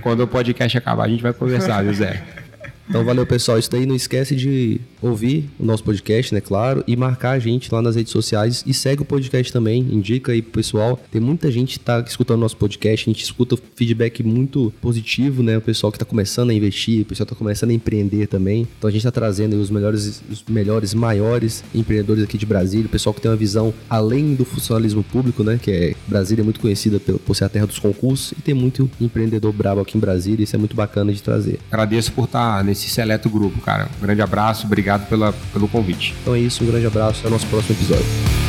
Quando 0.00 0.20
o 0.20 0.26
podcast 0.26 0.76
acabar, 0.78 1.04
a 1.04 1.08
gente 1.08 1.22
vai 1.22 1.32
conversar, 1.32 1.82
viu, 1.84 1.92
Zé? 1.92 2.22
Então 2.88 3.04
valeu, 3.04 3.26
pessoal. 3.26 3.58
Isso 3.58 3.70
daí 3.70 3.86
não 3.86 3.94
esquece 3.94 4.34
de 4.36 4.80
ouvir 5.00 5.50
o 5.58 5.64
nosso 5.64 5.82
podcast, 5.82 6.34
né? 6.34 6.40
Claro, 6.40 6.84
e 6.86 6.96
marcar 6.96 7.32
a 7.32 7.38
gente 7.38 7.72
lá 7.72 7.80
nas 7.80 7.96
redes 7.96 8.12
sociais 8.12 8.62
e 8.66 8.74
segue 8.74 9.02
o 9.02 9.04
podcast 9.04 9.52
também. 9.52 9.80
Indica 9.80 10.32
aí 10.32 10.42
pro 10.42 10.52
pessoal. 10.52 11.00
Tem 11.10 11.20
muita 11.20 11.50
gente 11.50 11.78
que 11.78 11.84
tá 11.84 12.00
escutando 12.06 12.40
nosso 12.40 12.56
podcast. 12.56 13.08
A 13.08 13.12
gente 13.12 13.22
escuta 13.22 13.56
feedback 13.74 14.22
muito 14.22 14.72
positivo, 14.80 15.42
né? 15.42 15.56
O 15.58 15.60
pessoal 15.60 15.90
que 15.90 15.98
tá 15.98 16.04
começando 16.04 16.50
a 16.50 16.54
investir, 16.54 17.02
o 17.02 17.04
pessoal 17.04 17.26
tá 17.26 17.34
começando 17.34 17.70
a 17.70 17.74
empreender 17.74 18.26
também. 18.26 18.66
Então 18.78 18.88
a 18.88 18.92
gente 18.92 19.02
tá 19.02 19.10
trazendo 19.10 19.56
os 19.56 19.70
melhores, 19.70 20.22
os 20.30 20.44
melhores, 20.48 20.94
maiores 20.94 21.64
empreendedores 21.74 22.22
aqui 22.22 22.36
de 22.36 22.46
Brasília. 22.46 22.86
O 22.86 22.90
pessoal 22.90 23.14
que 23.14 23.20
tem 23.20 23.30
uma 23.30 23.36
visão 23.36 23.72
além 23.88 24.34
do 24.34 24.44
funcionalismo 24.44 25.02
público, 25.02 25.42
né? 25.42 25.58
Que 25.60 25.70
é 25.70 25.94
Brasília 26.06 26.42
é 26.42 26.44
muito 26.44 26.60
conhecida 26.60 27.00
por 27.00 27.34
ser 27.34 27.44
a 27.44 27.48
terra 27.48 27.66
dos 27.66 27.78
concursos 27.78 28.32
e 28.32 28.42
tem 28.42 28.54
muito 28.54 28.90
empreendedor 29.00 29.52
brabo 29.52 29.80
aqui 29.80 29.96
em 29.96 30.00
Brasília. 30.00 30.44
Isso 30.44 30.54
é 30.54 30.58
muito 30.58 30.76
bacana 30.76 31.12
de 31.12 31.22
trazer. 31.22 31.58
Agradeço 31.70 32.12
por 32.12 32.24
estar 32.24 32.62
nesse 32.74 32.90
seleto 32.90 33.30
grupo, 33.30 33.60
cara. 33.60 33.88
Um 33.98 34.02
grande 34.02 34.20
abraço, 34.20 34.66
obrigado 34.66 35.08
pela, 35.08 35.32
pelo 35.52 35.68
convite. 35.68 36.14
Então 36.20 36.34
é 36.34 36.40
isso, 36.40 36.64
um 36.64 36.66
grande 36.66 36.86
abraço, 36.86 37.20
até 37.20 37.28
o 37.28 37.30
nosso 37.30 37.46
próximo 37.46 37.76
episódio. 37.76 38.43